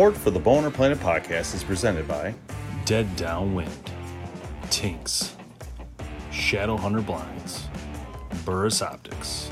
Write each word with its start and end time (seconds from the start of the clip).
Support 0.00 0.16
for 0.16 0.30
the 0.30 0.40
Bow 0.40 0.54
Hunter 0.54 0.70
Planet 0.70 0.98
podcast 0.98 1.54
is 1.54 1.62
presented 1.62 2.08
by 2.08 2.34
Dead 2.86 3.14
Downwind, 3.16 3.92
Tinks, 4.70 5.36
Shadow 6.30 6.78
Hunter 6.78 7.02
Blinds, 7.02 7.68
Burris 8.46 8.80
Optics, 8.80 9.50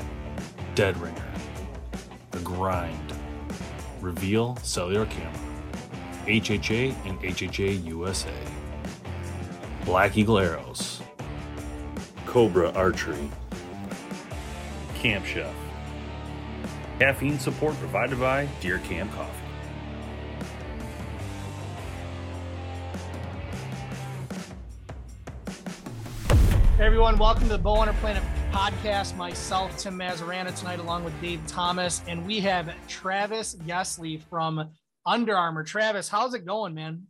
Dead 0.73 0.97
Ringer, 0.97 1.31
The 2.31 2.39
Grind, 2.39 3.13
Reveal 4.01 4.55
Cellular 4.63 5.05
Camera, 5.05 5.39
HHA 6.25 6.95
and 7.05 7.21
HHA 7.21 7.85
USA, 7.85 8.33
Black 9.85 10.17
Eagle 10.17 10.39
Arrows, 10.39 10.99
Cobra 12.25 12.71
Archery, 12.71 13.29
Camp 14.95 15.25
Chef. 15.25 15.53
Caffeine 16.97 17.37
support 17.37 17.75
provided 17.75 18.19
by 18.19 18.47
Deer 18.61 18.79
Camp 18.79 19.13
Coffee. 19.13 19.38
Hey 26.79 26.85
everyone, 26.85 27.17
welcome 27.17 27.43
to 27.43 27.49
the 27.49 27.57
Bow 27.57 27.75
Hunter 27.75 27.93
Planet 27.99 28.23
podcast. 28.53 29.17
Myself, 29.17 29.77
Tim 29.77 29.99
Mazarana, 29.99 30.57
tonight, 30.57 30.79
along 30.79 31.03
with 31.03 31.13
Dave 31.19 31.45
Thomas, 31.45 32.01
and 32.07 32.25
we 32.25 32.39
have 32.39 32.73
Travis 32.87 33.55
Gessley 33.67 34.23
from 34.29 34.69
Under 35.05 35.35
Armour. 35.35 35.65
Travis, 35.65 36.07
how's 36.07 36.33
it 36.35 36.45
going, 36.45 36.73
man? 36.73 37.03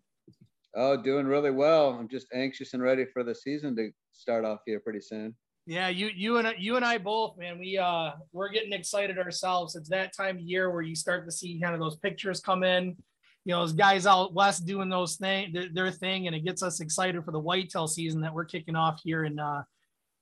Oh, 0.75 0.99
doing 0.99 1.27
really 1.27 1.51
well. 1.51 1.91
I'm 1.91 2.07
just 2.07 2.25
anxious 2.33 2.73
and 2.73 2.81
ready 2.81 3.05
for 3.13 3.23
the 3.23 3.35
season 3.35 3.75
to 3.75 3.91
start 4.11 4.43
off 4.43 4.61
here 4.65 4.79
pretty 4.79 5.01
soon. 5.01 5.35
Yeah, 5.67 5.89
you 5.89 6.09
you 6.15 6.37
and 6.37 6.51
you 6.57 6.75
and 6.75 6.83
I 6.83 6.97
both, 6.97 7.37
man. 7.37 7.59
We 7.59 7.77
uh 7.77 8.13
we're 8.31 8.49
getting 8.49 8.73
excited 8.73 9.19
ourselves. 9.19 9.75
It's 9.75 9.89
that 9.89 10.17
time 10.17 10.37
of 10.37 10.41
year 10.41 10.71
where 10.71 10.81
you 10.81 10.95
start 10.95 11.25
to 11.25 11.31
see 11.31 11.61
kind 11.61 11.75
of 11.75 11.79
those 11.79 11.97
pictures 11.97 12.39
come 12.39 12.63
in. 12.63 12.97
You 13.45 13.53
know, 13.53 13.61
those 13.61 13.73
guys 13.73 14.05
out 14.05 14.33
west 14.33 14.65
doing 14.65 14.89
those 14.89 15.15
thing 15.15 15.51
their, 15.53 15.69
their 15.73 15.91
thing, 15.91 16.27
and 16.27 16.35
it 16.35 16.41
gets 16.41 16.61
us 16.61 16.81
excited 16.81 17.23
for 17.23 17.31
the 17.31 17.39
whitetail 17.39 17.87
season 17.87 18.21
that 18.21 18.33
we're 18.33 18.45
kicking 18.45 18.75
off 18.75 19.01
here 19.03 19.25
in 19.25 19.39
uh 19.39 19.63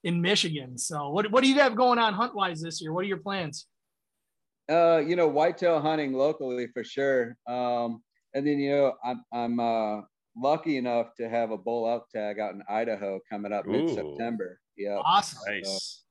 in 0.04 0.22
Michigan. 0.22 0.78
So, 0.78 1.10
what 1.10 1.30
what 1.32 1.44
do 1.44 1.50
you 1.50 1.60
have 1.60 1.76
going 1.76 2.00
on 2.00 2.14
hunt 2.14 2.36
wise 2.36 2.62
this 2.62 2.82
year? 2.82 2.94
What 2.94 3.04
are 3.04 3.08
your 3.08 3.18
plans? 3.18 3.66
Uh, 4.70 4.98
you 4.98 5.16
know, 5.16 5.28
whitetail 5.28 5.80
hunting 5.80 6.14
locally 6.14 6.68
for 6.74 6.84
sure. 6.84 7.38
Um, 7.48 8.04
and 8.34 8.46
then 8.46 8.60
you 8.60 8.72
know, 8.72 8.94
I'm 9.04 9.24
I'm 9.34 9.60
uh 9.60 10.02
lucky 10.36 10.78
enough 10.78 11.16
to 11.16 11.28
have 11.28 11.52
a 11.52 11.58
bull 11.58 11.90
elk 11.90 12.10
tag 12.10 12.40
out 12.40 12.54
in 12.54 12.62
Idaho 12.70 13.20
coming 13.30 13.52
up 13.52 13.66
mid 13.66 13.90
September. 13.90 14.60
Yeah, 14.78 15.02
Awesome. 15.04 15.40
Nice. 15.48 16.04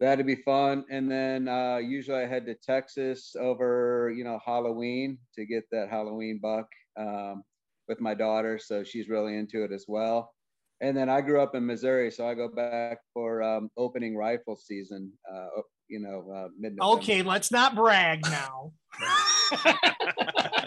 That'd 0.00 0.26
be 0.26 0.36
fun. 0.36 0.84
And 0.90 1.10
then 1.10 1.48
uh, 1.48 1.78
usually 1.78 2.22
I 2.22 2.26
head 2.26 2.46
to 2.46 2.54
Texas 2.54 3.34
over 3.38 4.12
you 4.16 4.24
know 4.24 4.38
Halloween 4.44 5.18
to 5.34 5.44
get 5.44 5.64
that 5.72 5.88
Halloween 5.90 6.38
buck 6.42 6.66
um, 6.98 7.42
with 7.88 8.00
my 8.00 8.14
daughter, 8.14 8.58
so 8.58 8.84
she's 8.84 9.08
really 9.08 9.36
into 9.36 9.64
it 9.64 9.72
as 9.72 9.86
well. 9.88 10.32
And 10.80 10.96
then 10.96 11.08
I 11.08 11.20
grew 11.20 11.40
up 11.40 11.56
in 11.56 11.66
Missouri, 11.66 12.10
so 12.10 12.28
I 12.28 12.34
go 12.34 12.48
back 12.48 12.98
for 13.12 13.42
um, 13.42 13.68
opening 13.76 14.16
rifle 14.16 14.56
season. 14.56 15.12
Uh, 15.30 15.62
you 15.88 15.98
know, 15.98 16.30
uh, 16.32 16.48
mid. 16.58 16.76
Okay, 16.80 17.22
let's 17.22 17.50
not 17.50 17.74
brag 17.74 18.22
now. 18.22 18.72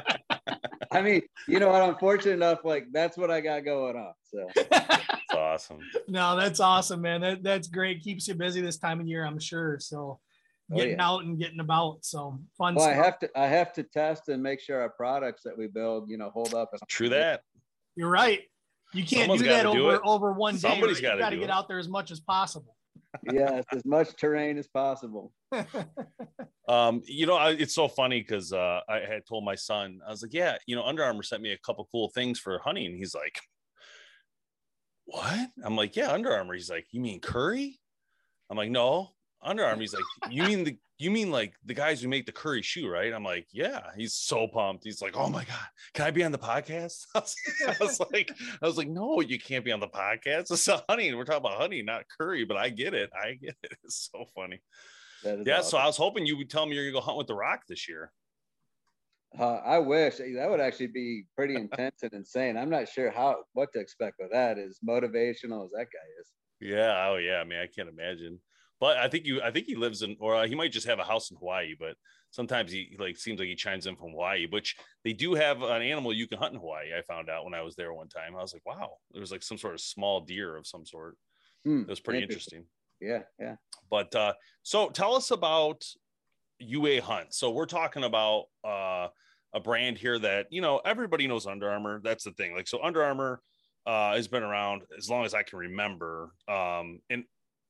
I 0.92 1.02
mean, 1.02 1.22
you 1.48 1.60
know 1.60 1.70
what? 1.70 1.82
I'm 1.82 1.96
fortunate 1.98 2.34
enough, 2.34 2.60
like 2.66 2.88
that's 2.92 3.18
what 3.18 3.32
I 3.32 3.42
got 3.42 3.64
going 3.64 3.96
on. 3.96 4.14
So 4.24 4.48
That's 4.70 5.34
awesome. 5.34 5.80
no, 6.10 6.36
that's 6.36 6.60
awesome, 6.60 7.02
man. 7.02 7.22
That, 7.22 7.44
that's 7.44 7.68
great. 7.70 8.02
Keeps 8.04 8.28
you 8.28 8.36
busy 8.36 8.60
this 8.62 8.78
time 8.78 9.00
of 9.00 9.08
year, 9.08 9.26
I'm 9.26 9.40
sure. 9.40 9.78
So 9.80 10.20
Oh, 10.74 10.78
getting 10.78 10.98
yeah. 11.00 11.06
out 11.06 11.26
and 11.26 11.38
getting 11.38 11.60
about. 11.60 11.98
So 12.06 12.40
fun 12.58 12.76
well, 12.76 12.86
I 12.88 12.94
have 12.94 13.20
to 13.20 13.30
I 13.38 13.46
have 13.48 13.74
to 13.74 13.84
test 13.84 14.30
and 14.30 14.42
make 14.42 14.62
sure 14.62 14.80
our 14.80 14.90
products 14.90 15.44
that 15.44 15.58
we 15.58 15.68
build, 15.68 16.10
you 16.10 16.18
know, 16.18 16.30
hold 16.30 16.54
up. 16.54 16.70
True 16.88 17.10
that. 17.10 17.42
You're 17.98 18.10
right. 18.10 18.40
You 18.94 19.04
can't 19.04 19.22
Someone's 19.24 19.42
do 19.42 19.48
that 19.50 19.64
gotta 19.64 19.78
do 19.78 19.86
over 19.88 19.96
it. 19.96 20.02
over 20.06 20.32
one 20.32 20.54
day. 20.54 20.60
Somebody's 20.62 20.98
right? 20.98 21.02
gotta 21.04 21.16
You 21.18 21.20
got 21.24 21.30
to 21.32 21.36
get 21.38 21.44
it. 21.46 21.50
out 21.50 21.68
there 21.68 21.80
as 21.80 21.90
much 21.90 22.10
as 22.12 22.22
possible. 22.22 22.76
Yes, 23.32 23.64
as 23.72 23.86
much 23.86 24.16
terrain 24.16 24.58
as 24.58 24.68
possible. 24.68 25.32
Um, 26.72 27.02
you 27.06 27.26
know, 27.26 27.36
I, 27.36 27.52
it's 27.52 27.76
so 27.76 27.90
funny 27.90 28.22
because 28.22 28.54
uh, 28.54 28.80
I 28.88 29.00
had 29.00 29.26
told 29.28 29.44
my 29.44 29.56
son, 29.56 30.00
I 30.08 30.12
was 30.12 30.22
like, 30.22 30.34
"Yeah, 30.34 30.56
you 30.68 30.76
know, 30.78 30.84
Under 30.84 31.04
Armour 31.04 31.22
sent 31.22 31.42
me 31.42 31.52
a 31.52 31.58
couple 31.58 31.86
cool 31.92 32.10
things 32.10 32.40
for 32.40 32.60
hunting." 32.60 32.86
And 32.86 32.96
he's 32.96 33.14
like, 33.14 33.38
"What?" 35.04 35.50
I'm 35.66 35.76
like, 35.76 35.98
"Yeah, 35.98 36.14
Under 36.14 36.32
Armour." 36.32 36.54
He's 36.54 36.70
like, 36.70 36.86
"You 36.92 37.02
mean 37.02 37.20
Curry?" 37.20 37.78
I'm 38.50 38.56
like, 38.56 38.70
"No, 38.70 39.10
Under 39.42 39.66
Armour." 39.66 39.82
He's 39.82 39.94
like, 39.94 40.32
"You 40.32 40.44
mean 40.44 40.64
the 40.64 40.78
you 41.04 41.12
mean 41.12 41.32
like 41.32 41.54
the 41.66 41.74
guys 41.74 42.02
who 42.02 42.08
make 42.08 42.26
the 42.26 42.32
Curry 42.32 42.62
shoe, 42.62 42.90
right?" 42.90 43.14
I'm 43.14 43.24
like, 43.24 43.48
"Yeah." 43.52 43.82
He's 43.96 44.14
so 44.14 44.48
pumped. 44.48 44.84
He's 44.84 45.02
like, 45.02 45.16
"Oh 45.16 45.30
my 45.30 45.44
god, 45.44 45.68
can 45.94 46.06
I 46.06 46.12
be 46.12 46.24
on 46.24 46.32
the 46.32 46.38
podcast?" 46.38 47.06
I 47.16 47.20
was, 47.20 47.36
I 47.68 47.76
was 47.80 48.00
like, 48.12 48.32
"I 48.62 48.66
was 48.66 48.78
like, 48.78 48.88
no, 48.88 49.22
you 49.22 49.40
can't 49.40 49.66
be 49.66 49.72
on 49.72 49.80
the 49.80 49.88
podcast. 49.88 50.52
It's 50.52 50.68
a 50.68 50.84
hunting. 50.88 51.16
We're 51.18 51.26
talking 51.26 51.46
about 51.46 51.60
hunting, 51.60 51.86
not 51.86 52.06
Curry." 52.20 52.46
But 52.46 52.58
I 52.58 52.70
get 52.70 52.94
it. 52.94 53.10
I 53.14 53.34
get 53.34 53.56
it. 53.64 53.78
It's 53.84 54.10
so 54.12 54.26
funny. 54.36 54.62
Is 55.24 55.46
Yeah, 55.46 55.62
so 55.62 55.78
I 55.78 55.86
was 55.86 55.98
hoping 55.98 56.26
you 56.26 56.38
would 56.38 56.50
tell 56.50 56.66
me 56.66 56.76
you're 56.76 56.86
gonna 56.86 57.00
go 57.00 57.06
hunt 57.06 57.18
with 57.18 57.28
the 57.28 57.36
Rock 57.36 57.62
this 57.68 57.88
year. 57.88 58.12
Uh, 59.40 59.62
I 59.66 59.78
wish 59.78 60.18
that 60.18 60.50
would 60.50 60.60
actually 60.60 60.88
be 60.88 61.24
pretty 61.38 61.56
intense 61.56 62.04
and 62.04 62.12
insane. 62.14 62.58
I'm 62.58 62.70
not 62.70 62.90
sure 62.90 63.10
how 63.12 63.38
what 63.54 63.72
to 63.74 63.80
expect 63.80 64.18
with 64.20 64.32
that. 64.32 64.58
As 64.58 64.80
motivational 64.88 65.66
as 65.66 65.72
that 65.72 65.88
guy 65.92 66.08
is. 66.20 66.32
Yeah, 66.60 67.08
oh 67.08 67.16
yeah, 67.16 67.38
I 67.38 67.44
mean, 67.44 67.60
I 67.60 67.68
can't 67.68 67.90
imagine. 67.90 68.40
But 68.82 68.98
I 68.98 69.08
think 69.08 69.26
you, 69.26 69.42
I 69.42 69.52
think 69.52 69.68
he 69.68 69.76
lives 69.76 70.02
in, 70.02 70.18
or 70.20 70.36
uh, 70.36 70.48
he 70.48 70.56
might 70.56 70.72
just 70.72 70.88
have 70.88 71.00
a 71.00 71.04
house 71.04 71.30
in 71.32 71.38
Hawaii. 71.38 71.76
But 71.80 71.96
sometimes 72.32 72.72
he 72.72 72.98
like 73.00 73.16
seems 73.16 73.40
like 73.40 73.48
he 73.48 73.56
chimes 73.56 73.86
in 73.86 73.96
from 73.96 74.10
Hawaii, 74.10 74.48
which 74.50 74.76
they 75.06 75.14
do 75.14 75.36
have 75.36 75.62
an 75.62 75.84
animal 75.84 76.12
you 76.12 76.28
can 76.28 76.40
hunt 76.40 76.56
in 76.56 76.60
Hawaii. 76.60 76.90
I 76.98 77.04
found 77.04 77.30
out 77.30 77.46
when 77.46 77.54
I 77.54 77.62
was 77.62 77.76
there 77.76 77.94
one 77.94 78.10
time. 78.10 78.36
I 78.36 78.42
was 78.42 78.54
like, 78.54 78.66
wow, 78.66 78.98
there 79.12 79.22
was 79.22 79.32
like 79.32 79.44
some 79.44 79.58
sort 79.60 79.76
of 79.76 79.82
small 79.82 80.22
deer 80.22 80.58
of 80.58 80.66
some 80.66 80.86
sort. 80.86 81.16
Hmm, 81.64 81.82
It 81.82 81.90
was 81.90 82.00
pretty 82.00 82.20
interesting. 82.24 82.66
Yeah, 83.00 83.22
yeah. 83.40 83.56
But 83.90 84.16
uh, 84.16 84.34
so 84.64 84.90
tell 84.90 85.16
us 85.16 85.30
about 85.32 85.86
UA 86.60 87.02
Hunt. 87.02 87.34
So 87.34 87.52
we're 87.52 87.66
talking 87.68 88.04
about 88.04 88.46
uh, 88.64 89.10
a 89.54 89.60
brand 89.60 89.98
here 90.00 90.18
that 90.20 90.48
you 90.50 90.62
know 90.62 90.82
everybody 90.84 91.28
knows 91.28 91.46
Under 91.46 91.70
Armour. 91.70 92.02
That's 92.04 92.24
the 92.24 92.32
thing. 92.32 92.56
Like 92.56 92.68
so, 92.68 92.82
Under 92.82 93.04
Armour 93.04 93.42
uh, 93.86 94.16
has 94.16 94.28
been 94.28 94.44
around 94.44 94.84
as 94.98 95.08
long 95.08 95.26
as 95.26 95.36
I 95.36 95.44
can 95.44 95.60
remember, 95.60 96.34
um, 96.48 97.00
and 97.10 97.26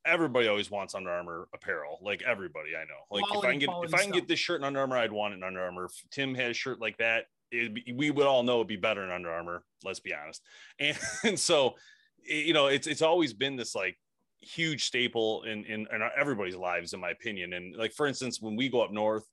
everybody 0.05 0.47
always 0.47 0.71
wants 0.71 0.95
Under 0.95 1.09
Armour 1.09 1.47
apparel. 1.53 1.99
Like 2.01 2.21
everybody 2.23 2.69
I 2.75 2.83
know. 2.85 3.05
Like 3.09 3.23
if 3.31 3.45
I 3.45 3.51
can 3.51 3.59
get 3.59 3.65
if 3.65 3.69
quality 3.69 3.93
I 3.93 3.97
can 3.97 4.07
stuff. 4.07 4.13
get 4.15 4.27
this 4.27 4.39
shirt 4.39 4.59
in 4.61 4.65
Under 4.65 4.79
Armour, 4.79 4.97
I'd 4.97 5.11
want 5.11 5.33
it 5.33 5.37
in 5.37 5.43
Under 5.43 5.61
Armour. 5.61 5.85
If 5.85 6.03
Tim 6.11 6.35
had 6.35 6.51
a 6.51 6.53
shirt 6.53 6.79
like 6.79 6.97
that, 6.97 7.25
it'd 7.51 7.73
be, 7.73 7.93
we 7.95 8.11
would 8.11 8.25
all 8.25 8.43
know 8.43 8.55
it'd 8.55 8.67
be 8.67 8.75
better 8.77 9.03
in 9.03 9.11
Under 9.11 9.31
Armour. 9.31 9.63
Let's 9.83 9.99
be 9.99 10.13
honest. 10.13 10.41
And, 10.79 10.97
and 11.23 11.39
so, 11.39 11.75
it- 12.23 12.45
you 12.45 12.53
know, 12.53 12.67
it's 12.67 12.87
it's 12.87 13.01
always 13.01 13.33
been 13.33 13.55
this 13.55 13.75
like 13.75 13.97
huge 14.41 14.85
staple 14.85 15.43
in, 15.43 15.63
in 15.65 15.81
in 15.93 16.01
everybody's 16.17 16.55
lives, 16.55 16.93
in 16.93 16.99
my 16.99 17.11
opinion. 17.11 17.53
And 17.53 17.75
like 17.75 17.93
for 17.93 18.07
instance, 18.07 18.41
when 18.41 18.55
we 18.55 18.69
go 18.69 18.81
up 18.81 18.91
north, 18.91 19.25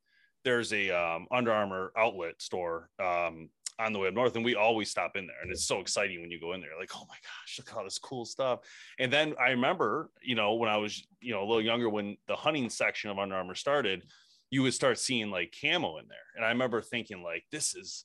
there's 0.45 0.73
a 0.73 0.91
um, 0.91 1.27
Under 1.31 1.53
Armour 1.53 1.93
outlet 1.97 2.41
store 2.41 2.91
um, 3.03 3.49
on 3.79 3.93
the 3.93 3.99
way 3.99 4.09
up 4.09 4.15
north, 4.15 4.35
and 4.37 4.45
we 4.45 4.55
always 4.55 4.91
stop 4.91 5.17
in 5.17 5.27
there, 5.27 5.37
and 5.43 5.51
it's 5.51 5.65
so 5.65 5.81
exciting 5.81 6.21
when 6.21 6.31
you 6.31 6.41
go 6.41 6.53
in 6.53 6.61
there. 6.61 6.71
Like, 6.79 6.91
oh 6.95 7.05
my 7.09 7.15
gosh, 7.15 7.59
look 7.59 7.71
at 7.71 7.77
all 7.77 7.85
this 7.85 7.99
cool 7.99 8.25
stuff. 8.25 8.61
And 8.99 9.13
then 9.13 9.35
I 9.41 9.51
remember, 9.51 10.11
you 10.23 10.35
know, 10.35 10.55
when 10.55 10.69
I 10.69 10.77
was, 10.77 11.07
you 11.21 11.33
know, 11.33 11.41
a 11.41 11.47
little 11.47 11.63
younger, 11.63 11.89
when 11.89 12.17
the 12.27 12.37
hunting 12.37 12.71
section 12.71 13.11
of 13.11 13.19
Under 13.19 13.37
Armour 13.37 13.55
started, 13.55 14.05
you 14.51 14.63
would 14.63 14.75
start 14.75 14.99
seeing 14.99 15.31
like 15.31 15.55
camo 15.61 15.99
in 15.99 16.09
there, 16.09 16.19
and 16.37 16.45
I 16.45 16.49
remember 16.49 16.81
thinking 16.83 17.23
like, 17.23 17.45
this 17.53 17.75
is 17.75 18.05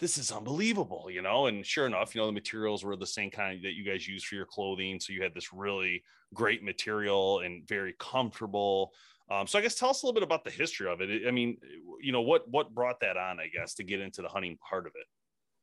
this 0.00 0.16
is 0.16 0.32
unbelievable, 0.32 1.08
you 1.10 1.22
know. 1.22 1.46
And 1.46 1.64
sure 1.64 1.86
enough, 1.86 2.14
you 2.14 2.20
know, 2.20 2.26
the 2.26 2.32
materials 2.32 2.82
were 2.82 2.96
the 2.96 3.06
same 3.06 3.30
kind 3.30 3.62
that 3.62 3.74
you 3.74 3.84
guys 3.84 4.08
use 4.08 4.24
for 4.24 4.34
your 4.34 4.46
clothing. 4.46 4.98
So 4.98 5.12
you 5.12 5.22
had 5.22 5.34
this 5.34 5.52
really 5.52 6.02
great 6.32 6.64
material 6.64 7.40
and 7.40 7.68
very 7.68 7.94
comfortable. 7.98 8.92
Um, 9.30 9.46
so 9.46 9.58
I 9.58 9.62
guess 9.62 9.76
tell 9.76 9.90
us 9.90 10.02
a 10.02 10.06
little 10.06 10.14
bit 10.14 10.24
about 10.24 10.44
the 10.44 10.50
history 10.50 10.88
of 10.90 11.00
it. 11.00 11.26
I 11.26 11.30
mean, 11.30 11.58
you 12.00 12.12
know, 12.12 12.20
what 12.20 12.48
what 12.48 12.74
brought 12.74 13.00
that 13.00 13.16
on, 13.16 13.38
I 13.38 13.46
guess, 13.46 13.74
to 13.74 13.84
get 13.84 14.00
into 14.00 14.22
the 14.22 14.28
hunting 14.28 14.58
part 14.68 14.86
of 14.86 14.92
it. 14.96 15.06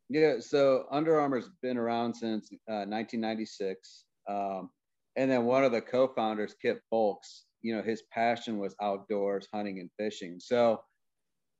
Yeah, 0.09 0.39
so 0.39 0.85
Under 0.89 1.19
Armour's 1.19 1.49
been 1.61 1.77
around 1.77 2.13
since 2.13 2.49
uh, 2.69 2.87
1996, 2.87 4.05
um, 4.29 4.69
and 5.17 5.29
then 5.29 5.43
one 5.43 5.65
of 5.65 5.73
the 5.73 5.81
co-founders, 5.81 6.55
Kip 6.61 6.79
Fulks, 6.91 7.41
you 7.61 7.75
know, 7.75 7.81
his 7.81 8.03
passion 8.13 8.57
was 8.57 8.73
outdoors, 8.81 9.49
hunting 9.53 9.79
and 9.81 9.89
fishing. 9.99 10.39
So 10.39 10.81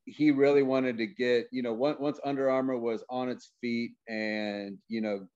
he 0.06 0.32
really 0.32 0.64
wanted 0.64 0.98
to 1.00 1.08
get, 1.08 1.48
you 1.52 1.62
know, 1.62 1.74
once 1.74 2.20
Under 2.24 2.50
Armour 2.50 2.78
was 2.78 3.04
on 3.10 3.28
its 3.28 3.52
feet 3.60 3.92
and, 4.08 4.78
you 4.88 5.02
know, 5.02 5.28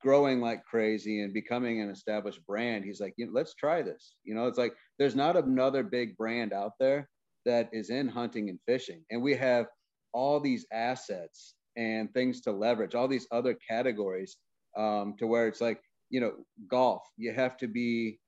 growing 0.00 0.40
like 0.40 0.64
crazy 0.64 1.20
and 1.20 1.34
becoming 1.34 1.82
an 1.82 1.90
established 1.90 2.40
brand, 2.46 2.84
he's 2.86 3.00
like, 3.00 3.12
you 3.18 3.26
know, 3.26 3.32
let's 3.34 3.54
try 3.54 3.82
this. 3.82 4.16
You 4.24 4.34
know, 4.34 4.46
it's 4.46 4.56
like 4.56 4.72
there's 4.98 5.16
not 5.16 5.36
another 5.36 5.82
big 5.82 6.16
brand 6.16 6.52
out 6.52 6.72
there 6.78 7.08
that 7.44 7.68
is 7.72 7.90
in 7.90 8.08
hunting 8.08 8.50
and 8.50 8.58
fishing. 8.66 9.04
And 9.10 9.22
we 9.22 9.34
have 9.36 9.66
all 10.12 10.40
these 10.40 10.66
assets 10.72 11.54
and 11.76 12.12
things 12.12 12.40
to 12.42 12.52
leverage, 12.52 12.94
all 12.94 13.08
these 13.08 13.26
other 13.30 13.56
categories 13.68 14.36
um, 14.76 15.14
to 15.18 15.26
where 15.26 15.46
it's 15.46 15.60
like, 15.60 15.80
you 16.10 16.20
know, 16.20 16.32
golf, 16.68 17.02
you 17.16 17.32
have 17.32 17.56
to 17.58 17.68
be 17.68 18.18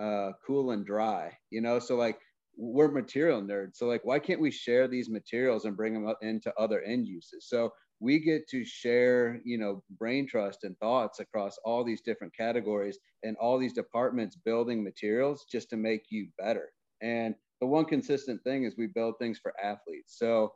uh, 0.00 0.30
cool 0.46 0.70
and 0.70 0.86
dry, 0.86 1.36
you 1.50 1.60
know? 1.60 1.78
So 1.78 1.96
like 1.96 2.18
we're 2.56 2.90
material 2.90 3.42
nerds. 3.42 3.76
So 3.76 3.86
like, 3.86 4.04
why 4.04 4.18
can't 4.18 4.40
we 4.40 4.50
share 4.50 4.86
these 4.86 5.08
materials 5.08 5.64
and 5.64 5.76
bring 5.76 5.94
them 5.94 6.06
up 6.06 6.18
into 6.22 6.52
other 6.58 6.82
end 6.82 7.06
uses? 7.06 7.48
So 7.48 7.72
we 8.00 8.18
get 8.18 8.48
to 8.48 8.64
share, 8.64 9.40
you 9.44 9.58
know, 9.58 9.82
brain 9.98 10.26
trust 10.26 10.64
and 10.64 10.76
thoughts 10.78 11.20
across 11.20 11.58
all 11.64 11.84
these 11.84 12.00
different 12.00 12.34
categories 12.34 12.98
and 13.22 13.36
all 13.36 13.58
these 13.58 13.74
departments 13.74 14.36
building 14.36 14.82
materials 14.82 15.44
just 15.50 15.68
to 15.70 15.76
make 15.76 16.06
you 16.08 16.28
better. 16.38 16.72
And 17.02 17.34
the 17.60 17.66
one 17.66 17.84
consistent 17.84 18.42
thing 18.42 18.64
is 18.64 18.74
we 18.76 18.86
build 18.86 19.16
things 19.18 19.38
for 19.38 19.52
athletes. 19.62 20.16
So 20.18 20.54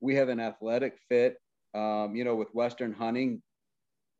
we 0.00 0.14
have 0.16 0.28
an 0.28 0.40
athletic 0.40 0.98
fit. 1.08 1.38
Um, 1.74 2.14
you 2.14 2.24
know, 2.24 2.36
with 2.36 2.54
Western 2.54 2.92
hunting, 2.92 3.40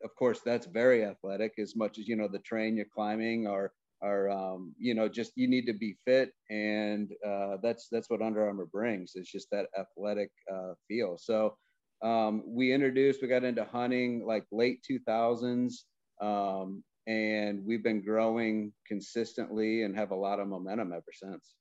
of 0.02 0.14
course, 0.16 0.40
that's 0.40 0.66
very 0.66 1.04
athletic 1.04 1.52
as 1.58 1.76
much 1.76 1.98
as, 1.98 2.08
you 2.08 2.16
know, 2.16 2.28
the 2.28 2.38
train 2.38 2.76
you're 2.76 2.86
climbing 2.94 3.46
or 3.46 3.72
or 4.02 4.28
um, 4.30 4.74
you 4.78 4.94
know 4.94 5.08
just 5.08 5.32
you 5.36 5.48
need 5.48 5.64
to 5.66 5.72
be 5.72 5.96
fit 6.04 6.32
and 6.50 7.12
uh, 7.24 7.56
that's 7.62 7.88
that's 7.90 8.10
what 8.10 8.20
Under 8.20 8.44
Armour 8.44 8.66
brings 8.66 9.12
it's 9.14 9.30
just 9.30 9.48
that 9.52 9.66
athletic 9.78 10.30
uh, 10.52 10.72
feel 10.88 11.16
so 11.16 11.56
um, 12.02 12.42
we 12.46 12.72
introduced 12.72 13.22
we 13.22 13.28
got 13.28 13.44
into 13.44 13.64
hunting 13.64 14.24
like 14.26 14.44
late 14.50 14.84
2000s 14.90 15.74
um, 16.20 16.82
and 17.06 17.64
we've 17.64 17.82
been 17.82 18.02
growing 18.02 18.72
consistently 18.86 19.82
and 19.82 19.96
have 19.96 20.10
a 20.10 20.16
lot 20.16 20.40
of 20.40 20.48
momentum 20.48 20.92
ever 20.92 21.12
since. 21.12 21.54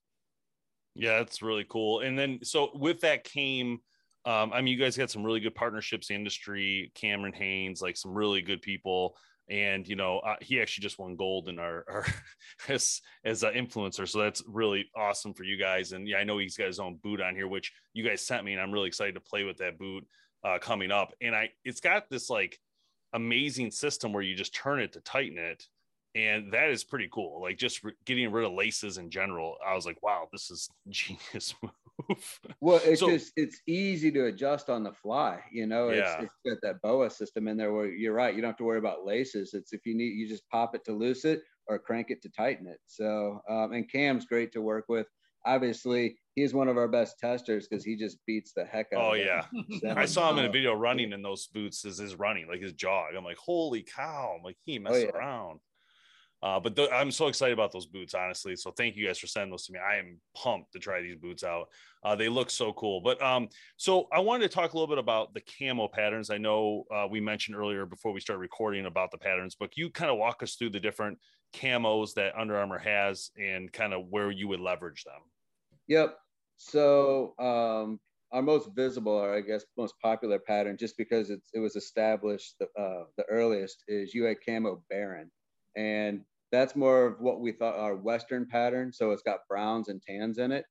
Yeah 0.95 1.19
that's 1.19 1.41
really 1.41 1.65
cool. 1.69 2.01
And 2.01 2.17
then 2.17 2.39
so 2.43 2.71
with 2.73 3.01
that 3.01 3.23
came 3.23 3.79
um, 4.23 4.53
I 4.53 4.61
mean, 4.61 4.77
you 4.77 4.83
guys 4.83 4.95
got 4.95 5.09
some 5.09 5.23
really 5.23 5.39
good 5.39 5.55
partnerships, 5.55 6.11
industry, 6.11 6.91
Cameron 6.93 7.33
Hanes, 7.33 7.81
like 7.81 7.97
some 7.97 8.13
really 8.13 8.43
good 8.43 8.61
people. 8.61 9.17
And 9.49 9.85
you 9.87 9.95
know 9.95 10.19
uh, 10.19 10.35
he 10.39 10.61
actually 10.61 10.83
just 10.83 10.99
won 10.99 11.15
gold 11.15 11.49
in 11.49 11.59
our, 11.59 11.83
our 11.89 12.05
as 12.69 13.01
as 13.25 13.43
an 13.43 13.53
influencer. 13.53 14.07
So 14.07 14.19
that's 14.19 14.43
really 14.47 14.89
awesome 14.95 15.33
for 15.33 15.43
you 15.43 15.57
guys. 15.57 15.91
And 15.91 16.07
yeah 16.07 16.17
i 16.17 16.23
know 16.23 16.37
he's 16.37 16.55
got 16.55 16.67
his 16.67 16.79
own 16.79 16.99
boot 17.03 17.19
on 17.19 17.35
here 17.35 17.47
which 17.47 17.71
you 17.93 18.07
guys 18.07 18.25
sent 18.25 18.45
me 18.45 18.53
and 18.53 18.61
i'm 18.61 18.71
really 18.71 18.87
excited 18.87 19.15
to 19.15 19.21
play 19.21 19.43
with 19.43 19.57
that 19.57 19.77
boot 19.77 20.05
uh, 20.43 20.59
coming 20.59 20.91
up. 20.91 21.13
And 21.21 21.35
i 21.35 21.49
it's 21.63 21.79
got 21.79 22.09
this 22.09 22.29
like 22.29 22.59
amazing 23.13 23.71
system 23.71 24.13
where 24.13 24.23
you 24.23 24.35
just 24.35 24.55
turn 24.55 24.79
it 24.79 24.93
to 24.93 25.01
tighten 25.01 25.37
it. 25.37 25.65
And 26.13 26.51
that 26.51 26.69
is 26.69 26.83
pretty 26.83 27.07
cool. 27.11 27.41
Like 27.41 27.57
just 27.57 27.83
re- 27.83 27.93
getting 28.05 28.31
rid 28.31 28.45
of 28.45 28.53
laces 28.53 28.97
in 28.97 29.09
general 29.09 29.55
i 29.65 29.73
was 29.73 29.85
like 29.85 30.01
wow 30.01 30.27
this 30.31 30.49
is 30.51 30.69
genius 30.89 31.53
move. 31.61 32.39
Well 32.59 32.81
it's 32.83 32.99
so, 32.99 33.09
just 33.09 33.31
it's 33.35 33.61
easy 33.67 34.11
to 34.11 34.25
adjust 34.25 34.69
on 34.69 34.83
the 34.83 34.91
fly 34.91 35.39
you 35.51 35.67
know? 35.67 35.89
It's, 35.89 35.99
yeah. 35.99 36.21
it's 36.21 36.33
got 36.45 36.57
that 36.63 36.81
boa 36.81 37.09
system 37.09 37.47
in 37.47 37.57
there 37.57 37.73
where 37.73 37.87
you're 37.87 38.13
right 38.13 38.35
you 38.35 38.41
don't 38.41 38.49
have 38.49 38.57
to 38.57 38.63
worry 38.63 38.79
about 38.79 39.05
laces. 39.05 39.53
It's 39.53 39.73
if 39.73 39.85
you 39.85 39.95
need 39.95 40.13
you 40.15 40.27
just 40.27 40.47
pop 40.49 40.75
it 40.75 40.83
to 40.85 40.93
loose 40.93 41.25
it 41.25 41.41
or 41.67 41.77
crank 41.79 42.09
it 42.09 42.21
to 42.23 42.29
tighten 42.29 42.67
it. 42.67 42.79
So 42.87 43.41
um, 43.49 43.73
and 43.73 43.89
cam's 43.89 44.25
great 44.25 44.51
to 44.53 44.61
work 44.61 44.85
with. 44.89 45.07
Obviously 45.45 46.17
he's 46.35 46.53
one 46.53 46.67
of 46.67 46.77
our 46.77 46.87
best 46.87 47.19
testers 47.19 47.67
because 47.67 47.83
he 47.83 47.95
just 47.95 48.17
beats 48.25 48.53
the 48.53 48.65
heck 48.65 48.87
out 48.93 49.01
of 49.01 49.11
oh 49.11 49.13
yeah 49.13 49.45
i 49.95 50.05
saw 50.05 50.29
him 50.29 50.39
in 50.39 50.45
a 50.45 50.51
video 50.51 50.73
running 50.73 51.11
in 51.11 51.21
those 51.21 51.47
boots 51.47 51.85
as 51.85 51.97
his 51.97 52.15
running 52.15 52.47
like 52.47 52.61
his 52.61 52.73
jog 52.73 53.13
i'm 53.17 53.23
like 53.23 53.37
holy 53.37 53.83
cow 53.83 54.35
I'm 54.37 54.43
like 54.43 54.57
he 54.63 54.79
messed 54.79 54.95
oh, 54.95 54.97
yeah. 54.99 55.17
around 55.17 55.59
uh, 56.43 56.59
but 56.59 56.75
th- 56.75 56.89
I'm 56.91 57.11
so 57.11 57.27
excited 57.27 57.53
about 57.53 57.71
those 57.71 57.85
boots, 57.85 58.15
honestly. 58.15 58.55
So 58.55 58.71
thank 58.71 58.95
you 58.95 59.05
guys 59.05 59.19
for 59.19 59.27
sending 59.27 59.51
those 59.51 59.65
to 59.67 59.73
me. 59.73 59.79
I 59.79 59.97
am 59.97 60.19
pumped 60.35 60.73
to 60.73 60.79
try 60.79 61.01
these 61.01 61.15
boots 61.15 61.43
out. 61.43 61.67
Uh, 62.03 62.15
they 62.15 62.29
look 62.29 62.49
so 62.49 62.73
cool. 62.73 62.99
But 62.99 63.21
um, 63.21 63.49
so 63.77 64.07
I 64.11 64.19
wanted 64.19 64.49
to 64.49 64.55
talk 64.55 64.73
a 64.73 64.75
little 64.75 64.87
bit 64.87 64.97
about 64.97 65.35
the 65.35 65.41
camo 65.41 65.87
patterns. 65.87 66.31
I 66.31 66.39
know 66.39 66.85
uh, 66.91 67.07
we 67.09 67.21
mentioned 67.21 67.57
earlier 67.57 67.85
before 67.85 68.11
we 68.11 68.19
start 68.19 68.39
recording 68.39 68.87
about 68.87 69.11
the 69.11 69.19
patterns, 69.19 69.55
but 69.59 69.77
you 69.77 69.91
kind 69.91 70.09
of 70.09 70.17
walk 70.17 70.41
us 70.41 70.55
through 70.55 70.71
the 70.71 70.79
different 70.79 71.19
camos 71.53 72.15
that 72.15 72.35
Under 72.35 72.57
Armour 72.57 72.79
has 72.79 73.29
and 73.37 73.71
kind 73.71 73.93
of 73.93 74.07
where 74.09 74.31
you 74.31 74.47
would 74.47 74.61
leverage 74.61 75.03
them. 75.03 75.21
Yep. 75.87 76.17
So 76.57 77.33
um, 77.39 77.99
our 78.31 78.41
most 78.41 78.69
visible, 78.75 79.13
or 79.13 79.33
I 79.35 79.41
guess 79.41 79.65
most 79.77 79.95
popular 80.01 80.39
pattern, 80.39 80.77
just 80.77 80.97
because 80.97 81.29
it 81.53 81.59
was 81.59 81.75
established 81.75 82.55
the, 82.59 82.67
uh, 82.79 83.05
the 83.17 83.25
earliest, 83.29 83.83
is 83.87 84.13
had 84.13 84.37
camo 84.45 84.83
Barren. 84.89 85.31
And 85.75 86.21
that's 86.51 86.75
more 86.75 87.05
of 87.07 87.19
what 87.19 87.39
we 87.41 87.51
thought 87.53 87.75
our 87.75 87.95
Western 87.95 88.47
pattern. 88.47 88.91
So 88.93 89.11
it's 89.11 89.23
got 89.23 89.47
browns 89.49 89.87
and 89.89 90.01
tans 90.01 90.37
in 90.37 90.51
it. 90.51 90.65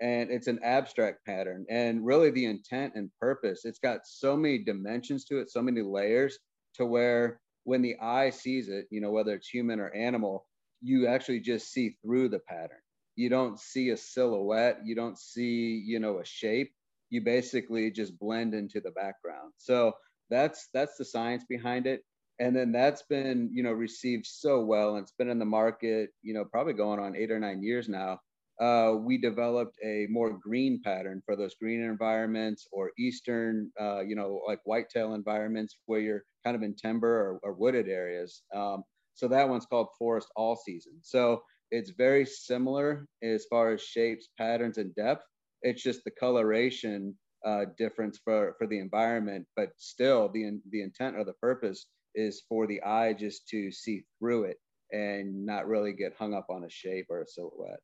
And 0.00 0.30
it's 0.30 0.46
an 0.46 0.60
abstract 0.62 1.24
pattern. 1.24 1.64
And 1.70 2.04
really, 2.04 2.30
the 2.30 2.44
intent 2.46 2.94
and 2.96 3.10
purpose, 3.20 3.64
it's 3.64 3.78
got 3.78 4.00
so 4.06 4.36
many 4.36 4.58
dimensions 4.62 5.24
to 5.26 5.38
it, 5.38 5.50
so 5.50 5.62
many 5.62 5.80
layers 5.82 6.38
to 6.74 6.84
where 6.84 7.40
when 7.64 7.80
the 7.82 7.96
eye 8.00 8.30
sees 8.30 8.68
it, 8.68 8.86
you 8.90 9.00
know, 9.00 9.10
whether 9.10 9.34
it's 9.34 9.48
human 9.48 9.80
or 9.80 9.90
animal, 9.94 10.46
you 10.82 11.06
actually 11.06 11.40
just 11.40 11.72
see 11.72 11.96
through 12.02 12.28
the 12.28 12.40
pattern. 12.40 12.78
You 13.16 13.28
don't 13.28 13.58
see 13.58 13.90
a 13.90 13.96
silhouette, 13.96 14.80
you 14.84 14.94
don't 14.94 15.18
see, 15.18 15.82
you 15.84 15.98
know, 15.98 16.20
a 16.20 16.24
shape. 16.24 16.72
You 17.10 17.22
basically 17.22 17.90
just 17.90 18.18
blend 18.18 18.54
into 18.54 18.80
the 18.80 18.90
background. 18.90 19.52
So 19.56 19.94
that's 20.30 20.68
that's 20.74 20.96
the 20.96 21.04
science 21.04 21.44
behind 21.48 21.86
it 21.86 22.02
and 22.38 22.54
then 22.54 22.72
that's 22.72 23.02
been 23.02 23.50
you 23.52 23.62
know 23.62 23.72
received 23.72 24.26
so 24.26 24.64
well 24.64 24.96
and 24.96 25.02
it's 25.02 25.12
been 25.12 25.30
in 25.30 25.38
the 25.38 25.44
market 25.44 26.10
you 26.22 26.34
know 26.34 26.44
probably 26.44 26.72
going 26.72 27.00
on 27.00 27.16
eight 27.16 27.30
or 27.30 27.38
nine 27.38 27.62
years 27.62 27.88
now 27.88 28.18
uh, 28.58 28.94
we 28.98 29.18
developed 29.18 29.76
a 29.84 30.06
more 30.08 30.38
green 30.38 30.80
pattern 30.82 31.20
for 31.26 31.36
those 31.36 31.54
green 31.60 31.82
environments 31.82 32.66
or 32.72 32.90
eastern 32.98 33.70
uh, 33.80 34.00
you 34.00 34.16
know 34.16 34.40
like 34.46 34.60
whitetail 34.64 35.14
environments 35.14 35.78
where 35.86 36.00
you're 36.00 36.22
kind 36.44 36.56
of 36.56 36.62
in 36.62 36.74
timber 36.74 37.08
or, 37.08 37.40
or 37.42 37.54
wooded 37.54 37.88
areas 37.88 38.42
um, 38.54 38.82
so 39.14 39.28
that 39.28 39.48
one's 39.48 39.66
called 39.66 39.88
forest 39.98 40.28
all 40.36 40.56
season 40.56 40.94
so 41.02 41.42
it's 41.70 41.90
very 41.90 42.24
similar 42.24 43.06
as 43.22 43.44
far 43.50 43.72
as 43.72 43.82
shapes 43.82 44.28
patterns 44.38 44.78
and 44.78 44.94
depth 44.94 45.24
it's 45.62 45.82
just 45.82 46.04
the 46.04 46.10
coloration 46.10 47.14
uh, 47.44 47.64
difference 47.78 48.18
for 48.24 48.54
for 48.58 48.66
the 48.66 48.78
environment 48.78 49.46
but 49.56 49.70
still 49.76 50.28
the 50.32 50.60
the 50.70 50.82
intent 50.82 51.16
or 51.16 51.24
the 51.24 51.32
purpose 51.34 51.86
is 52.16 52.42
for 52.48 52.66
the 52.66 52.82
eye 52.82 53.12
just 53.12 53.46
to 53.48 53.70
see 53.70 54.02
through 54.18 54.44
it 54.44 54.56
and 54.92 55.44
not 55.44 55.66
really 55.66 55.92
get 55.92 56.14
hung 56.18 56.34
up 56.34 56.46
on 56.50 56.64
a 56.64 56.70
shape 56.70 57.06
or 57.10 57.22
a 57.22 57.26
silhouette. 57.26 57.80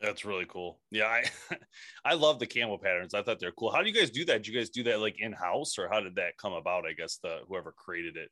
That's 0.00 0.26
really 0.26 0.44
cool. 0.46 0.78
Yeah, 0.90 1.06
I 1.06 1.24
I 2.04 2.14
love 2.14 2.38
the 2.38 2.46
camo 2.46 2.76
patterns. 2.76 3.14
I 3.14 3.22
thought 3.22 3.40
they're 3.40 3.52
cool. 3.52 3.72
How 3.72 3.82
do 3.82 3.88
you 3.88 3.94
guys 3.94 4.10
do 4.10 4.26
that? 4.26 4.42
Do 4.42 4.52
you 4.52 4.58
guys 4.58 4.68
do 4.68 4.82
that 4.84 5.00
like 5.00 5.16
in 5.18 5.32
house, 5.32 5.78
or 5.78 5.88
how 5.88 6.00
did 6.00 6.16
that 6.16 6.36
come 6.36 6.52
about? 6.52 6.84
I 6.86 6.92
guess 6.92 7.18
the 7.22 7.40
whoever 7.48 7.72
created 7.72 8.16
it. 8.16 8.30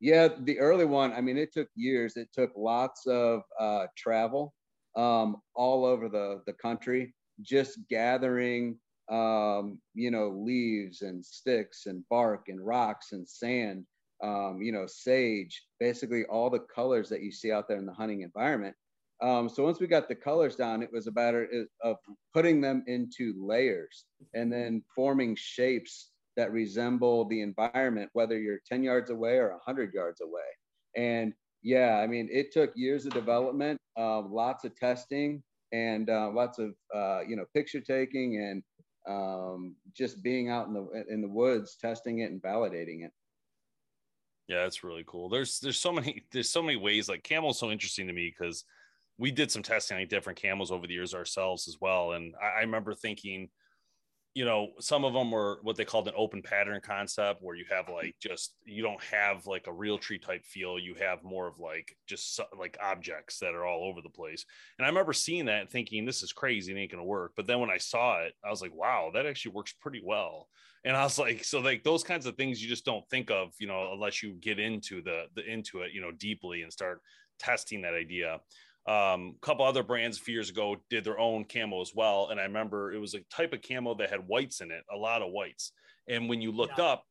Yeah, 0.00 0.28
the 0.44 0.58
early 0.58 0.86
one. 0.86 1.12
I 1.12 1.20
mean, 1.20 1.36
it 1.36 1.52
took 1.52 1.68
years. 1.74 2.16
It 2.16 2.28
took 2.32 2.50
lots 2.56 3.06
of 3.06 3.42
uh, 3.58 3.86
travel 3.96 4.54
um, 4.96 5.36
all 5.54 5.84
over 5.84 6.08
the 6.08 6.42
the 6.46 6.54
country, 6.54 7.14
just 7.42 7.78
gathering 7.88 8.78
um, 9.10 9.80
you 9.94 10.10
know, 10.10 10.28
leaves 10.28 11.02
and 11.02 11.24
sticks 11.24 11.86
and 11.86 12.04
bark 12.08 12.48
and 12.48 12.64
rocks 12.64 13.12
and 13.12 13.28
sand, 13.28 13.84
um, 14.22 14.60
you 14.62 14.70
know, 14.72 14.86
sage, 14.86 15.64
basically 15.80 16.24
all 16.26 16.48
the 16.48 16.64
colors 16.74 17.08
that 17.08 17.22
you 17.22 17.32
see 17.32 17.50
out 17.50 17.66
there 17.68 17.78
in 17.78 17.86
the 17.86 17.92
hunting 17.92 18.22
environment. 18.22 18.74
Um, 19.20 19.48
so 19.48 19.64
once 19.64 19.80
we 19.80 19.86
got 19.86 20.08
the 20.08 20.14
colors 20.14 20.56
down, 20.56 20.82
it 20.82 20.92
was 20.92 21.08
a 21.08 21.12
matter 21.12 21.66
of 21.82 21.96
putting 22.32 22.60
them 22.60 22.84
into 22.86 23.34
layers 23.36 24.04
and 24.32 24.50
then 24.50 24.82
forming 24.94 25.36
shapes 25.36 26.09
that 26.40 26.52
resemble 26.52 27.26
the 27.26 27.42
environment, 27.42 28.08
whether 28.14 28.38
you're 28.38 28.60
10 28.66 28.82
yards 28.82 29.10
away 29.10 29.36
or 29.36 29.50
100 29.50 29.92
yards 29.92 30.22
away. 30.22 30.40
And 30.96 31.34
yeah, 31.62 32.00
I 32.02 32.06
mean, 32.06 32.30
it 32.32 32.50
took 32.50 32.72
years 32.74 33.04
of 33.04 33.12
development, 33.12 33.78
uh, 33.98 34.22
lots 34.22 34.64
of 34.64 34.74
testing, 34.74 35.42
and 35.72 36.08
uh, 36.08 36.30
lots 36.32 36.58
of 36.58 36.70
uh, 36.94 37.20
you 37.28 37.36
know 37.36 37.44
picture 37.54 37.80
taking 37.80 38.38
and 38.38 38.62
um, 39.06 39.76
just 39.94 40.22
being 40.22 40.48
out 40.48 40.66
in 40.66 40.72
the 40.72 41.04
in 41.10 41.20
the 41.20 41.28
woods, 41.28 41.76
testing 41.78 42.20
it 42.20 42.30
and 42.30 42.40
validating 42.40 43.04
it. 43.04 43.12
Yeah, 44.48 44.62
that's 44.62 44.82
really 44.82 45.04
cool. 45.06 45.28
There's 45.28 45.60
there's 45.60 45.78
so 45.78 45.92
many 45.92 46.24
there's 46.32 46.48
so 46.48 46.62
many 46.62 46.76
ways. 46.76 47.06
Like 47.06 47.22
camo's 47.22 47.58
so 47.58 47.70
interesting 47.70 48.06
to 48.06 48.14
me 48.14 48.34
because 48.34 48.64
we 49.18 49.30
did 49.30 49.50
some 49.50 49.62
testing 49.62 49.98
on 49.98 50.08
different 50.08 50.40
camos 50.40 50.70
over 50.70 50.86
the 50.86 50.94
years 50.94 51.12
ourselves 51.12 51.68
as 51.68 51.76
well, 51.82 52.12
and 52.12 52.34
I, 52.42 52.60
I 52.60 52.60
remember 52.60 52.94
thinking 52.94 53.50
you 54.34 54.44
know, 54.44 54.68
some 54.78 55.04
of 55.04 55.12
them 55.12 55.30
were 55.30 55.58
what 55.62 55.76
they 55.76 55.84
called 55.84 56.06
an 56.06 56.14
open 56.16 56.40
pattern 56.40 56.80
concept, 56.80 57.42
where 57.42 57.56
you 57.56 57.64
have 57.68 57.88
like 57.88 58.14
just 58.20 58.54
you 58.64 58.82
don't 58.82 59.02
have 59.02 59.46
like 59.46 59.66
a 59.66 59.72
real 59.72 59.98
tree 59.98 60.18
type 60.18 60.44
feel. 60.44 60.78
You 60.78 60.94
have 61.00 61.24
more 61.24 61.48
of 61.48 61.58
like 61.58 61.96
just 62.06 62.38
like 62.56 62.78
objects 62.80 63.38
that 63.40 63.54
are 63.54 63.64
all 63.64 63.84
over 63.84 64.00
the 64.00 64.08
place. 64.08 64.44
And 64.78 64.86
I 64.86 64.88
remember 64.88 65.12
seeing 65.12 65.46
that 65.46 65.62
and 65.62 65.70
thinking, 65.70 66.04
this 66.04 66.22
is 66.22 66.32
crazy, 66.32 66.72
it 66.72 66.78
ain't 66.78 66.92
gonna 66.92 67.04
work. 67.04 67.32
But 67.36 67.48
then 67.48 67.58
when 67.58 67.70
I 67.70 67.78
saw 67.78 68.20
it, 68.22 68.34
I 68.44 68.50
was 68.50 68.62
like, 68.62 68.74
wow, 68.74 69.10
that 69.14 69.26
actually 69.26 69.52
works 69.52 69.72
pretty 69.72 70.02
well. 70.04 70.48
And 70.84 70.96
I 70.96 71.02
was 71.02 71.18
like, 71.18 71.44
so 71.44 71.58
like 71.58 71.82
those 71.82 72.04
kinds 72.04 72.26
of 72.26 72.36
things 72.36 72.62
you 72.62 72.68
just 72.68 72.84
don't 72.84 73.08
think 73.10 73.32
of, 73.32 73.52
you 73.58 73.66
know, 73.66 73.90
unless 73.92 74.22
you 74.22 74.34
get 74.34 74.60
into 74.60 75.02
the 75.02 75.24
the 75.34 75.44
into 75.44 75.80
it, 75.80 75.92
you 75.92 76.00
know, 76.00 76.12
deeply 76.12 76.62
and 76.62 76.72
start 76.72 77.02
testing 77.40 77.82
that 77.82 77.94
idea. 77.94 78.38
Um, 78.86 79.34
a 79.36 79.46
couple 79.46 79.64
other 79.64 79.82
brands 79.82 80.18
a 80.18 80.20
few 80.20 80.34
years 80.34 80.50
ago 80.50 80.76
did 80.88 81.04
their 81.04 81.18
own 81.18 81.44
camo 81.44 81.80
as 81.80 81.92
well. 81.94 82.28
And 82.30 82.40
I 82.40 82.44
remember 82.44 82.92
it 82.92 82.98
was 82.98 83.14
a 83.14 83.20
type 83.30 83.52
of 83.52 83.62
camo 83.62 83.94
that 83.96 84.10
had 84.10 84.26
whites 84.26 84.60
in 84.60 84.70
it, 84.70 84.82
a 84.92 84.96
lot 84.96 85.22
of 85.22 85.32
whites. 85.32 85.72
And 86.08 86.28
when 86.28 86.40
you 86.40 86.50
looked 86.50 86.78
yeah. 86.78 86.84
up, 86.84 87.04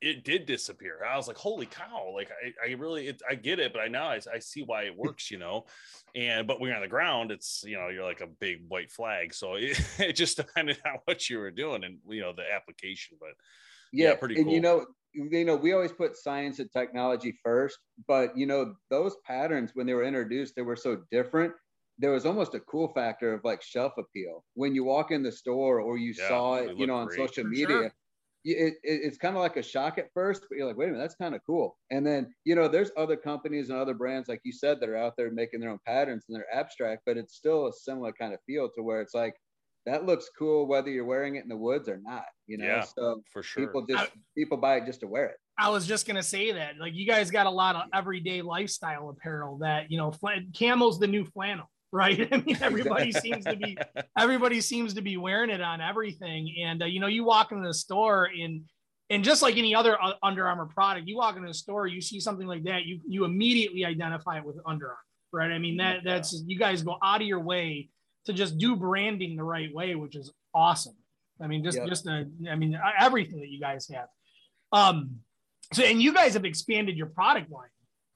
it 0.00 0.24
did 0.24 0.46
disappear. 0.46 1.04
I 1.04 1.16
was 1.16 1.28
like, 1.28 1.36
holy 1.36 1.66
cow. 1.66 2.12
Like 2.14 2.30
I, 2.30 2.70
I 2.70 2.72
really, 2.74 3.08
it, 3.08 3.20
I 3.28 3.34
get 3.34 3.58
it, 3.58 3.72
but 3.72 3.80
I 3.80 3.88
now 3.88 4.08
I, 4.08 4.20
I 4.34 4.38
see 4.38 4.62
why 4.62 4.84
it 4.84 4.96
works, 4.96 5.30
you 5.30 5.38
know? 5.38 5.66
And, 6.14 6.46
but 6.46 6.58
when 6.58 6.68
you're 6.68 6.76
on 6.76 6.82
the 6.82 6.88
ground, 6.88 7.30
it's, 7.30 7.62
you 7.66 7.76
know, 7.76 7.88
you're 7.88 8.04
like 8.04 8.22
a 8.22 8.26
big 8.26 8.62
white 8.68 8.90
flag. 8.90 9.34
So 9.34 9.54
it, 9.58 9.78
it 9.98 10.12
just 10.14 10.38
depended 10.38 10.78
on 10.86 11.00
what 11.04 11.28
you 11.28 11.38
were 11.38 11.50
doing 11.50 11.84
and, 11.84 11.98
you 12.08 12.22
know, 12.22 12.32
the 12.32 12.50
application, 12.50 13.18
but 13.20 13.30
yeah, 13.92 14.10
yeah 14.10 14.14
pretty 14.14 14.36
and 14.36 14.46
cool. 14.46 14.54
you 14.54 14.60
know, 14.60 14.86
you 15.12 15.44
know, 15.44 15.56
we 15.56 15.72
always 15.72 15.92
put 15.92 16.16
science 16.16 16.58
and 16.58 16.70
technology 16.72 17.34
first, 17.42 17.78
but 18.06 18.36
you 18.36 18.46
know, 18.46 18.74
those 18.90 19.16
patterns 19.26 19.72
when 19.74 19.86
they 19.86 19.94
were 19.94 20.04
introduced, 20.04 20.54
they 20.54 20.62
were 20.62 20.76
so 20.76 21.02
different. 21.10 21.52
There 21.98 22.12
was 22.12 22.24
almost 22.24 22.54
a 22.54 22.60
cool 22.60 22.88
factor 22.94 23.34
of 23.34 23.42
like 23.44 23.62
shelf 23.62 23.92
appeal. 23.98 24.44
When 24.54 24.74
you 24.74 24.84
walk 24.84 25.10
in 25.10 25.22
the 25.22 25.32
store 25.32 25.80
or 25.80 25.98
you 25.98 26.14
yeah, 26.16 26.28
saw 26.28 26.54
it, 26.56 26.76
you 26.78 26.86
know, 26.86 26.94
on 26.94 27.08
great. 27.08 27.18
social 27.18 27.44
media, 27.44 27.66
sure. 27.66 27.84
it, 27.86 27.92
it, 28.44 28.78
it's 28.82 29.18
kind 29.18 29.36
of 29.36 29.42
like 29.42 29.56
a 29.56 29.62
shock 29.62 29.98
at 29.98 30.08
first, 30.14 30.46
but 30.48 30.56
you're 30.56 30.66
like, 30.66 30.78
wait 30.78 30.88
a 30.88 30.92
minute, 30.92 31.02
that's 31.02 31.16
kind 31.16 31.34
of 31.34 31.42
cool. 31.44 31.76
And 31.90 32.06
then, 32.06 32.32
you 32.44 32.54
know, 32.54 32.68
there's 32.68 32.90
other 32.96 33.16
companies 33.16 33.68
and 33.68 33.78
other 33.78 33.94
brands, 33.94 34.28
like 34.28 34.40
you 34.44 34.52
said, 34.52 34.80
that 34.80 34.88
are 34.88 34.96
out 34.96 35.14
there 35.18 35.30
making 35.30 35.60
their 35.60 35.70
own 35.70 35.80
patterns 35.86 36.24
and 36.28 36.36
they're 36.36 36.54
abstract, 36.54 37.02
but 37.04 37.18
it's 37.18 37.34
still 37.34 37.66
a 37.66 37.72
similar 37.72 38.12
kind 38.12 38.32
of 38.32 38.40
feel 38.46 38.70
to 38.76 38.82
where 38.82 39.02
it's 39.02 39.14
like, 39.14 39.34
that 39.86 40.04
looks 40.04 40.28
cool 40.38 40.66
whether 40.66 40.90
you're 40.90 41.06
wearing 41.06 41.36
it 41.36 41.42
in 41.42 41.48
the 41.48 41.56
woods 41.56 41.88
or 41.88 41.98
not 42.02 42.24
you 42.50 42.58
know? 42.58 42.66
Yeah, 42.66 42.80
so 42.80 43.22
for 43.32 43.42
sure. 43.42 43.66
people 43.66 43.86
just 43.86 44.02
I, 44.02 44.08
people 44.36 44.58
buy 44.58 44.76
it 44.76 44.86
just 44.86 45.00
to 45.00 45.06
wear 45.06 45.26
it. 45.26 45.36
I 45.56 45.70
was 45.70 45.86
just 45.86 46.06
gonna 46.06 46.22
say 46.22 46.52
that 46.52 46.78
like 46.78 46.94
you 46.94 47.06
guys 47.06 47.30
got 47.30 47.46
a 47.46 47.50
lot 47.50 47.76
of 47.76 47.82
everyday 47.94 48.42
lifestyle 48.42 49.08
apparel 49.10 49.58
that 49.58 49.90
you 49.90 49.98
know 49.98 50.10
fl- 50.10 50.42
camo's 50.52 50.98
the 50.98 51.06
new 51.06 51.24
flannel 51.24 51.70
right? 51.92 52.28
I 52.32 52.36
mean 52.36 52.56
everybody 52.60 53.10
seems 53.26 53.44
to 53.46 53.56
be 53.56 53.76
everybody 54.16 54.60
seems 54.60 54.94
to 54.94 55.02
be 55.02 55.16
wearing 55.16 55.50
it 55.50 55.60
on 55.60 55.80
everything. 55.80 56.54
And 56.62 56.82
uh, 56.82 56.86
you 56.86 57.00
know 57.00 57.06
you 57.06 57.24
walk 57.24 57.52
into 57.52 57.66
the 57.66 57.74
store 57.74 58.28
and 58.40 58.62
and 59.10 59.24
just 59.24 59.42
like 59.42 59.56
any 59.56 59.74
other 59.74 60.00
uh, 60.00 60.12
Under 60.22 60.46
Armour 60.46 60.66
product, 60.66 61.08
you 61.08 61.16
walk 61.16 61.34
into 61.34 61.48
the 61.48 61.54
store, 61.54 61.88
you 61.88 62.00
see 62.00 62.20
something 62.20 62.46
like 62.46 62.64
that, 62.64 62.84
you 62.84 63.00
you 63.06 63.24
immediately 63.24 63.84
identify 63.84 64.38
it 64.38 64.44
with 64.44 64.56
Under 64.66 64.86
Armour, 64.86 64.98
right? 65.32 65.50
I 65.50 65.58
mean 65.58 65.76
that 65.78 66.04
that's 66.04 66.42
you 66.46 66.58
guys 66.58 66.82
go 66.82 66.96
out 67.02 67.20
of 67.20 67.26
your 67.26 67.40
way 67.40 67.88
to 68.26 68.32
just 68.32 68.58
do 68.58 68.76
branding 68.76 69.36
the 69.36 69.44
right 69.44 69.74
way, 69.74 69.94
which 69.94 70.14
is 70.14 70.32
awesome. 70.54 70.94
I 71.42 71.46
mean, 71.46 71.64
just 71.64 71.78
yep. 71.78 71.88
just 71.88 72.06
a, 72.06 72.26
I 72.50 72.56
mean, 72.56 72.78
everything 72.98 73.40
that 73.40 73.48
you 73.48 73.60
guys 73.60 73.88
have. 73.88 74.08
Um, 74.72 75.20
so 75.72 75.82
and 75.82 76.02
you 76.02 76.12
guys 76.12 76.34
have 76.34 76.44
expanded 76.44 76.96
your 76.96 77.06
product 77.06 77.50
line 77.50 77.68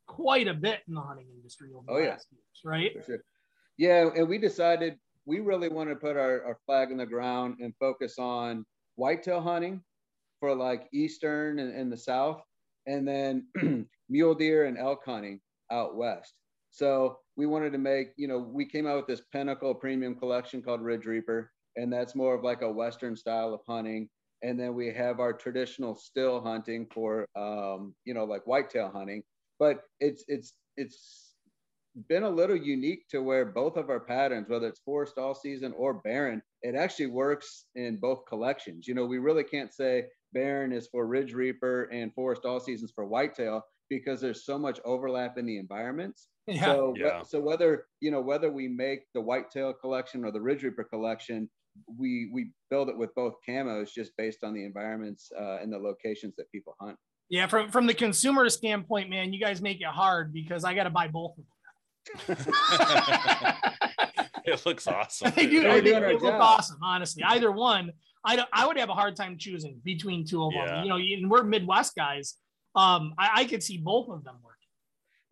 quite 0.06 0.48
a 0.48 0.54
bit 0.54 0.80
in 0.88 0.94
the 0.94 1.00
hunting 1.00 1.26
industry 1.34 1.70
over 1.74 1.84
oh, 1.88 2.00
the 2.00 2.08
last 2.08 2.26
yeah. 2.30 2.36
years, 2.36 2.60
right? 2.64 3.04
Sure. 3.06 3.24
Yeah, 3.76 4.10
and 4.14 4.28
we 4.28 4.38
decided 4.38 4.98
we 5.26 5.40
really 5.40 5.68
want 5.68 5.88
to 5.88 5.96
put 5.96 6.16
our, 6.16 6.44
our 6.44 6.58
flag 6.66 6.90
in 6.90 6.98
the 6.98 7.06
ground 7.06 7.56
and 7.60 7.72
focus 7.80 8.18
on 8.18 8.64
whitetail 8.96 9.40
hunting 9.40 9.82
for 10.40 10.54
like 10.54 10.88
eastern 10.92 11.58
and, 11.58 11.74
and 11.74 11.90
the 11.90 11.96
south, 11.96 12.42
and 12.86 13.06
then 13.06 13.46
mule 14.08 14.34
deer 14.34 14.66
and 14.66 14.78
elk 14.78 15.00
hunting 15.04 15.40
out 15.70 15.96
west. 15.96 16.34
So 16.70 17.18
we 17.36 17.46
wanted 17.46 17.72
to 17.72 17.78
make, 17.78 18.08
you 18.16 18.28
know, 18.28 18.38
we 18.38 18.64
came 18.64 18.86
out 18.86 18.96
with 18.96 19.06
this 19.06 19.22
pinnacle 19.32 19.74
premium 19.74 20.14
collection 20.14 20.60
called 20.60 20.82
Ridge 20.82 21.06
Reaper, 21.06 21.50
and 21.76 21.92
that's 21.92 22.14
more 22.14 22.34
of 22.34 22.44
like 22.44 22.62
a 22.62 22.70
Western 22.70 23.16
style 23.16 23.52
of 23.54 23.60
hunting. 23.66 24.08
And 24.42 24.58
then 24.58 24.74
we 24.74 24.92
have 24.92 25.20
our 25.20 25.32
traditional 25.32 25.96
still 25.96 26.40
hunting 26.40 26.86
for, 26.92 27.26
um, 27.36 27.94
you 28.04 28.14
know, 28.14 28.24
like 28.24 28.46
whitetail 28.46 28.90
hunting. 28.92 29.22
But 29.58 29.82
it's 30.00 30.24
it's 30.28 30.54
it's 30.76 31.34
been 32.08 32.24
a 32.24 32.30
little 32.30 32.56
unique 32.56 33.08
to 33.08 33.22
where 33.22 33.46
both 33.46 33.76
of 33.76 33.88
our 33.88 34.00
patterns, 34.00 34.48
whether 34.48 34.66
it's 34.66 34.80
forest 34.80 35.16
all 35.16 35.34
season 35.34 35.72
or 35.76 35.94
barren, 35.94 36.42
it 36.62 36.74
actually 36.74 37.06
works 37.06 37.66
in 37.76 37.96
both 37.96 38.26
collections. 38.26 38.86
You 38.86 38.94
know, 38.94 39.06
we 39.06 39.18
really 39.18 39.44
can't 39.44 39.72
say 39.72 40.06
barren 40.32 40.72
is 40.72 40.88
for 40.88 41.06
Ridge 41.06 41.32
Reaper 41.32 41.84
and 41.84 42.12
forest 42.12 42.44
all 42.44 42.60
seasons 42.60 42.92
for 42.94 43.06
whitetail 43.06 43.62
because 43.88 44.20
there's 44.20 44.44
so 44.44 44.58
much 44.58 44.80
overlap 44.84 45.38
in 45.38 45.46
the 45.46 45.58
environments 45.58 46.28
yeah. 46.46 46.64
So, 46.64 46.94
yeah. 46.96 47.22
so 47.22 47.40
whether 47.40 47.86
you 48.00 48.10
know 48.10 48.20
whether 48.20 48.50
we 48.50 48.68
make 48.68 49.04
the 49.14 49.20
whitetail 49.20 49.72
collection 49.72 50.24
or 50.24 50.30
the 50.30 50.40
Ridge 50.40 50.62
Reaper 50.62 50.84
collection, 50.84 51.48
we 51.86 52.30
we 52.32 52.50
build 52.70 52.88
it 52.88 52.96
with 52.96 53.14
both 53.14 53.34
camos 53.46 53.92
just 53.92 54.12
based 54.16 54.44
on 54.44 54.54
the 54.54 54.64
environments 54.64 55.30
uh, 55.38 55.58
and 55.60 55.72
the 55.72 55.78
locations 55.78 56.34
that 56.36 56.50
people 56.50 56.76
hunt. 56.80 56.96
Yeah, 57.28 57.46
from 57.46 57.70
from 57.70 57.86
the 57.86 57.94
consumer 57.94 58.48
standpoint, 58.48 59.10
man, 59.10 59.32
you 59.32 59.40
guys 59.40 59.60
make 59.60 59.80
it 59.80 59.86
hard 59.86 60.32
because 60.32 60.64
I 60.64 60.74
got 60.74 60.84
to 60.84 60.90
buy 60.90 61.08
both 61.08 61.32
of 61.38 61.44
them. 62.26 62.36
it 64.44 64.66
looks 64.66 64.86
awesome. 64.86 65.32
They 65.36 65.46
do. 65.46 65.62
They, 65.62 65.80
they 65.80 66.12
look 66.12 66.20
job. 66.20 66.40
awesome. 66.40 66.78
Honestly, 66.82 67.22
either 67.24 67.50
one, 67.50 67.92
I 68.24 68.36
don't, 68.36 68.48
I 68.52 68.66
would 68.66 68.78
have 68.78 68.90
a 68.90 68.94
hard 68.94 69.16
time 69.16 69.38
choosing 69.38 69.80
between 69.84 70.26
two 70.26 70.44
of 70.44 70.52
yeah. 70.52 70.66
them. 70.66 70.84
You 70.84 70.90
know, 70.90 70.96
and 70.96 71.30
we're 71.30 71.42
Midwest 71.44 71.94
guys. 71.94 72.34
Um, 72.76 73.14
I, 73.18 73.30
I 73.36 73.44
could 73.44 73.62
see 73.62 73.78
both 73.78 74.08
of 74.08 74.24
them 74.24 74.36
work. 74.42 74.53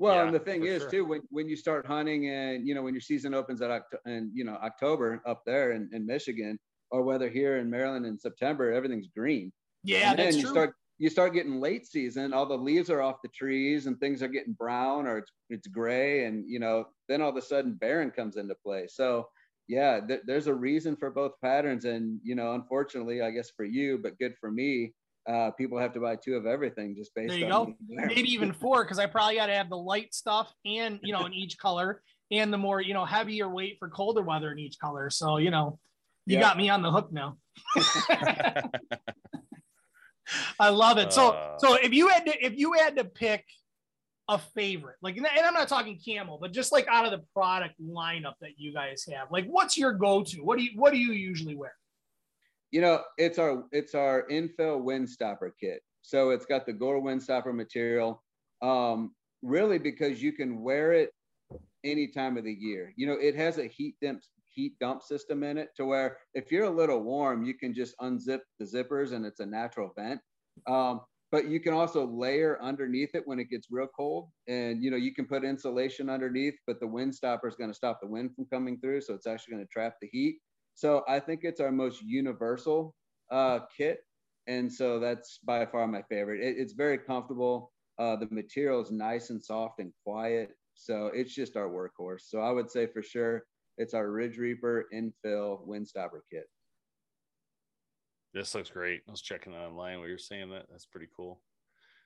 Well, 0.02 0.16
yeah, 0.16 0.24
and 0.24 0.34
the 0.34 0.40
thing 0.40 0.64
is 0.64 0.82
sure. 0.82 0.90
too, 0.90 1.04
when, 1.04 1.20
when 1.30 1.48
you 1.48 1.54
start 1.54 1.86
hunting 1.86 2.28
and 2.28 2.66
you 2.66 2.74
know 2.74 2.82
when 2.82 2.92
your 2.92 3.00
season 3.00 3.34
opens 3.34 3.62
at 3.62 3.70
October 3.70 4.02
and 4.04 4.32
you 4.34 4.42
know 4.42 4.54
October 4.54 5.22
up 5.24 5.42
there 5.46 5.70
in, 5.72 5.88
in 5.92 6.04
Michigan, 6.04 6.58
or 6.90 7.02
whether 7.02 7.28
here 7.28 7.58
in 7.58 7.70
Maryland 7.70 8.04
in 8.04 8.18
September, 8.18 8.72
everything's 8.72 9.06
green. 9.16 9.52
Yeah, 9.84 10.10
and 10.10 10.18
then 10.18 10.34
you 10.34 10.42
true. 10.42 10.50
start 10.50 10.74
you 10.98 11.08
start 11.08 11.34
getting 11.34 11.60
late 11.60 11.86
season, 11.86 12.32
all 12.32 12.46
the 12.46 12.58
leaves 12.58 12.90
are 12.90 13.00
off 13.00 13.22
the 13.22 13.28
trees 13.28 13.86
and 13.86 13.96
things 14.00 14.24
are 14.24 14.28
getting 14.28 14.54
brown 14.54 15.06
or 15.06 15.18
it's 15.18 15.30
it's 15.50 15.68
gray, 15.68 16.24
and 16.24 16.50
you 16.50 16.58
know 16.58 16.86
then 17.08 17.22
all 17.22 17.30
of 17.30 17.36
a 17.36 17.40
sudden 17.40 17.74
barren 17.74 18.10
comes 18.10 18.36
into 18.36 18.56
play. 18.56 18.88
So 18.88 19.28
yeah, 19.68 20.00
th- 20.00 20.22
there's 20.26 20.48
a 20.48 20.54
reason 20.54 20.96
for 20.96 21.12
both 21.12 21.40
patterns, 21.40 21.84
and 21.84 22.18
you 22.24 22.34
know 22.34 22.54
unfortunately, 22.54 23.22
I 23.22 23.30
guess 23.30 23.52
for 23.56 23.64
you, 23.64 24.00
but 24.02 24.18
good 24.18 24.34
for 24.40 24.50
me, 24.50 24.94
uh, 25.28 25.50
people 25.52 25.78
have 25.78 25.92
to 25.92 26.00
buy 26.00 26.16
two 26.16 26.34
of 26.34 26.46
everything 26.46 26.96
just 26.96 27.14
based. 27.14 27.30
There 27.30 27.38
you 27.38 27.48
go. 27.48 27.74
Maybe 27.88 28.32
even 28.32 28.52
four 28.52 28.82
because 28.84 28.98
I 28.98 29.06
probably 29.06 29.36
got 29.36 29.46
to 29.46 29.54
have 29.54 29.70
the 29.70 29.76
light 29.76 30.14
stuff 30.14 30.52
and 30.64 30.98
you 31.02 31.12
know 31.12 31.26
in 31.26 31.32
each 31.32 31.58
color, 31.58 32.02
and 32.30 32.52
the 32.52 32.58
more 32.58 32.80
you 32.80 32.94
know 32.94 33.04
heavier 33.04 33.48
weight 33.48 33.76
for 33.78 33.88
colder 33.88 34.22
weather 34.22 34.50
in 34.50 34.58
each 34.58 34.78
color. 34.78 35.10
So 35.10 35.36
you 35.36 35.50
know, 35.50 35.78
you 36.26 36.40
got 36.40 36.56
me 36.56 36.70
on 36.70 36.82
the 36.82 36.90
hook 36.90 37.12
now. 37.12 37.36
I 40.58 40.70
love 40.70 40.98
it. 40.98 41.12
So 41.12 41.30
uh, 41.30 41.58
so 41.58 41.74
if 41.74 41.92
you 41.92 42.08
had 42.08 42.26
to 42.26 42.44
if 42.44 42.56
you 42.56 42.72
had 42.72 42.96
to 42.96 43.04
pick 43.04 43.44
a 44.28 44.38
favorite, 44.38 44.96
like 45.02 45.16
and 45.16 45.26
I'm 45.26 45.54
not 45.54 45.68
talking 45.68 46.00
camo, 46.04 46.38
but 46.40 46.52
just 46.52 46.72
like 46.72 46.88
out 46.88 47.04
of 47.04 47.12
the 47.12 47.24
product 47.34 47.74
lineup 47.80 48.34
that 48.40 48.52
you 48.56 48.72
guys 48.72 49.06
have, 49.12 49.30
like 49.30 49.46
what's 49.46 49.78
your 49.78 49.92
go-to? 49.92 50.38
What 50.42 50.58
do 50.58 50.64
you 50.64 50.70
what 50.74 50.92
do 50.92 50.98
you 50.98 51.12
usually 51.12 51.54
wear? 51.54 51.74
You 52.72 52.80
know, 52.80 53.02
it's 53.18 53.38
our 53.38 53.64
it's 53.70 53.94
our 53.94 54.26
Infil 54.30 54.82
windstopper 54.82 55.52
kit. 55.60 55.80
So 56.02 56.30
it's 56.30 56.46
got 56.46 56.66
the 56.66 56.72
Gore 56.72 57.00
windstopper 57.00 57.54
material. 57.54 58.22
Um, 58.62 59.14
really 59.42 59.78
because 59.78 60.22
you 60.22 60.32
can 60.32 60.60
wear 60.62 60.92
it 60.92 61.10
any 61.84 62.06
time 62.06 62.36
of 62.36 62.44
the 62.44 62.52
year. 62.52 62.92
You 62.96 63.06
know, 63.06 63.14
it 63.14 63.34
has 63.36 63.58
a 63.58 63.66
heat 63.66 63.96
dump 64.02 64.22
heat 64.48 64.74
dump 64.80 65.02
system 65.02 65.42
in 65.42 65.58
it 65.58 65.70
to 65.76 65.84
where 65.84 66.18
if 66.34 66.50
you're 66.50 66.64
a 66.64 66.70
little 66.70 67.02
warm, 67.02 67.44
you 67.44 67.54
can 67.54 67.72
just 67.72 67.94
unzip 68.00 68.40
the 68.58 68.64
zippers 68.64 69.12
and 69.12 69.24
it's 69.24 69.40
a 69.40 69.46
natural 69.46 69.92
vent. 69.96 70.20
Um, 70.66 71.00
but 71.30 71.48
you 71.48 71.60
can 71.60 71.72
also 71.72 72.06
layer 72.06 72.62
underneath 72.62 73.14
it 73.14 73.22
when 73.26 73.38
it 73.40 73.48
gets 73.48 73.68
real 73.70 73.88
cold 73.96 74.28
and 74.48 74.82
you 74.82 74.90
know 74.90 74.98
you 74.98 75.14
can 75.14 75.24
put 75.24 75.44
insulation 75.44 76.10
underneath 76.10 76.54
but 76.66 76.78
the 76.78 76.86
wind 76.86 77.14
stopper 77.14 77.48
is 77.48 77.56
going 77.56 77.70
to 77.70 77.74
stop 77.74 77.98
the 78.02 78.06
wind 78.06 78.34
from 78.36 78.44
coming 78.52 78.78
through 78.78 79.00
so 79.00 79.14
it's 79.14 79.26
actually 79.26 79.54
going 79.54 79.64
to 79.64 79.72
trap 79.72 79.94
the 80.02 80.08
heat 80.12 80.38
so 80.74 81.02
I 81.08 81.20
think 81.20 81.40
it's 81.44 81.60
our 81.60 81.72
most 81.72 82.02
universal 82.02 82.94
uh, 83.30 83.60
kit. 83.76 84.00
and 84.46 84.72
so 84.72 84.98
that's 84.98 85.38
by 85.44 85.64
far 85.66 85.86
my 85.86 86.02
favorite. 86.02 86.40
It, 86.40 86.56
it's 86.58 86.72
very 86.72 86.98
comfortable. 86.98 87.72
Uh, 87.98 88.16
the 88.16 88.28
material 88.30 88.80
is 88.80 88.90
nice 88.90 89.30
and 89.30 89.42
soft 89.42 89.78
and 89.78 89.92
quiet, 90.04 90.50
so 90.74 91.10
it's 91.14 91.34
just 91.34 91.56
our 91.56 91.68
workhorse. 91.68 92.22
So 92.22 92.40
I 92.40 92.50
would 92.50 92.70
say 92.70 92.86
for 92.86 93.02
sure 93.02 93.44
it's 93.78 93.94
our 93.94 94.10
Ridge 94.10 94.38
Reaper 94.38 94.86
Infil 94.92 95.66
windstopper 95.66 96.20
kit. 96.30 96.44
This 98.34 98.54
looks 98.54 98.70
great. 98.70 99.02
I 99.06 99.10
was 99.10 99.20
checking 99.20 99.52
that 99.52 99.58
online 99.60 99.98
while 99.98 100.08
you're 100.08 100.18
saying 100.18 100.50
that. 100.50 100.66
That's 100.70 100.86
pretty 100.86 101.08
cool. 101.14 101.40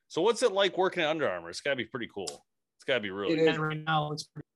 So 0.08 0.23
what's 0.23 0.42
it 0.42 0.52
like 0.52 0.76
working 0.76 1.02
at 1.02 1.08
Under 1.08 1.28
Armour? 1.28 1.50
It's 1.50 1.61
got 1.61 1.70
to 1.70 1.76
be 1.76 1.85
pretty 1.85 2.08
cool. 2.12 2.25
It's 2.25 2.85
got 2.87 2.94
to 2.94 3.00
be 3.00 3.11
really. 3.11 3.35
It 3.35 3.49
is. 3.49 3.58
right 3.58 3.82
now 3.85 4.12
it's 4.12 4.25
pretty 4.25 4.46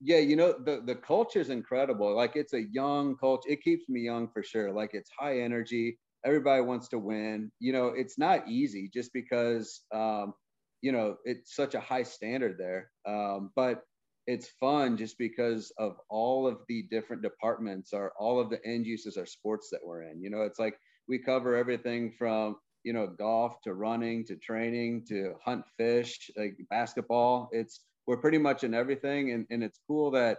yeah 0.00 0.18
you 0.18 0.36
know 0.36 0.52
the 0.52 0.82
the 0.84 0.94
culture 0.94 1.40
is 1.40 1.50
incredible. 1.50 2.14
Like 2.14 2.36
it's 2.36 2.54
a 2.54 2.62
young 2.72 3.16
culture 3.16 3.48
it 3.50 3.62
keeps 3.62 3.88
me 3.88 4.00
young 4.00 4.28
for 4.28 4.42
sure. 4.42 4.72
Like 4.72 4.90
it's 4.94 5.10
high 5.18 5.40
energy 5.40 5.98
everybody 6.24 6.62
wants 6.62 6.88
to 6.88 6.98
win. 6.98 7.50
You 7.60 7.72
know 7.72 7.88
it's 7.88 8.18
not 8.18 8.48
easy 8.48 8.90
just 8.92 9.12
because 9.12 9.82
um 9.94 10.34
you 10.82 10.92
know 10.92 11.16
it's 11.24 11.54
such 11.54 11.74
a 11.74 11.80
high 11.80 12.02
standard 12.04 12.56
there. 12.58 12.90
Um 13.06 13.50
but 13.56 13.82
it's 14.26 14.48
fun 14.60 14.96
just 14.96 15.18
because 15.18 15.72
of 15.78 15.96
all 16.08 16.46
of 16.46 16.58
the 16.68 16.82
different 16.90 17.22
departments 17.22 17.92
or 17.92 18.12
all 18.18 18.38
of 18.40 18.50
the 18.50 18.64
end 18.66 18.86
uses 18.86 19.16
or 19.16 19.26
sports 19.26 19.68
that 19.70 19.80
we're 19.84 20.02
in. 20.02 20.22
You 20.22 20.30
know 20.30 20.42
it's 20.42 20.58
like 20.58 20.76
we 21.08 21.18
cover 21.18 21.56
everything 21.56 22.12
from 22.18 22.56
you 22.84 22.92
know 22.92 23.06
golf 23.06 23.60
to 23.62 23.74
running 23.74 24.24
to 24.26 24.36
training 24.36 25.04
to 25.08 25.34
hunt 25.44 25.64
fish 25.76 26.30
like 26.36 26.56
basketball. 26.70 27.48
It's 27.52 27.80
we're 28.10 28.16
pretty 28.16 28.38
much 28.38 28.64
in 28.64 28.74
everything 28.74 29.30
and, 29.30 29.46
and 29.50 29.62
it's 29.62 29.78
cool 29.86 30.10
that 30.10 30.38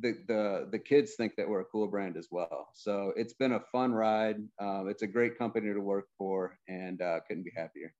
the, 0.00 0.12
the 0.28 0.68
the 0.70 0.78
kids 0.78 1.14
think 1.16 1.32
that 1.36 1.48
we're 1.48 1.62
a 1.62 1.64
cool 1.64 1.88
brand 1.88 2.16
as 2.16 2.28
well. 2.30 2.68
So 2.74 3.12
it's 3.16 3.32
been 3.32 3.52
a 3.52 3.60
fun 3.72 3.92
ride. 3.92 4.36
Um, 4.60 4.86
it's 4.88 5.02
a 5.02 5.06
great 5.08 5.36
company 5.36 5.74
to 5.74 5.80
work 5.80 6.06
for 6.16 6.56
and 6.68 7.02
uh, 7.02 7.18
couldn't 7.26 7.42
be 7.42 7.50
happier. 7.56 7.92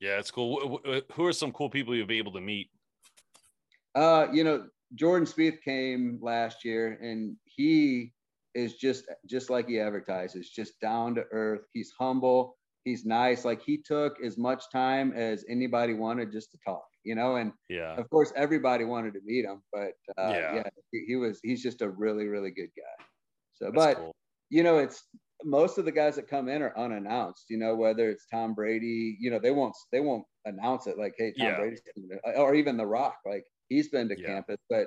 Yeah 0.00 0.18
it's 0.18 0.32
cool. 0.32 0.80
Who 1.12 1.24
are 1.24 1.32
some 1.32 1.52
cool 1.52 1.70
people 1.70 1.94
you'll 1.94 2.08
be 2.08 2.18
able 2.18 2.32
to 2.32 2.40
meet? 2.40 2.70
Uh 3.94 4.26
you 4.32 4.42
know 4.42 4.66
jordan 4.96 5.28
Spieth 5.28 5.62
came 5.62 6.18
last 6.20 6.64
year 6.64 6.98
and 7.00 7.36
he 7.44 8.12
is 8.56 8.74
just 8.74 9.04
just 9.26 9.48
like 9.48 9.68
he 9.68 9.78
advertises 9.78 10.50
just 10.50 10.80
down 10.80 11.14
to 11.14 11.22
earth. 11.30 11.62
He's 11.72 11.92
humble. 11.96 12.56
He's 12.84 13.04
nice. 13.04 13.44
Like 13.44 13.62
he 13.62 13.76
took 13.78 14.16
as 14.20 14.36
much 14.36 14.64
time 14.72 15.12
as 15.12 15.44
anybody 15.48 15.94
wanted 15.94 16.32
just 16.32 16.50
to 16.50 16.58
talk 16.66 16.84
you 17.04 17.14
know, 17.14 17.36
and 17.36 17.52
yeah, 17.68 17.96
of 17.96 18.08
course 18.10 18.32
everybody 18.36 18.84
wanted 18.84 19.14
to 19.14 19.20
meet 19.24 19.44
him, 19.44 19.62
but 19.72 19.92
uh, 20.18 20.30
yeah, 20.30 20.54
yeah 20.56 20.62
he, 20.90 21.04
he, 21.06 21.16
was 21.16 21.38
he's 21.42 21.62
just 21.62 21.82
a 21.82 21.88
really 21.88 22.26
really 22.26 22.50
good 22.50 22.70
guy. 22.76 23.04
So, 23.54 23.66
That's 23.66 23.76
but 23.76 23.96
cool. 23.96 24.12
you 24.50 24.62
know, 24.62 24.78
it's 24.78 25.04
most 25.44 25.78
of 25.78 25.84
the 25.84 25.92
guys 25.92 26.16
that 26.16 26.28
come 26.28 26.48
in 26.48 26.62
are 26.62 26.76
unannounced. 26.76 27.44
You 27.48 27.58
know, 27.58 27.76
whether 27.76 28.10
it's 28.10 28.26
Tom 28.32 28.54
Brady, 28.54 29.16
you 29.20 29.30
know, 29.30 29.38
they 29.38 29.50
won't 29.50 29.74
they 29.92 30.00
won't 30.00 30.24
announce 30.46 30.86
it 30.86 30.98
like, 30.98 31.14
hey, 31.18 31.32
Tom 31.38 31.46
yeah. 31.46 31.56
Brady's, 31.56 31.80
or 32.36 32.54
even 32.54 32.76
The 32.76 32.86
Rock, 32.86 33.18
like 33.26 33.44
he's 33.68 33.88
been 33.88 34.08
to 34.08 34.20
yeah. 34.20 34.26
campus, 34.26 34.58
but 34.68 34.86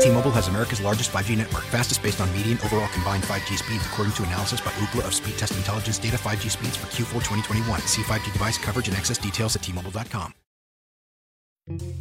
T-Mobile 0.00 0.30
has 0.30 0.48
America's 0.48 0.80
largest 0.80 1.10
5G 1.10 1.36
network, 1.36 1.64
fastest 1.64 2.02
based 2.02 2.20
on 2.20 2.32
median 2.32 2.58
overall 2.64 2.88
combined 2.92 3.24
5G 3.24 3.56
speeds, 3.58 3.86
according 3.86 4.14
to 4.14 4.22
analysis 4.24 4.60
by 4.60 4.70
Ookla 4.72 5.06
of 5.06 5.14
Speed 5.14 5.36
Test 5.38 5.56
Intelligence 5.56 5.98
data. 5.98 6.16
5G 6.16 6.50
speeds 6.50 6.76
for 6.76 6.86
Q4 6.88 7.22
2021. 7.24 7.80
See 7.82 8.02
5G 8.02 8.32
device 8.32 8.58
coverage 8.58 8.88
and 8.88 8.96
access 8.96 9.18
details 9.18 9.56
at 9.56 9.62
T-Mobile.com. 9.62 10.32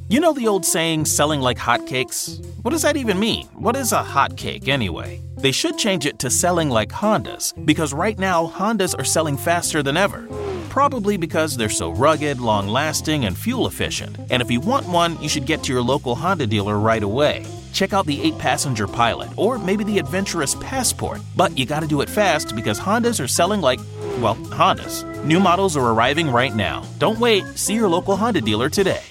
You 0.09 0.19
know 0.19 0.31
the 0.31 0.47
old 0.47 0.63
saying, 0.63 1.05
"Selling 1.05 1.41
like 1.41 1.57
hotcakes." 1.57 2.39
What 2.61 2.69
does 2.69 2.83
that 2.83 2.97
even 2.97 3.17
mean? 3.19 3.47
What 3.53 3.75
is 3.75 3.93
a 3.93 4.03
hotcake 4.03 4.67
anyway? 4.67 5.21
They 5.37 5.51
should 5.51 5.79
change 5.79 6.05
it 6.05 6.19
to 6.19 6.29
selling 6.29 6.69
like 6.69 6.89
Hondas, 6.89 7.51
because 7.65 7.91
right 7.91 8.19
now 8.19 8.47
Hondas 8.55 8.93
are 8.99 9.03
selling 9.03 9.37
faster 9.37 9.81
than 9.81 9.97
ever. 9.97 10.27
Probably 10.69 11.17
because 11.17 11.57
they're 11.57 11.69
so 11.69 11.89
rugged, 11.89 12.39
long 12.39 12.67
lasting, 12.67 13.25
and 13.25 13.35
fuel 13.35 13.65
efficient. 13.65 14.17
And 14.29 14.41
if 14.41 14.51
you 14.51 14.59
want 14.59 14.87
one, 14.87 15.19
you 15.19 15.29
should 15.29 15.47
get 15.47 15.63
to 15.63 15.73
your 15.73 15.81
local 15.81 16.13
Honda 16.13 16.45
dealer 16.45 16.77
right 16.77 17.01
away. 17.01 17.47
Check 17.75 17.93
out 17.93 18.07
the 18.07 18.19
8 18.23 18.39
passenger 18.39 18.87
Pilot 18.87 19.29
or 19.37 19.59
maybe 19.59 19.83
the 19.83 19.99
adventurous 19.99 20.55
Passport. 20.55 21.21
But 21.35 21.55
you 21.59 21.67
gotta 21.67 21.85
do 21.85 22.01
it 22.01 22.09
fast 22.09 22.55
because 22.55 22.79
Hondas 22.79 23.23
are 23.23 23.27
selling 23.27 23.61
like, 23.61 23.79
well, 24.19 24.35
Hondas. 24.49 25.03
New 25.25 25.39
models 25.39 25.75
are 25.77 25.91
arriving 25.91 26.29
right 26.29 26.55
now. 26.55 26.83
Don't 26.97 27.19
wait, 27.19 27.43
see 27.55 27.75
your 27.75 27.89
local 27.89 28.15
Honda 28.15 28.41
dealer 28.41 28.69
today 28.69 29.01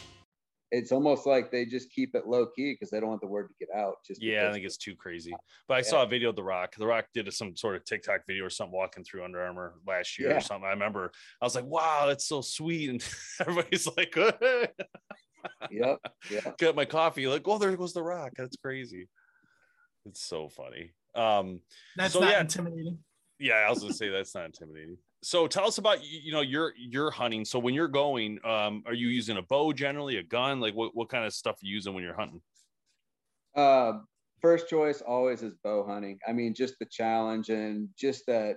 it's 0.75 0.91
almost 0.91 1.25
like 1.25 1.53
they 1.53 1.65
just 1.65 1.91
keep 1.91 2.17
it 2.17 2.27
low 2.27 2.47
key 2.47 2.73
because 2.73 2.91
they 2.91 2.99
don't 2.99 3.09
want 3.09 3.21
the 3.21 3.29
word 3.29 3.49
to 3.49 3.55
get 3.61 3.69
out. 3.75 3.99
Just 4.05 4.21
yeah, 4.21 4.49
I 4.49 4.53
think 4.53 4.67
it's 4.67 4.77
too 4.77 4.97
crazy. 4.97 5.33
But 5.69 5.75
I 5.75 5.79
yeah. 5.79 5.83
saw 5.85 6.03
a 6.03 6.07
video 6.07 6.31
of 6.31 6.37
The 6.37 6.43
Rock. 6.43 6.75
The 6.77 6.87
Rock 6.87 7.07
did 7.15 7.33
some 7.33 7.57
sort 7.57 7.77
of 7.77 7.85
TikTok 7.85 8.23
video 8.27 8.45
or 8.45 8.51
something 8.51 8.75
walking 8.75 9.05
through 9.05 9.25
Under 9.25 9.41
Armour 9.41 9.75
last 9.87 10.19
year 10.19 10.31
yeah. 10.31 10.39
or 10.39 10.41
something. 10.41 10.67
I 10.67 10.71
remember 10.71 11.13
I 11.41 11.45
was 11.45 11.55
like, 11.55 11.65
wow, 11.65 12.07
that's 12.09 12.27
so 12.27 12.41
sweet. 12.41 12.91
And 12.95 13.05
everybody's 13.41 13.89
like, 13.97 14.15
yep, 15.71 15.99
yeah. 16.31 16.53
Get 16.59 16.77
my 16.77 16.85
coffee. 16.85 17.27
Like, 17.27 17.47
oh, 17.47 17.59
there 17.59 17.77
goes 17.77 17.93
The 17.93 18.03
Rock. 18.03 18.33
That's 18.37 18.57
crazy. 18.57 19.09
It's 20.07 20.23
so 20.23 20.49
funny. 20.49 20.93
Um, 21.15 21.61
that's 21.97 22.13
so, 22.15 22.21
not 22.21 22.31
yeah, 22.31 22.41
intimidating. 22.41 22.99
Yeah, 23.39 23.55
I 23.55 23.71
was 23.71 23.81
gonna 23.81 23.95
say 23.95 24.09
that's 24.11 24.35
not 24.35 24.47
intimidating 24.47 24.99
so 25.25 25.47
tell 25.47 25.67
us 25.67 25.79
about 25.79 26.05
you 26.05 26.33
know 26.33 26.43
your 26.43 26.75
your 26.77 27.11
hunting 27.11 27.45
so 27.47 27.59
when 27.59 27.73
you're 27.73 27.89
going 27.89 28.39
um 28.45 28.83
are 28.87 28.93
you 28.93 29.09
using 29.09 29.39
a 29.39 29.43
bow 29.43 29.73
generally 29.73 30.19
a 30.19 30.23
gun 30.23 30.61
like 30.61 30.75
what, 30.75 30.95
what 30.95 31.09
kind 31.09 31.25
of 31.25 31.33
stuff 31.33 31.55
are 31.55 31.67
you 31.67 31.75
using 31.75 31.95
when 31.95 32.05
you're 32.05 32.15
hunting 32.15 32.43
uh 33.57 33.95
first 34.43 34.69
choice 34.69 35.01
always 35.01 35.43
is 35.43 35.55
bow 35.65 35.83
hunting 35.87 36.19
i 36.29 36.33
mean 36.33 36.53
just 36.53 36.79
the 36.79 36.85
challenge 36.85 37.49
and 37.49 37.89
just 37.99 38.27
that 38.27 38.57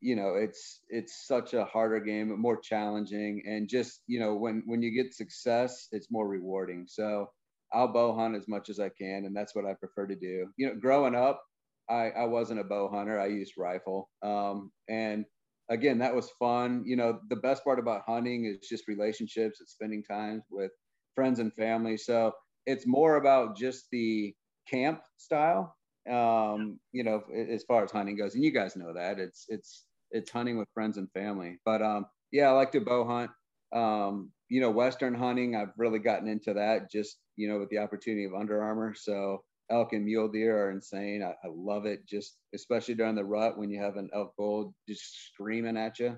you 0.00 0.14
know 0.16 0.34
it's 0.34 0.82
it's 0.88 1.26
such 1.26 1.54
a 1.54 1.64
harder 1.64 2.00
game 2.00 2.38
more 2.40 2.56
challenging 2.56 3.42
and 3.46 3.68
just 3.68 4.02
you 4.06 4.20
know 4.20 4.34
when 4.34 4.62
when 4.66 4.82
you 4.82 4.90
get 4.90 5.14
success 5.14 5.88
it's 5.92 6.10
more 6.10 6.28
rewarding 6.28 6.84
so 6.88 7.26
i'll 7.72 7.92
bow 7.92 8.14
hunt 8.14 8.36
as 8.36 8.48
much 8.48 8.68
as 8.68 8.78
i 8.80 8.88
can 8.88 9.24
and 9.26 9.36
that's 9.36 9.54
what 9.54 9.66
i 9.66 9.74
prefer 9.74 10.06
to 10.06 10.16
do 10.16 10.46
you 10.56 10.66
know 10.66 10.74
growing 10.80 11.14
up 11.14 11.42
i 11.90 12.10
i 12.10 12.24
wasn't 12.24 12.58
a 12.60 12.64
bow 12.64 12.88
hunter 12.88 13.18
i 13.20 13.26
used 13.26 13.54
rifle 13.58 14.08
um 14.22 14.70
and 14.88 15.24
again, 15.70 15.98
that 15.98 16.14
was 16.14 16.30
fun. 16.38 16.82
You 16.86 16.96
know, 16.96 17.20
the 17.28 17.36
best 17.36 17.64
part 17.64 17.78
about 17.78 18.02
hunting 18.06 18.46
is 18.46 18.68
just 18.68 18.88
relationships 18.88 19.60
and 19.60 19.68
spending 19.68 20.02
time 20.02 20.42
with 20.50 20.72
friends 21.14 21.38
and 21.38 21.52
family. 21.52 21.96
So 21.96 22.32
it's 22.66 22.86
more 22.86 23.16
about 23.16 23.56
just 23.56 23.86
the 23.90 24.34
camp 24.68 25.00
style, 25.16 25.76
um, 26.10 26.78
you 26.92 27.04
know, 27.04 27.22
as 27.50 27.64
far 27.64 27.84
as 27.84 27.90
hunting 27.90 28.16
goes. 28.16 28.34
And 28.34 28.44
you 28.44 28.52
guys 28.52 28.76
know 28.76 28.92
that 28.94 29.18
it's, 29.18 29.46
it's, 29.48 29.84
it's 30.10 30.30
hunting 30.30 30.58
with 30.58 30.68
friends 30.74 30.96
and 30.96 31.10
family. 31.12 31.58
But 31.64 31.82
um, 31.82 32.06
yeah, 32.32 32.48
I 32.48 32.52
like 32.52 32.72
to 32.72 32.80
bow 32.80 33.06
hunt. 33.06 33.30
Um, 33.72 34.32
you 34.48 34.60
know, 34.60 34.70
Western 34.70 35.14
hunting, 35.14 35.54
I've 35.54 35.72
really 35.76 35.98
gotten 35.98 36.28
into 36.28 36.54
that 36.54 36.90
just, 36.90 37.18
you 37.36 37.48
know, 37.48 37.58
with 37.58 37.68
the 37.68 37.78
opportunity 37.78 38.24
of 38.24 38.34
Under 38.34 38.62
Armour. 38.62 38.94
So 38.96 39.42
elk 39.70 39.92
and 39.92 40.04
mule 40.04 40.28
deer 40.28 40.66
are 40.66 40.70
insane. 40.70 41.22
I, 41.22 41.30
I, 41.46 41.50
love 41.50 41.84
it, 41.84 42.06
just 42.06 42.36
especially 42.54 42.94
during 42.94 43.14
the 43.14 43.24
rut 43.24 43.58
when 43.58 43.70
you 43.70 43.82
have 43.82 43.96
an 43.96 44.08
elk 44.14 44.32
bull 44.38 44.74
just 44.88 45.02
screaming 45.26 45.76
at 45.76 45.98
you. 45.98 46.16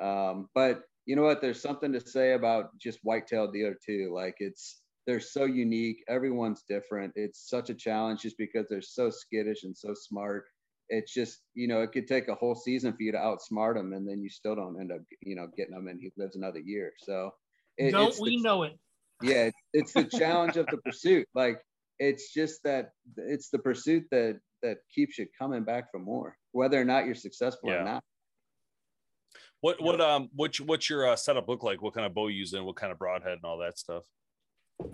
Um, 0.00 0.48
but 0.54 0.82
you 1.06 1.16
know 1.16 1.22
what? 1.22 1.40
There's 1.40 1.62
something 1.62 1.92
to 1.92 2.00
say 2.00 2.34
about 2.34 2.78
just 2.78 2.98
whitetail 3.02 3.50
deer 3.50 3.76
too. 3.84 4.12
Like 4.14 4.36
it's 4.38 4.82
they're 5.06 5.20
so 5.20 5.44
unique. 5.44 6.04
Everyone's 6.08 6.62
different. 6.68 7.12
It's 7.16 7.48
such 7.48 7.70
a 7.70 7.74
challenge 7.74 8.20
just 8.20 8.38
because 8.38 8.66
they're 8.68 8.82
so 8.82 9.10
skittish 9.10 9.64
and 9.64 9.76
so 9.76 9.94
smart. 9.94 10.44
It's 10.90 11.14
just 11.14 11.40
you 11.54 11.68
know 11.68 11.80
it 11.80 11.92
could 11.92 12.06
take 12.06 12.28
a 12.28 12.34
whole 12.34 12.54
season 12.54 12.92
for 12.92 13.02
you 13.02 13.12
to 13.12 13.18
outsmart 13.18 13.74
them, 13.74 13.92
and 13.92 14.06
then 14.06 14.20
you 14.22 14.28
still 14.28 14.54
don't 14.54 14.78
end 14.80 14.92
up 14.92 15.00
you 15.22 15.36
know 15.36 15.48
getting 15.56 15.74
them, 15.74 15.88
and 15.88 16.00
he 16.00 16.12
lives 16.16 16.36
another 16.36 16.60
year. 16.60 16.92
So 16.98 17.30
it, 17.78 17.92
don't 17.92 18.18
we 18.20 18.36
the, 18.36 18.42
know 18.42 18.64
it? 18.64 18.78
Yeah, 19.22 19.50
it's 19.72 19.92
the 19.92 20.04
challenge 20.04 20.56
of 20.56 20.66
the 20.66 20.76
pursuit. 20.84 21.26
Like 21.34 21.60
it's 21.98 22.32
just 22.32 22.62
that 22.64 22.90
it's 23.16 23.50
the 23.50 23.58
pursuit 23.58 24.04
that 24.10 24.40
that 24.62 24.78
keeps 24.94 25.18
you 25.18 25.26
coming 25.38 25.64
back 25.64 25.90
for 25.90 25.98
more, 25.98 26.36
whether 26.52 26.80
or 26.80 26.84
not 26.84 27.06
you're 27.06 27.14
successful 27.14 27.70
yeah. 27.70 27.76
or 27.76 27.84
not. 27.84 28.04
What 29.60 29.80
what 29.82 30.00
um 30.00 30.30
what's 30.34 30.60
what's 30.60 30.88
your 30.88 31.08
uh, 31.08 31.16
setup 31.16 31.48
look 31.48 31.62
like? 31.62 31.82
What 31.82 31.94
kind 31.94 32.06
of 32.06 32.14
bow 32.14 32.28
you 32.28 32.38
using? 32.38 32.64
What 32.64 32.76
kind 32.76 32.90
of 32.90 32.98
broadhead 32.98 33.32
and 33.32 33.44
all 33.44 33.58
that 33.58 33.78
stuff? 33.78 34.04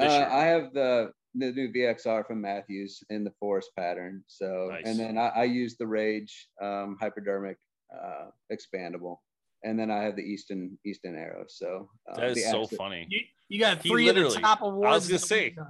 Uh, 0.00 0.04
I 0.04 0.44
have 0.46 0.72
the 0.72 1.12
the 1.38 1.52
new 1.52 1.72
VXR 1.72 2.26
from 2.26 2.40
Mathews 2.40 3.02
in 3.10 3.24
the 3.24 3.32
forest 3.38 3.70
pattern. 3.76 4.22
So 4.26 4.68
nice. 4.70 4.82
and 4.84 4.98
then 4.98 5.18
I, 5.18 5.28
I, 5.28 5.44
use 5.44 5.76
the 5.76 5.86
Rage 5.86 6.48
um, 6.62 6.96
hypodermic 7.00 7.58
uh, 7.94 8.26
expandable, 8.52 9.18
and 9.64 9.78
then 9.78 9.90
I 9.90 10.02
have 10.02 10.16
the 10.16 10.22
Easton 10.22 10.78
Easton 10.84 11.16
arrow. 11.16 11.44
So 11.48 11.88
uh, 12.10 12.16
that 12.16 12.36
is 12.36 12.50
so 12.50 12.66
funny. 12.66 13.06
You, 13.08 13.20
you 13.48 13.60
got 13.60 13.80
three 13.80 14.08
of 14.08 14.16
the 14.16 14.30
top 14.40 14.62
awards. 14.62 14.86
I 14.86 14.94
was 14.94 15.08
gonna 15.08 15.18
say. 15.18 15.56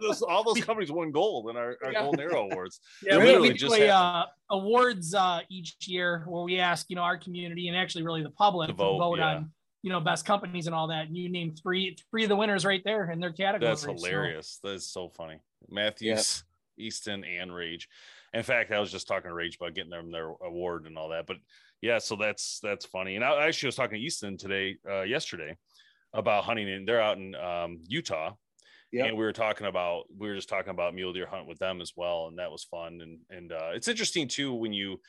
those, 0.00 0.22
all 0.22 0.44
those 0.44 0.64
companies 0.64 0.90
won 0.90 1.10
gold 1.10 1.50
in 1.50 1.56
our, 1.56 1.76
our 1.82 1.92
Yeah. 1.92 2.02
Golden 2.02 2.20
Arrow 2.20 2.48
Awards. 2.50 2.80
Yeah, 3.02 3.18
we, 3.18 3.24
literally 3.24 3.48
we 3.48 3.54
do 3.54 3.58
just 3.58 3.76
a, 3.76 3.88
uh, 3.88 4.24
awards 4.50 5.14
uh, 5.14 5.40
each 5.48 5.76
year 5.86 6.24
where 6.26 6.42
we 6.42 6.58
ask, 6.58 6.86
you 6.88 6.96
know, 6.96 7.02
our 7.02 7.18
community 7.18 7.68
and 7.68 7.76
actually 7.76 8.02
really 8.02 8.22
the 8.22 8.30
public 8.30 8.68
To 8.68 8.72
to 8.72 8.76
vote, 8.76 8.98
vote, 8.98 9.18
yeah. 9.18 9.36
on, 9.36 9.50
you 9.82 9.90
know, 9.90 10.00
best 10.00 10.24
companies 10.24 10.66
and 10.66 10.74
all 10.74 10.88
that. 10.88 11.06
And 11.06 11.16
you 11.16 11.28
name 11.28 11.54
three 11.54 11.96
three 12.10 12.24
of 12.24 12.28
the 12.28 12.36
winners 12.36 12.64
right 12.64 12.82
there 12.84 13.10
in 13.10 13.20
their 13.20 13.32
category. 13.32 13.70
That's 13.70 13.84
hilarious. 13.84 14.58
That's 14.62 14.86
so 14.86 15.08
funny. 15.08 15.40
Mathews, 15.68 16.44
Easton, 16.78 17.24
and 17.24 17.54
Rage. 17.54 17.88
In 18.34 18.42
fact, 18.42 18.72
I 18.72 18.80
was 18.80 18.92
just 18.92 19.08
talking 19.08 19.28
to 19.30 19.34
Rage 19.34 19.56
about 19.56 19.74
getting 19.74 19.90
them 19.90 20.10
their 20.10 20.28
award 20.28 20.86
and 20.86 20.98
all 20.98 21.10
that. 21.10 21.26
But 21.26 21.38
yeah, 21.80 21.98
so 21.98 22.16
that's 22.16 22.60
that's 22.62 22.84
funny. 22.86 23.16
And 23.16 23.24
I 23.24 23.46
actually 23.46 23.68
was 23.68 23.76
talking 23.76 23.98
to 23.98 24.04
Easton 24.04 24.36
today, 24.36 24.76
uh, 24.88 25.02
yesterday, 25.02 25.56
about 26.12 26.44
hunting. 26.44 26.68
And 26.68 26.86
they're 26.86 27.00
out 27.00 27.18
in 27.18 27.34
um, 27.36 27.80
Utah, 27.86 28.32
Yep. 28.90 29.06
and 29.06 29.16
we 29.18 29.24
were 29.24 29.32
talking 29.32 29.66
about 29.66 30.04
we 30.16 30.28
were 30.28 30.34
just 30.34 30.48
talking 30.48 30.70
about 30.70 30.94
mule 30.94 31.12
deer 31.12 31.26
hunt 31.26 31.46
with 31.46 31.58
them 31.58 31.80
as 31.80 31.92
well, 31.94 32.26
and 32.28 32.38
that 32.38 32.50
was 32.50 32.64
fun. 32.64 33.00
And 33.00 33.20
and 33.30 33.52
uh, 33.52 33.70
it's 33.74 33.88
interesting 33.88 34.28
too 34.28 34.54
when 34.54 34.72
you 34.72 35.00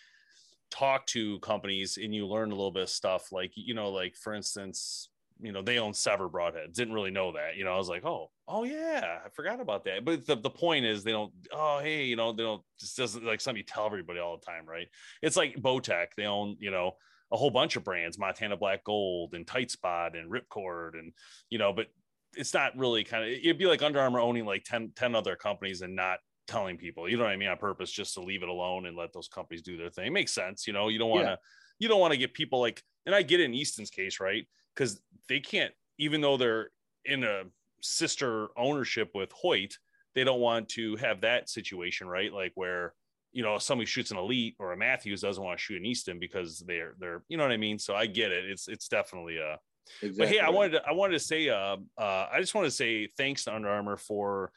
talk 0.72 1.06
to 1.08 1.40
companies 1.40 1.98
and 2.02 2.14
you 2.14 2.28
learn 2.28 2.52
a 2.52 2.56
little 2.56 2.72
bit 2.72 2.84
of 2.84 2.90
stuff. 2.90 3.32
Like 3.32 3.52
you 3.56 3.74
know, 3.74 3.90
like 3.90 4.16
for 4.16 4.34
instance, 4.34 5.10
you 5.40 5.52
know 5.52 5.62
they 5.62 5.80
own 5.80 5.94
SEVR 5.94 6.32
Broadhead. 6.32 6.74
Didn't 6.74 6.94
really 6.94 7.12
know 7.12 7.32
that. 7.34 7.56
You 7.58 7.66
know, 7.66 7.74
I 7.74 7.78
was 7.78 7.90
like, 7.90 8.06
oh, 8.06 8.30
oh 8.48 8.64
yeah, 8.64 9.20
I 9.26 9.30
forgot 9.30 9.62
about 9.62 9.86
that. 9.86 10.06
But 10.06 10.26
the, 10.26 10.36
the 10.36 10.50
point 10.50 10.86
is, 10.86 11.04
they 11.04 11.12
don't. 11.12 11.34
Oh 11.52 11.80
hey, 11.82 12.06
you 12.06 12.16
know, 12.16 12.32
they 12.32 12.44
don't. 12.44 12.62
Just 12.80 12.98
doesn't 12.98 13.26
like 13.26 13.46
you 13.46 13.64
tell 13.64 13.86
everybody 13.86 14.20
all 14.20 14.38
the 14.38 14.46
time, 14.46 14.66
right? 14.66 14.88
It's 15.22 15.38
like 15.38 15.56
Bowtech. 15.56 16.08
They 16.18 16.26
own 16.26 16.58
you 16.60 16.72
know 16.72 16.94
a 17.32 17.38
whole 17.38 17.52
bunch 17.52 17.76
of 17.76 17.84
brands, 17.84 18.18
Montana 18.18 18.58
Black 18.58 18.84
Gold 18.84 19.34
and 19.34 19.46
Tight 19.46 19.72
Spot 19.72 20.16
and 20.16 20.32
Ripcord 20.32 20.94
and 20.94 21.14
you 21.50 21.58
know, 21.60 21.74
but 21.74 21.88
it's 22.36 22.54
not 22.54 22.78
really 22.78 23.04
kind 23.04 23.24
of 23.24 23.30
it'd 23.30 23.58
be 23.58 23.66
like 23.66 23.82
Under 23.82 24.00
Armour 24.00 24.20
owning 24.20 24.46
like 24.46 24.64
10, 24.64 24.92
10 24.96 25.16
other 25.16 25.36
companies 25.36 25.82
and 25.82 25.96
not 25.96 26.20
telling 26.50 26.78
people, 26.78 27.08
you 27.08 27.16
know 27.18 27.24
what 27.24 27.32
I 27.32 27.38
mean, 27.38 27.50
on 27.50 27.58
purpose, 27.58 27.92
just 27.92 28.16
to 28.16 28.22
leave 28.22 28.44
it 28.44 28.50
alone 28.50 28.88
and 28.88 28.98
let 28.98 29.14
those 29.14 29.28
companies 29.28 29.62
do 29.62 29.78
their 29.78 29.90
thing. 29.90 30.08
It 30.08 30.12
makes 30.12 30.34
sense, 30.34 30.66
you 30.68 30.74
know. 30.74 30.88
You 30.88 31.00
don't 31.00 31.10
want 31.10 31.26
to 31.26 31.32
Yeah. 31.32 31.36
you 31.80 31.88
don't 31.88 32.00
want 32.00 32.12
to 32.12 32.18
get 32.18 32.34
people 32.34 32.60
like 32.60 32.84
and 33.06 33.16
I 33.16 33.22
get 33.22 33.40
it 33.40 33.46
in 33.46 33.54
Easton's 33.54 33.90
case, 33.90 34.20
right? 34.20 34.46
Because 34.76 35.02
they 35.28 35.40
can't, 35.40 35.74
even 35.98 36.22
though 36.22 36.38
they're 36.38 36.72
in 37.06 37.24
a 37.24 37.44
sister 37.82 38.50
ownership 38.58 39.12
with 39.14 39.32
Hoyt, 39.32 39.78
they 40.16 40.24
don't 40.24 40.42
want 40.42 40.70
to 40.70 40.96
have 40.98 41.22
that 41.22 41.50
situation, 41.50 42.08
right? 42.08 42.34
Like 42.34 42.52
where 42.56 42.94
you 43.32 43.44
know 43.44 43.60
somebody 43.60 43.86
shoots 43.86 44.12
an 44.12 44.18
elite 44.18 44.56
or 44.60 44.74
a 44.74 44.78
Mathews 44.78 45.22
doesn't 45.22 45.44
want 45.44 45.60
to 45.60 45.64
shoot 45.64 45.78
an 45.80 45.86
Easton 45.86 46.20
because 46.20 46.60
they're 46.66 46.96
they're 47.00 47.24
you 47.30 47.38
know 47.38 47.44
what 47.44 47.54
I 47.54 47.58
mean. 47.58 47.78
So 47.80 47.96
I 47.96 48.08
get 48.08 48.32
it. 48.32 48.46
It's 48.50 48.68
it's 48.68 48.88
definitely 48.88 49.38
a 49.38 49.58
Exactly. 50.02 50.18
but 50.18 50.28
hey, 50.28 50.40
I 50.40 50.50
wanted 50.50 50.72
to 50.74 50.82
I 50.88 50.92
wanted 50.94 51.14
to 51.14 51.20
say 51.20 51.50
uh, 51.50 51.78
uh 51.98 52.28
I 52.32 52.40
just 52.40 52.54
want 52.54 52.66
to 52.66 52.72
say 52.72 53.08
thanks 53.18 53.44
to 53.46 53.56
Under 53.56 53.70
Armour 53.70 53.98
for 53.98 54.52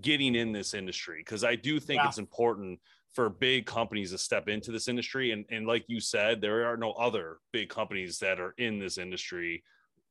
getting 0.00 0.34
in 0.34 0.52
this 0.52 0.74
industry 0.74 1.20
because 1.24 1.44
I 1.44 1.54
do 1.56 1.80
think 1.80 2.00
Yeah. 2.02 2.08
it's 2.08 2.18
important 2.18 2.80
for 3.14 3.28
big 3.30 3.66
companies 3.66 4.10
to 4.12 4.18
step 4.18 4.48
into 4.48 4.70
this 4.70 4.86
industry 4.88 5.32
and 5.32 5.44
and 5.50 5.66
like 5.66 5.84
you 5.88 6.00
said 6.00 6.40
there 6.40 6.66
are 6.66 6.76
no 6.76 6.92
other 6.92 7.38
big 7.52 7.68
companies 7.68 8.18
that 8.18 8.38
are 8.38 8.54
in 8.58 8.78
this 8.78 8.98
industry 8.98 9.64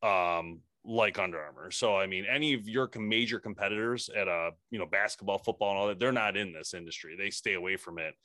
um 0.04 0.62
like 0.84 1.20
Under 1.20 1.40
Armour. 1.40 1.70
So 1.72 1.98
I 1.98 2.08
mean 2.08 2.26
any 2.26 2.54
of 2.54 2.68
your 2.68 2.90
major 2.98 3.40
competitors 3.40 4.10
at 4.10 4.28
a 4.28 4.52
you 4.72 4.80
know 4.80 4.86
basketball, 4.86 5.38
football 5.38 5.72
and 5.72 5.80
all 5.80 5.88
that 5.88 6.00
they're 6.00 6.12
not 6.12 6.38
in 6.38 6.54
this 6.54 6.74
industry. 6.74 7.16
They 7.18 7.30
stay 7.30 7.54
away 7.54 7.78
from 7.78 7.98
it. 8.00 8.16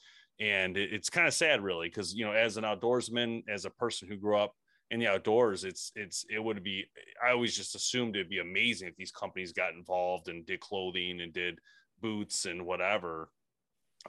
And 0.40 0.76
it- 0.76 0.92
it's 0.92 1.10
kind 1.10 1.26
of 1.26 1.34
sad 1.34 1.60
really 1.62 1.88
because 1.88 2.14
you 2.14 2.24
know 2.24 2.32
as 2.32 2.56
an 2.56 2.64
outdoorsman, 2.64 3.42
as 3.48 3.64
a 3.64 3.70
person 3.70 4.08
who 4.08 4.16
grew 4.16 4.36
up 4.36 4.54
in 4.92 5.00
the 5.00 5.08
outdoors 5.08 5.64
it's 5.64 5.90
it's 5.96 6.24
it 6.30 6.38
would 6.38 6.62
be 6.62 6.84
i 7.26 7.32
always 7.32 7.56
just 7.56 7.74
assumed 7.74 8.14
it'd 8.14 8.28
be 8.28 8.38
amazing 8.38 8.86
if 8.86 8.96
these 8.96 9.10
companies 9.10 9.52
got 9.52 9.72
involved 9.72 10.28
and 10.28 10.46
did 10.46 10.60
clothing 10.60 11.20
and 11.22 11.32
did 11.32 11.58
boots 12.00 12.44
and 12.44 12.64
whatever 12.64 13.30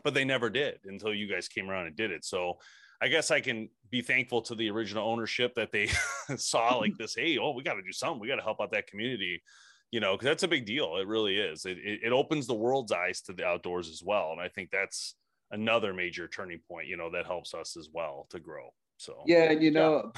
but 0.03 0.13
they 0.13 0.25
never 0.25 0.49
did 0.49 0.79
until 0.85 1.13
you 1.13 1.27
guys 1.27 1.47
came 1.47 1.69
around 1.69 1.87
and 1.87 1.95
did 1.95 2.11
it. 2.11 2.25
So 2.25 2.57
i 3.01 3.07
guess 3.07 3.31
i 3.31 3.39
can 3.39 3.69
be 3.89 4.01
thankful 4.01 4.41
to 4.41 4.55
the 4.55 4.69
original 4.69 5.07
ownership 5.07 5.53
that 5.55 5.71
they 5.71 5.89
saw 6.37 6.77
like 6.77 6.97
this 6.97 7.15
hey 7.15 7.37
oh 7.37 7.51
we 7.51 7.63
got 7.63 7.75
to 7.75 7.81
do 7.81 7.91
something. 7.91 8.19
We 8.19 8.27
got 8.27 8.37
to 8.37 8.43
help 8.43 8.61
out 8.61 8.71
that 8.71 8.87
community 8.87 9.41
you 9.91 9.99
know 9.99 10.13
because 10.13 10.25
that's 10.25 10.43
a 10.43 10.47
big 10.47 10.65
deal. 10.65 10.97
It 10.97 11.07
really 11.07 11.37
is. 11.37 11.65
It, 11.65 11.77
it, 11.77 12.01
it 12.03 12.11
opens 12.11 12.47
the 12.47 12.53
world's 12.53 12.91
eyes 12.91 13.21
to 13.21 13.33
the 13.33 13.45
outdoors 13.45 13.89
as 13.89 14.01
well. 14.03 14.31
And 14.31 14.41
i 14.41 14.49
think 14.49 14.69
that's 14.71 15.15
another 15.51 15.93
major 15.93 16.27
turning 16.27 16.59
point 16.67 16.87
you 16.87 16.97
know 16.97 17.11
that 17.11 17.27
helps 17.27 17.53
us 17.53 17.77
as 17.77 17.89
well 17.93 18.25
to 18.31 18.39
grow 18.39 18.73
so 18.97 19.23
yeah 19.25 19.51
and 19.51 19.63
you 19.63 19.71
know 19.71 20.11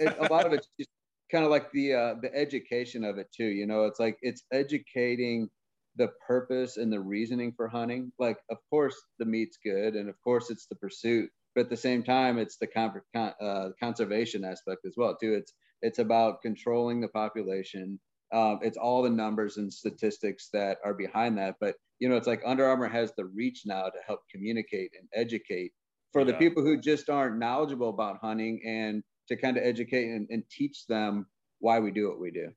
it, 0.00 0.16
a 0.18 0.32
lot 0.32 0.46
of 0.46 0.52
it's 0.52 0.68
just 0.78 0.90
kind 1.30 1.44
of 1.44 1.50
like 1.50 1.70
the 1.72 1.92
uh, 1.92 2.14
the 2.22 2.34
education 2.34 3.04
of 3.04 3.18
it 3.18 3.28
too 3.36 3.46
you 3.46 3.66
know 3.66 3.84
it's 3.84 4.00
like 4.00 4.16
it's 4.22 4.44
educating 4.52 5.48
the 5.96 6.08
purpose 6.26 6.76
and 6.76 6.92
the 6.92 7.00
reasoning 7.00 7.52
for 7.56 7.68
hunting. 7.68 8.12
Like 8.18 8.38
of 8.50 8.58
course 8.70 8.94
the 9.18 9.24
meat's 9.24 9.58
good 9.62 9.94
and 9.94 10.08
of 10.08 10.20
course 10.22 10.50
it's 10.50 10.66
the 10.66 10.76
pursuit 10.76 11.30
but 11.54 11.62
at 11.62 11.70
the 11.70 11.76
same 11.76 12.02
time 12.02 12.38
it's 12.38 12.58
the 12.58 12.66
con- 12.66 13.00
con- 13.14 13.34
uh, 13.40 13.70
conservation 13.80 14.44
aspect 14.44 14.84
as 14.86 14.94
well 14.96 15.16
too. 15.16 15.34
It's 15.34 15.54
it's 15.82 15.98
about 15.98 16.42
controlling 16.42 17.00
the 17.00 17.08
population. 17.08 17.98
Um, 18.32 18.58
it's 18.62 18.76
all 18.76 19.02
the 19.02 19.10
numbers 19.10 19.56
and 19.56 19.72
statistics 19.72 20.48
that 20.52 20.78
are 20.84 20.94
behind 20.94 21.38
that 21.38 21.56
but 21.60 21.76
you 22.00 22.08
know 22.08 22.16
it's 22.16 22.26
like 22.26 22.42
Under 22.44 22.66
Armour 22.66 22.88
has 22.88 23.12
the 23.16 23.26
reach 23.26 23.62
now 23.64 23.84
to 23.84 23.98
help 24.06 24.20
communicate 24.30 24.90
and 24.98 25.08
educate 25.14 25.72
for 26.16 26.24
the 26.24 26.32
Yeah. 26.32 26.38
people 26.38 26.62
who 26.62 26.78
just 26.80 27.10
aren't 27.10 27.38
knowledgeable 27.38 27.90
about 27.90 28.18
hunting 28.22 28.58
and 28.66 29.02
to 29.28 29.36
kind 29.36 29.58
of 29.58 29.62
educate 29.62 30.08
and, 30.08 30.26
and 30.30 30.42
teach 30.50 30.86
them 30.86 31.26
why 31.58 31.78
we 31.78 31.90
do 31.90 32.08
what 32.08 32.18
we 32.18 32.30
do 32.30 32.48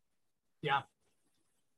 yeah 0.62 0.82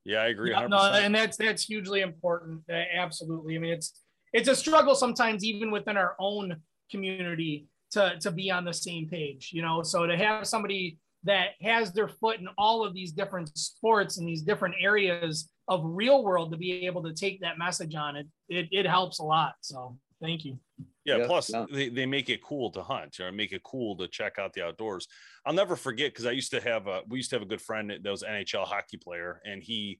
Yeah, 0.05 0.19
i 0.21 0.27
agree 0.27 0.51
Yeah, 0.51 0.61
100%. 0.63 0.69
no, 0.69 0.77
and 0.93 1.13
that's 1.15 1.37
that's 1.37 1.63
hugely 1.63 2.01
important. 2.01 2.61
Absolutely. 2.69 3.55
I 3.55 3.59
mean, 3.59 3.73
it's 3.73 3.89
it's 4.33 4.47
a 4.47 4.55
struggle 4.55 4.95
sometimes, 4.95 5.43
even 5.43 5.71
within 5.71 5.97
our 5.97 6.15
own 6.19 6.55
community, 6.91 7.67
to 7.91 8.17
to 8.19 8.29
be 8.31 8.49
on 8.51 8.63
the 8.65 8.73
same 8.73 9.07
page. 9.09 9.49
You 9.53 9.61
know, 9.63 9.81
so 9.83 10.05
to 10.07 10.15
have 10.17 10.47
somebody 10.47 10.97
that 11.23 11.49
has 11.61 11.93
their 11.93 12.07
foot 12.07 12.39
in 12.39 12.47
all 12.57 12.83
of 12.85 12.93
these 12.95 13.11
different 13.11 13.55
sports 13.57 14.17
and 14.17 14.27
these 14.27 14.41
different 14.41 14.75
areas 14.81 15.49
of 15.67 15.81
real 15.85 16.23
world 16.23 16.51
to 16.51 16.57
be 16.57 16.85
able 16.87 17.03
to 17.03 17.13
take 17.13 17.39
that 17.41 17.57
message 17.59 17.93
on 17.95 18.15
it, 18.15 18.27
it, 18.49 18.67
it 18.71 18.85
helps 18.87 19.19
a 19.19 19.23
lot. 19.23 19.53
So 19.61 19.97
thank 20.19 20.43
you. 20.45 20.57
Yeah, 21.05 21.17
Yeah, 21.17 21.27
plus 21.27 21.49
yeah. 21.49 21.65
They, 21.71 21.89
they 21.89 22.05
make 22.05 22.29
it 22.29 22.43
cool 22.43 22.71
to 22.71 22.83
hunt 22.83 23.19
or 23.19 23.31
make 23.31 23.51
it 23.51 23.63
cool 23.63 23.95
to 23.97 24.07
check 24.07 24.37
out 24.37 24.53
the 24.53 24.63
outdoors. 24.65 25.07
I'll 25.45 25.53
never 25.53 25.75
forget 25.75 26.11
because 26.11 26.25
I 26.25 26.31
used 26.31 26.51
to 26.51 26.61
have 26.61 26.87
a 26.87 27.01
we 27.07 27.19
used 27.19 27.29
to 27.31 27.35
have 27.35 27.43
a 27.43 27.49
good 27.49 27.61
friend 27.61 27.91
that 27.91 28.09
was 28.09 28.23
an 28.23 28.33
NHL 28.33 28.65
hockey 28.65 28.97
player, 28.97 29.41
and 29.45 29.63
he 29.63 29.99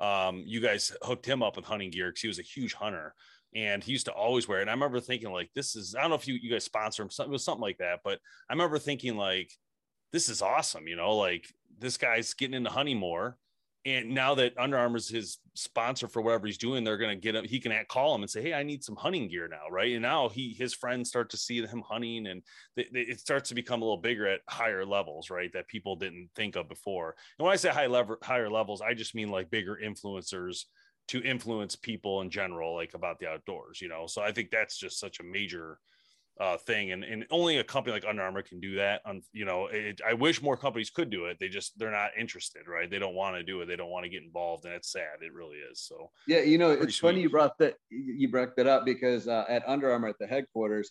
um 0.00 0.42
you 0.44 0.60
guys 0.60 0.94
hooked 1.02 1.26
him 1.26 1.42
up 1.42 1.56
with 1.56 1.64
hunting 1.64 1.90
gear 1.90 2.08
because 2.08 2.22
he 2.22 2.28
was 2.28 2.38
a 2.38 2.42
huge 2.42 2.74
hunter 2.74 3.14
and 3.54 3.84
he 3.84 3.92
used 3.92 4.06
to 4.06 4.12
always 4.12 4.48
wear 4.48 4.58
it. 4.58 4.62
And 4.62 4.70
I 4.70 4.72
remember 4.72 5.00
thinking, 5.00 5.30
like, 5.30 5.50
this 5.54 5.76
is 5.76 5.94
I 5.94 6.00
don't 6.00 6.10
know 6.10 6.16
if 6.16 6.26
you, 6.26 6.34
you 6.40 6.50
guys 6.50 6.64
sponsor 6.64 7.02
him, 7.02 7.10
something 7.10 7.30
it 7.30 7.32
was 7.32 7.44
something 7.44 7.62
like 7.62 7.78
that, 7.78 8.00
but 8.02 8.18
I 8.48 8.52
remember 8.52 8.78
thinking 8.78 9.16
like 9.16 9.52
this 10.12 10.28
is 10.28 10.42
awesome, 10.42 10.86
you 10.88 10.96
know, 10.96 11.16
like 11.16 11.46
this 11.78 11.96
guy's 11.96 12.34
getting 12.34 12.54
into 12.54 12.70
hunting 12.70 12.98
more. 12.98 13.38
And 13.84 14.10
now 14.10 14.36
that 14.36 14.56
Under 14.58 14.78
Armour's 14.78 15.08
his 15.08 15.38
sponsor 15.54 16.06
for 16.06 16.22
whatever 16.22 16.46
he's 16.46 16.58
doing, 16.58 16.84
they're 16.84 16.98
gonna 16.98 17.16
get 17.16 17.34
him. 17.34 17.44
He 17.44 17.58
can 17.58 17.72
call 17.88 18.14
him 18.14 18.22
and 18.22 18.30
say, 18.30 18.40
"Hey, 18.40 18.54
I 18.54 18.62
need 18.62 18.84
some 18.84 18.94
hunting 18.94 19.28
gear 19.28 19.48
now, 19.48 19.68
right?" 19.70 19.92
And 19.92 20.02
now 20.02 20.28
he 20.28 20.54
his 20.54 20.72
friends 20.72 21.08
start 21.08 21.30
to 21.30 21.36
see 21.36 21.60
him 21.60 21.82
hunting, 21.82 22.28
and 22.28 22.42
it 22.76 23.18
starts 23.18 23.48
to 23.48 23.56
become 23.56 23.82
a 23.82 23.84
little 23.84 24.00
bigger 24.00 24.26
at 24.28 24.40
higher 24.48 24.86
levels, 24.86 25.30
right? 25.30 25.52
That 25.52 25.66
people 25.66 25.96
didn't 25.96 26.30
think 26.36 26.54
of 26.54 26.68
before. 26.68 27.16
And 27.38 27.44
when 27.44 27.52
I 27.52 27.56
say 27.56 27.70
high 27.70 27.88
level, 27.88 28.16
higher 28.22 28.50
levels, 28.50 28.80
I 28.80 28.94
just 28.94 29.16
mean 29.16 29.30
like 29.30 29.50
bigger 29.50 29.78
influencers 29.82 30.64
to 31.08 31.20
influence 31.22 31.74
people 31.74 32.20
in 32.20 32.30
general, 32.30 32.74
like 32.76 32.94
about 32.94 33.18
the 33.18 33.28
outdoors, 33.28 33.80
you 33.80 33.88
know. 33.88 34.06
So 34.06 34.22
I 34.22 34.30
think 34.30 34.50
that's 34.50 34.78
just 34.78 35.00
such 35.00 35.18
a 35.18 35.24
major 35.24 35.78
uh, 36.40 36.56
thing, 36.56 36.92
and 36.92 37.04
and 37.04 37.26
only 37.30 37.58
a 37.58 37.64
company 37.64 37.92
like 37.92 38.04
Under 38.04 38.22
Armour 38.22 38.42
can 38.42 38.60
do 38.60 38.76
that. 38.76 39.02
On 39.04 39.22
you 39.32 39.44
know, 39.44 39.66
it, 39.66 40.00
I 40.06 40.14
wish 40.14 40.42
more 40.42 40.56
companies 40.56 40.90
could 40.90 41.10
do 41.10 41.26
it. 41.26 41.38
They 41.38 41.48
just 41.48 41.78
they're 41.78 41.90
not 41.90 42.12
interested, 42.18 42.66
right? 42.66 42.90
They 42.90 42.98
don't 42.98 43.14
want 43.14 43.36
to 43.36 43.42
do 43.42 43.60
it. 43.60 43.66
They 43.66 43.76
don't 43.76 43.90
want 43.90 44.04
to 44.04 44.10
get 44.10 44.22
involved, 44.22 44.64
and 44.64 44.74
it's 44.74 44.90
sad. 44.90 45.22
It 45.22 45.32
really 45.32 45.58
is. 45.58 45.80
So 45.80 46.10
Yeah, 46.26 46.40
you 46.40 46.58
know, 46.58 46.68
Pretty 46.76 46.84
it's 46.84 46.98
funny 46.98 47.20
you 47.20 47.30
brought 47.30 47.58
that 47.58 47.76
you 47.90 48.28
brought 48.30 48.56
that 48.56 48.66
up 48.66 48.84
because 48.84 49.28
uh, 49.28 49.44
at 49.48 49.62
Under 49.68 49.90
Armour 49.92 50.08
at 50.08 50.18
the 50.18 50.26
headquarters, 50.26 50.90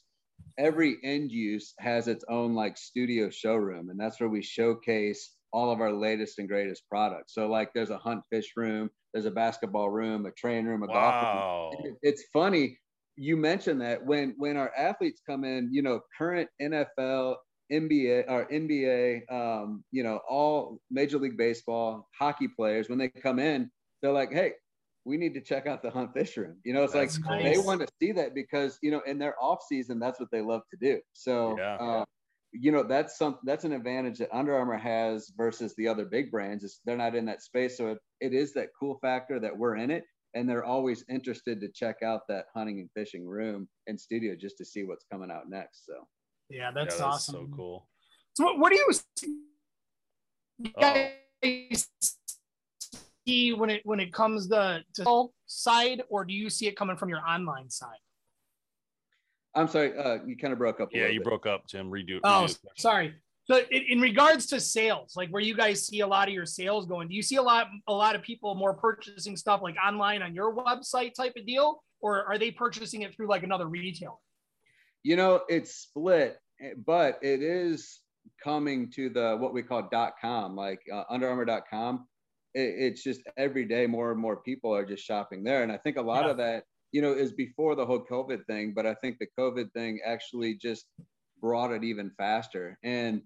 every 0.58 0.98
end 1.04 1.32
use 1.32 1.74
has 1.80 2.08
its 2.08 2.24
own 2.30 2.54
like 2.54 2.78
studio 2.78 3.30
showroom, 3.30 3.90
and 3.90 4.00
that's 4.00 4.20
where 4.20 4.30
we 4.30 4.42
showcase 4.42 5.36
all 5.54 5.72
of 5.72 5.82
our 5.82 5.92
latest 5.92 6.40
and 6.40 6.48
greatest 6.48 6.88
products. 6.90 7.34
So 7.34 7.48
like, 7.48 7.74
there's 7.74 7.90
a 7.90 7.98
hunt 7.98 8.24
fish 8.30 8.54
room, 8.56 8.90
there's 9.14 9.26
a 9.26 9.32
basketball 9.32 9.90
room, 9.90 10.26
a 10.26 10.32
train 10.32 10.66
room, 10.66 10.84
a 10.84 10.88
golf 10.88 11.22
room. 11.22 11.44
wow, 11.44 11.98
It's 12.02 12.24
funny 12.32 12.78
you 13.16 13.38
mentioned 13.38 13.82
that 13.82 14.06
when 14.06 14.34
when 14.38 14.58
our 14.58 14.72
athletes 14.76 15.22
come 15.26 15.44
in, 15.44 15.70
you 15.72 15.82
know, 15.82 16.02
current 16.18 16.50
NFL, 16.62 17.36
NBA, 17.72 18.26
or 18.30 18.48
NBA, 18.52 19.32
um, 19.32 19.84
you 19.92 20.04
know, 20.04 20.20
all 20.30 20.80
Major 20.90 21.18
League 21.18 21.38
Baseball, 21.38 22.08
hockey 22.18 22.48
players, 22.48 22.90
when 22.90 22.98
they 22.98 23.10
come 23.10 23.40
in, 23.40 23.70
they're 24.02 24.12
like, 24.12 24.32
"Hey, 24.32 24.54
we 25.06 25.18
need 25.18 25.34
to 25.34 25.42
check 25.42 25.68
out 25.68 25.82
the 25.82 25.92
hunt 25.92 26.14
fish 26.14 26.38
room." 26.38 26.60
You 26.64 26.74
know, 26.74 26.84
it's 26.84 26.94
That's 26.94 27.20
like 27.20 27.28
cool. 27.28 27.44
they 27.44 27.58
want 27.58 27.82
to 27.82 27.88
see 28.02 28.12
that 28.14 28.34
because 28.34 28.78
you 28.82 28.92
know, 28.92 29.02
in 29.02 29.20
their 29.20 29.42
off 29.42 29.64
season, 29.68 30.00
that's 30.00 30.20
what 30.20 30.30
they 30.32 30.42
love 30.42 30.62
to 30.72 30.78
do. 30.78 31.02
So, 31.14 31.58
Yeah. 31.58 31.76
uh, 31.76 32.06
you 32.54 32.72
know, 32.72 32.84
that's 32.84 33.18
some 33.18 33.40
that's 33.44 33.64
an 33.66 33.74
advantage 33.74 34.20
that 34.20 34.34
Under 34.36 34.56
Armour 34.56 34.78
has 34.78 35.32
versus 35.38 35.74
the 35.76 35.88
other 35.88 36.06
big 36.06 36.32
brands. 36.32 36.64
Is 36.64 36.80
they're 36.86 36.98
not 36.98 37.16
in 37.16 37.26
that 37.26 37.42
space, 37.42 37.78
so 37.78 37.90
it, 37.90 37.98
it 38.20 38.34
is 38.34 38.54
that 38.54 38.70
cool 38.80 39.00
factor 39.02 39.40
that 39.40 39.58
we're 39.58 39.78
in 39.78 39.92
it 39.92 40.04
and 40.34 40.48
they're 40.50 40.64
always 40.64 41.04
interested 41.10 41.60
to 41.62 41.68
check 41.70 41.98
out 42.04 42.28
that 42.30 42.46
hunting 42.54 42.80
and 42.80 42.90
fishing 42.94 43.26
room 43.26 43.68
and 43.88 44.00
studio 44.00 44.36
just 44.36 44.58
to 44.58 44.66
see 44.66 44.84
what's 44.84 45.06
coming 45.12 45.30
out 45.32 45.50
next. 45.50 45.86
So 45.86 45.94
yeah, 46.50 46.72
that's, 46.72 47.00
Yeah, 47.00 47.06
awesome. 47.06 47.36
So 47.36 47.50
cool. 47.56 47.88
So 48.34 48.46
what, 48.46 48.60
what 48.60 48.72
do 48.72 48.78
you 48.80 48.90
you 50.60 50.72
guys 50.80 51.88
see 53.28 53.54
when 53.54 53.70
it 53.70 53.82
when 53.84 54.00
it 54.00 54.14
comes 54.14 54.48
to 54.50 54.84
to 54.96 55.28
side, 55.46 56.04
or 56.10 56.24
do 56.24 56.34
you 56.34 56.50
see 56.50 56.68
it 56.68 56.76
coming 56.76 56.96
from 56.98 57.10
your 57.10 57.22
online 57.28 57.70
side? 57.70 57.98
I'm 59.54 59.68
sorry, 59.68 59.98
uh, 59.98 60.20
you 60.26 60.38
kind 60.38 60.54
of 60.54 60.60
broke 60.60 60.80
up. 60.80 60.90
A 60.94 60.98
Yeah, 60.98 61.08
you 61.08 61.20
bit. 61.20 61.28
Oh, 61.28 61.30
broke 61.30 61.46
up, 61.46 61.68
Tim. 61.68 61.92
Redo. 61.92 62.16
redo 62.16 62.20
Oh, 62.24 62.48
the 62.48 62.54
question. 62.54 62.58
sorry. 62.78 63.16
So 63.46 63.60
in, 63.72 64.00
regards 64.00 64.46
to 64.48 64.60
sales, 64.60 65.14
like 65.16 65.30
where 65.30 65.42
you 65.42 65.56
guys 65.56 65.86
see 65.86 66.02
a 66.02 66.08
lot 66.08 66.28
of 66.28 66.34
your 66.34 66.46
sales 66.46 66.86
going, 66.86 67.08
do 67.08 67.16
you 67.16 67.24
see 67.24 67.38
a 67.38 67.42
lot 67.42 67.68
a 67.88 67.94
lot 67.94 68.16
of 68.16 68.22
people 68.22 68.54
more 68.56 68.74
purchasing 68.74 69.36
stuff 69.36 69.62
like 69.64 69.76
online 69.84 70.22
on 70.22 70.36
your 70.36 70.56
website 70.56 71.14
type 71.16 71.34
of 71.36 71.46
deal, 71.46 71.84
or 72.02 72.24
are 72.26 72.38
they 72.38 72.52
purchasing 72.52 73.02
it 73.02 73.16
through 73.16 73.28
like 73.28 73.44
another 73.44 73.68
retailer? 73.68 74.14
You 75.04 75.16
know, 75.16 75.42
it's 75.50 75.74
split, 75.76 76.38
eh, 76.62 76.74
but 76.86 77.18
it 77.24 77.42
is 77.42 78.00
coming 78.44 78.90
to 78.92 79.10
the 79.10 79.36
what 79.40 79.54
we 79.54 79.64
call 79.64 79.90
dot 79.92 80.14
com, 80.22 80.56
like 80.56 80.82
uh, 80.94 81.04
UnderArmour.com. 81.12 82.08
It, 82.54 82.60
it's 82.78 83.04
just 83.04 83.22
every 83.38 83.66
day 83.66 83.88
more 83.88 84.12
and 84.12 84.22
more 84.22 84.38
people 84.38 84.74
are 84.74 84.86
just 84.86 85.04
shopping 85.04 85.44
there, 85.44 85.64
and 85.64 85.72
I 85.72 85.78
think 85.78 85.98
a 85.98 86.02
lot 86.02 86.26
Yeah. 86.26 86.32
of 86.32 86.38
that, 86.38 86.64
you 86.92 87.02
know, 87.02 87.14
is 87.14 87.32
before 87.32 87.74
the 87.76 87.86
whole 87.86 88.06
COVID 88.06 88.46
thing. 88.46 88.74
But 88.76 88.86
I 88.86 88.94
think 88.96 89.18
the 89.18 89.28
COVID 89.38 89.74
thing 89.74 90.00
actually 90.06 90.54
just 90.54 90.86
brought 91.42 91.72
it 91.72 91.84
even 91.84 92.12
faster, 92.18 92.78
and 92.84 93.22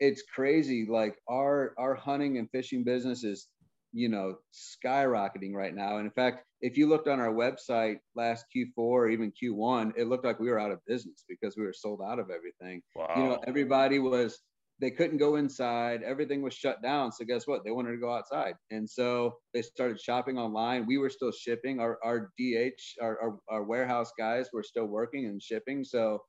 it's 0.00 0.22
crazy. 0.22 0.86
Like 0.88 1.16
our 1.28 1.74
our 1.78 1.94
hunting 1.94 2.38
and 2.38 2.50
fishing 2.50 2.84
business 2.84 3.22
is, 3.24 3.48
you 3.92 4.08
know, 4.08 4.36
skyrocketing 4.52 5.52
right 5.52 5.74
now. 5.74 5.98
And 5.98 6.06
in 6.06 6.12
fact, 6.12 6.44
if 6.60 6.76
you 6.76 6.88
looked 6.88 7.08
on 7.08 7.20
our 7.20 7.32
website 7.32 7.98
last 8.14 8.46
Q4 8.54 8.70
or 8.76 9.08
even 9.08 9.32
Q1, 9.32 9.92
it 9.96 10.08
looked 10.08 10.24
like 10.24 10.40
we 10.40 10.50
were 10.50 10.58
out 10.58 10.72
of 10.72 10.80
business 10.86 11.24
because 11.28 11.56
we 11.56 11.64
were 11.64 11.72
sold 11.72 12.00
out 12.04 12.18
of 12.18 12.30
everything. 12.30 12.82
Wow. 12.94 13.12
You 13.16 13.22
know, 13.24 13.38
everybody 13.46 13.98
was 13.98 14.40
they 14.80 14.90
couldn't 14.90 15.18
go 15.18 15.36
inside. 15.36 16.02
Everything 16.02 16.40
was 16.42 16.54
shut 16.54 16.82
down. 16.82 17.12
So 17.12 17.24
guess 17.24 17.46
what? 17.46 17.64
They 17.64 17.70
wanted 17.70 17.92
to 17.92 17.98
go 17.98 18.14
outside, 18.14 18.54
and 18.70 18.88
so 18.88 19.36
they 19.52 19.62
started 19.62 20.00
shopping 20.00 20.38
online. 20.38 20.86
We 20.86 20.98
were 20.98 21.10
still 21.10 21.32
shipping. 21.32 21.80
Our 21.80 21.98
our 22.02 22.30
DH 22.38 22.80
our 23.00 23.20
our, 23.20 23.38
our 23.48 23.62
warehouse 23.64 24.12
guys 24.18 24.48
were 24.52 24.62
still 24.62 24.86
working 24.86 25.26
and 25.26 25.42
shipping. 25.42 25.84
So 25.84 26.22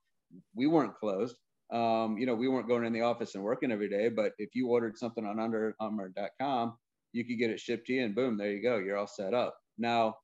we 0.56 0.68
weren't 0.68 0.96
closed. 0.96 1.36
Um, 1.72 2.18
you 2.18 2.26
know, 2.26 2.36
we 2.36 2.50
weren't 2.50 2.68
going 2.68 2.86
in 2.86 2.94
the 2.94 3.02
office 3.02 3.36
and 3.36 3.44
working 3.44 3.72
every 3.72 3.90
day. 3.90 4.10
But 4.10 4.34
if 4.38 4.50
you 4.54 4.68
ordered 4.68 4.98
something 4.98 5.26
on 5.26 5.38
UnderArmour.com, 5.38 6.78
you 7.14 7.26
could 7.26 7.38
get 7.38 7.50
it 7.50 7.60
shipped 7.60 7.88
to 7.88 7.94
you, 7.94 8.06
and 8.06 8.16
boom, 8.16 8.38
there 8.38 8.52
you 8.52 8.62
go. 8.62 8.78
You're 8.78 8.98
all 8.98 9.08
set 9.08 9.34
up. 9.34 9.56
Now, 9.78 10.16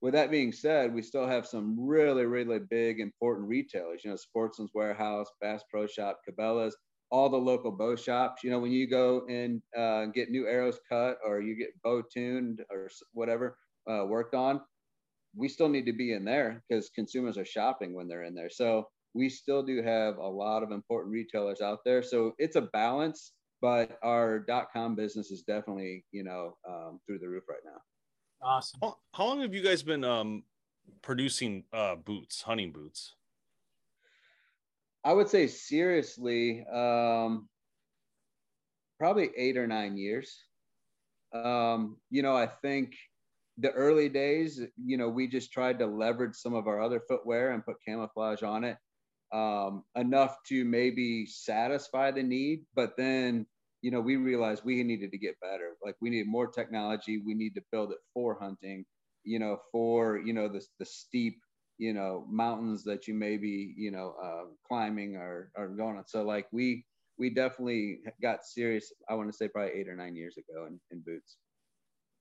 with 0.00 0.14
that 0.14 0.30
being 0.30 0.52
said, 0.52 0.94
we 0.94 1.02
still 1.02 1.26
have 1.26 1.46
some 1.46 1.76
really, 1.78 2.24
really 2.24 2.58
big, 2.58 3.00
important 3.00 3.48
retailers. 3.48 4.02
You 4.04 4.10
know, 4.10 4.16
Sportsman's 4.16 4.70
Warehouse, 4.74 5.28
Bass 5.40 5.62
Pro 5.70 5.86
Shop, 5.86 6.18
Cabela's, 6.26 6.76
all 7.10 7.28
the 7.28 7.36
local 7.36 7.70
bow 7.70 7.96
shops. 7.96 8.42
You 8.42 8.50
know, 8.50 8.58
when 8.58 8.72
you 8.72 8.86
go 8.88 9.26
and 9.28 9.60
uh, 9.76 10.06
get 10.06 10.30
new 10.30 10.46
arrows 10.46 10.78
cut 10.88 11.18
or 11.24 11.40
you 11.40 11.56
get 11.56 11.70
bow 11.82 12.02
tuned 12.12 12.64
or 12.70 12.88
whatever 13.12 13.58
uh, 13.90 14.04
worked 14.06 14.34
on, 14.34 14.60
we 15.36 15.48
still 15.48 15.68
need 15.68 15.86
to 15.86 15.92
be 15.92 16.12
in 16.12 16.24
there 16.24 16.62
because 16.68 16.90
consumers 16.90 17.36
are 17.36 17.44
shopping 17.44 17.94
when 17.94 18.08
they're 18.08 18.24
in 18.24 18.34
there. 18.34 18.50
So 18.50 18.88
we 19.14 19.28
still 19.28 19.62
do 19.62 19.82
have 19.82 20.16
a 20.18 20.28
lot 20.28 20.62
of 20.62 20.70
important 20.70 21.12
retailers 21.12 21.60
out 21.60 21.80
there. 21.84 22.02
So 22.02 22.34
it's 22.38 22.56
a 22.56 22.62
balance, 22.62 23.32
but 23.60 23.98
our 24.02 24.38
dot 24.38 24.68
com 24.72 24.94
business 24.94 25.30
is 25.30 25.42
definitely, 25.42 26.04
you 26.12 26.24
know, 26.24 26.56
um, 26.68 27.00
through 27.06 27.18
the 27.18 27.28
roof 27.28 27.44
right 27.48 27.58
now. 27.64 27.80
Awesome. 28.42 28.80
How, 28.82 28.96
how 29.14 29.26
long 29.26 29.40
have 29.40 29.54
you 29.54 29.62
guys 29.62 29.82
been 29.82 30.04
um 30.04 30.44
producing 31.02 31.64
uh 31.72 31.96
boots, 31.96 32.42
hunting 32.42 32.72
boots? 32.72 33.14
I 35.04 35.12
would 35.12 35.28
say 35.28 35.46
seriously, 35.46 36.64
um, 36.66 37.48
probably 38.98 39.30
eight 39.36 39.56
or 39.56 39.66
nine 39.66 39.96
years. 39.96 40.38
Um, 41.32 41.96
you 42.10 42.22
know, 42.22 42.36
I 42.36 42.46
think 42.46 42.94
the 43.56 43.70
early 43.72 44.08
days, 44.08 44.60
you 44.82 44.96
know, 44.96 45.08
we 45.08 45.26
just 45.26 45.52
tried 45.52 45.78
to 45.78 45.86
leverage 45.86 46.34
some 46.34 46.54
of 46.54 46.66
our 46.66 46.82
other 46.82 47.00
footwear 47.08 47.52
and 47.52 47.64
put 47.64 47.76
camouflage 47.86 48.42
on 48.42 48.64
it 48.64 48.76
um, 49.32 49.84
enough 49.96 50.36
to 50.48 50.64
maybe 50.64 51.26
satisfy 51.26 52.10
the 52.10 52.22
need. 52.22 52.64
But 52.74 52.96
then, 52.96 53.46
you 53.82 53.90
know, 53.90 54.00
we 54.00 54.16
realized 54.16 54.64
we 54.64 54.82
needed 54.82 55.10
to 55.12 55.18
get 55.18 55.40
better. 55.40 55.76
Like 55.84 55.96
we 56.00 56.10
need 56.10 56.26
more 56.26 56.46
technology. 56.46 57.22
We 57.24 57.34
need 57.34 57.54
to 57.54 57.62
build 57.72 57.92
it 57.92 57.98
for 58.12 58.38
hunting, 58.40 58.84
you 59.24 59.38
know, 59.38 59.58
for, 59.72 60.18
you 60.18 60.32
know, 60.32 60.48
the, 60.48 60.64
the 60.78 60.84
steep, 60.84 61.40
you 61.78 61.92
know, 61.92 62.26
mountains 62.30 62.84
that 62.84 63.08
you 63.08 63.14
may 63.14 63.36
be, 63.36 63.74
you 63.76 63.90
know, 63.90 64.14
uh, 64.22 64.44
climbing 64.68 65.16
or, 65.16 65.50
or 65.56 65.68
going 65.68 65.96
on. 65.96 66.06
So 66.06 66.22
like 66.22 66.46
we, 66.52 66.84
we 67.18 67.30
definitely 67.30 68.00
got 68.20 68.44
serious. 68.44 68.92
I 69.08 69.14
want 69.14 69.30
to 69.30 69.36
say 69.36 69.48
probably 69.48 69.72
eight 69.72 69.88
or 69.88 69.96
nine 69.96 70.16
years 70.16 70.36
ago 70.36 70.66
in, 70.66 70.80
in 70.90 71.00
boots. 71.00 71.36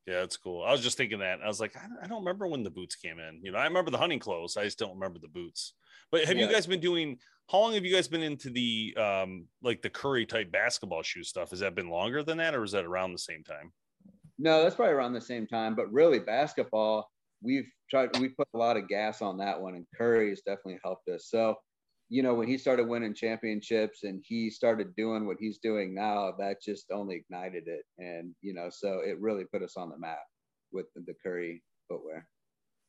Yeah, 0.09 0.21
that's 0.21 0.37
cool. 0.37 0.63
I 0.63 0.71
was 0.71 0.81
just 0.81 0.97
thinking 0.97 1.19
that. 1.19 1.37
I 1.43 1.47
was 1.47 1.59
like, 1.59 1.75
I 1.77 2.07
don't, 2.07 2.21
remember 2.21 2.47
when 2.47 2.63
the 2.63 2.71
boots 2.71 2.95
came 2.95 3.19
in. 3.19 3.41
You 3.43 3.51
know, 3.51 3.59
I 3.59 3.65
remember 3.65 3.91
the 3.91 3.97
hunting 3.99 4.17
clothes. 4.17 4.57
I 4.57 4.63
just 4.63 4.79
don't 4.79 4.95
remember 4.95 5.19
the 5.19 5.27
boots. 5.27 5.73
But 6.11 6.25
have 6.25 6.35
you 6.35 6.51
guys 6.51 6.65
been 6.65 6.79
doing? 6.79 7.19
How 7.51 7.59
long 7.59 7.73
have 7.73 7.85
you 7.85 7.93
guys 7.93 8.07
been 8.07 8.23
into 8.23 8.49
the 8.49 8.95
um 8.97 9.45
like 9.61 9.83
the 9.83 9.89
Curry 9.91 10.25
type 10.25 10.51
basketball 10.51 11.03
shoe 11.03 11.23
stuff? 11.23 11.51
Has 11.51 11.59
that 11.59 11.75
been 11.75 11.89
longer 11.89 12.23
than 12.23 12.39
that, 12.39 12.55
or 12.55 12.63
is 12.63 12.71
that 12.71 12.85
around 12.85 13.11
the 13.11 13.19
same 13.19 13.43
time? 13.43 13.71
No, 14.39 14.63
that's 14.63 14.75
probably 14.75 14.95
around 14.95 15.13
the 15.13 15.21
same 15.21 15.45
time. 15.45 15.75
But 15.75 15.93
really, 15.93 16.17
basketball, 16.17 17.07
we've 17.43 17.69
tried. 17.87 18.17
We 18.17 18.29
put 18.29 18.47
a 18.55 18.57
lot 18.57 18.77
of 18.77 18.87
gas 18.87 19.21
on 19.21 19.37
that 19.37 19.61
one, 19.61 19.75
and 19.75 19.85
Curry 19.95 20.29
has 20.29 20.41
definitely 20.41 20.79
helped 20.83 21.07
us. 21.07 21.27
So, 21.29 21.55
you 22.09 22.23
know, 22.23 22.33
when 22.33 22.47
he 22.47 22.57
started 22.57 22.87
winning 22.87 23.13
championships 23.13 24.03
and 24.03 24.23
he 24.27 24.49
started 24.49 24.95
doing 24.95 25.27
what 25.27 25.37
he's 25.39 25.59
doing 25.59 25.93
now, 25.93 26.33
that 26.39 26.61
just 26.61 26.91
only 26.91 27.15
ignited 27.15 27.67
it, 27.67 27.85
and 27.99 28.33
you 28.41 28.53
know, 28.53 28.69
so 28.71 29.01
it 29.05 29.19
really 29.19 29.45
put 29.45 29.61
us 29.61 29.77
on 29.77 29.89
the 29.89 29.97
map 29.97 30.19
with 30.71 30.87
the, 30.95 31.01
the 31.01 31.13
Curry 31.23 31.63
footwear. 31.87 32.27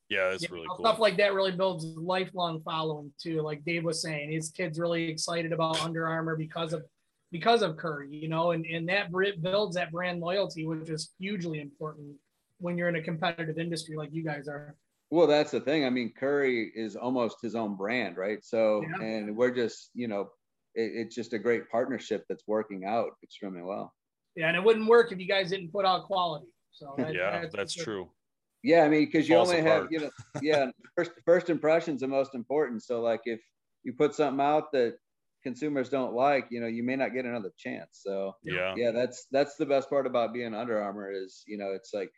Yeah, 0.09 0.31
that's 0.31 0.43
Yeah, 0.43 0.49
really 0.53 0.67
cool. 0.69 0.85
Stuff 0.85 0.99
like 0.99 1.19
that 1.19 1.35
really 1.35 1.53
builds 1.53 1.85
lifelong 1.85 2.63
following 2.63 3.13
too. 3.23 3.43
Like 3.43 3.65
Dave 3.65 3.85
was 3.85 4.03
saying, 4.03 4.33
his 4.33 4.51
kids 4.51 4.79
really 4.79 5.09
excited 5.09 5.53
about 5.53 5.83
Under 5.83 6.09
Armour 6.09 6.37
because 6.37 6.73
of 6.73 6.83
because 7.31 7.63
of 7.63 7.77
Curry, 7.77 8.09
you 8.11 8.29
know, 8.29 8.53
and 8.53 8.65
and 8.65 8.89
that 8.89 9.13
builds 9.43 9.77
that 9.77 9.93
brand 9.93 10.21
loyalty, 10.21 10.67
which 10.67 10.89
is 10.89 11.13
hugely 11.19 11.61
important 11.61 12.17
when 12.59 12.77
you're 12.79 12.89
in 12.89 12.97
a 12.97 13.03
competitive 13.03 13.59
industry 13.59 13.97
like 13.97 14.11
you 14.13 14.25
guys 14.25 14.49
are. 14.49 14.77
Well, 15.11 15.27
that's 15.27 15.51
the 15.51 15.61
thing. 15.61 15.85
I 15.85 15.91
mean, 15.91 16.13
Curry 16.17 16.71
is 16.75 16.95
almost 16.97 17.39
his 17.43 17.55
own 17.57 17.77
brand, 17.77 18.17
right? 18.17 18.45
So, 18.45 18.83
Yeah. 18.83 19.05
and 19.05 19.37
we're 19.37 19.51
just, 19.51 19.91
you 19.95 20.07
know, 20.09 20.31
it, 20.75 20.93
it's 20.95 21.15
just 21.17 21.33
a 21.33 21.39
great 21.39 21.69
partnership 21.69 22.25
that's 22.29 22.47
working 22.47 22.85
out 22.85 23.11
extremely 23.23 23.63
well. 23.63 23.93
Yeah, 24.37 24.47
and 24.49 24.57
it 24.57 24.63
wouldn't 24.63 24.87
work 24.89 25.11
if 25.11 25.19
you 25.19 25.27
guys 25.27 25.51
didn't 25.51 25.73
put 25.73 25.85
out 25.85 26.05
quality. 26.07 26.47
So 26.71 26.95
that- 26.99 27.13
yeah, 27.15 27.47
that's 27.53 27.75
true. 27.75 28.11
Yeah, 28.63 28.83
I 28.85 28.89
mean, 28.89 29.07
because 29.07 29.29
you 29.29 29.35
Falls 29.37 29.49
only 29.49 29.63
apart. 29.63 29.83
have, 29.85 29.93
you 29.93 30.01
know, 30.01 30.11
yeah, 30.43 30.71
first 30.95 31.13
first 31.25 31.51
impressions 31.51 32.03
are 32.03 32.09
most 32.09 32.35
important. 32.35 32.83
So, 32.85 33.01
like, 33.01 33.23
if 33.25 33.41
you 33.83 33.93
put 33.95 34.15
something 34.15 34.45
out 34.45 34.71
that 34.73 34.97
consumers 35.43 35.89
don't 35.89 36.13
like, 36.13 36.47
you 36.51 36.61
know, 36.61 36.67
you 36.67 36.83
may 36.83 36.95
not 36.95 37.15
get 37.15 37.25
another 37.25 37.51
chance. 37.57 37.89
So, 38.03 38.37
Yeah. 38.45 38.75
yeah, 38.77 38.91
that's 38.93 39.27
that's 39.33 39.57
the 39.57 39.65
best 39.67 39.89
part 39.89 40.07
about 40.07 40.33
being 40.35 40.55
Under 40.55 40.81
Armour 40.81 41.11
is, 41.11 41.43
you 41.47 41.57
know, 41.57 41.73
it's 41.73 41.93
like 41.95 42.13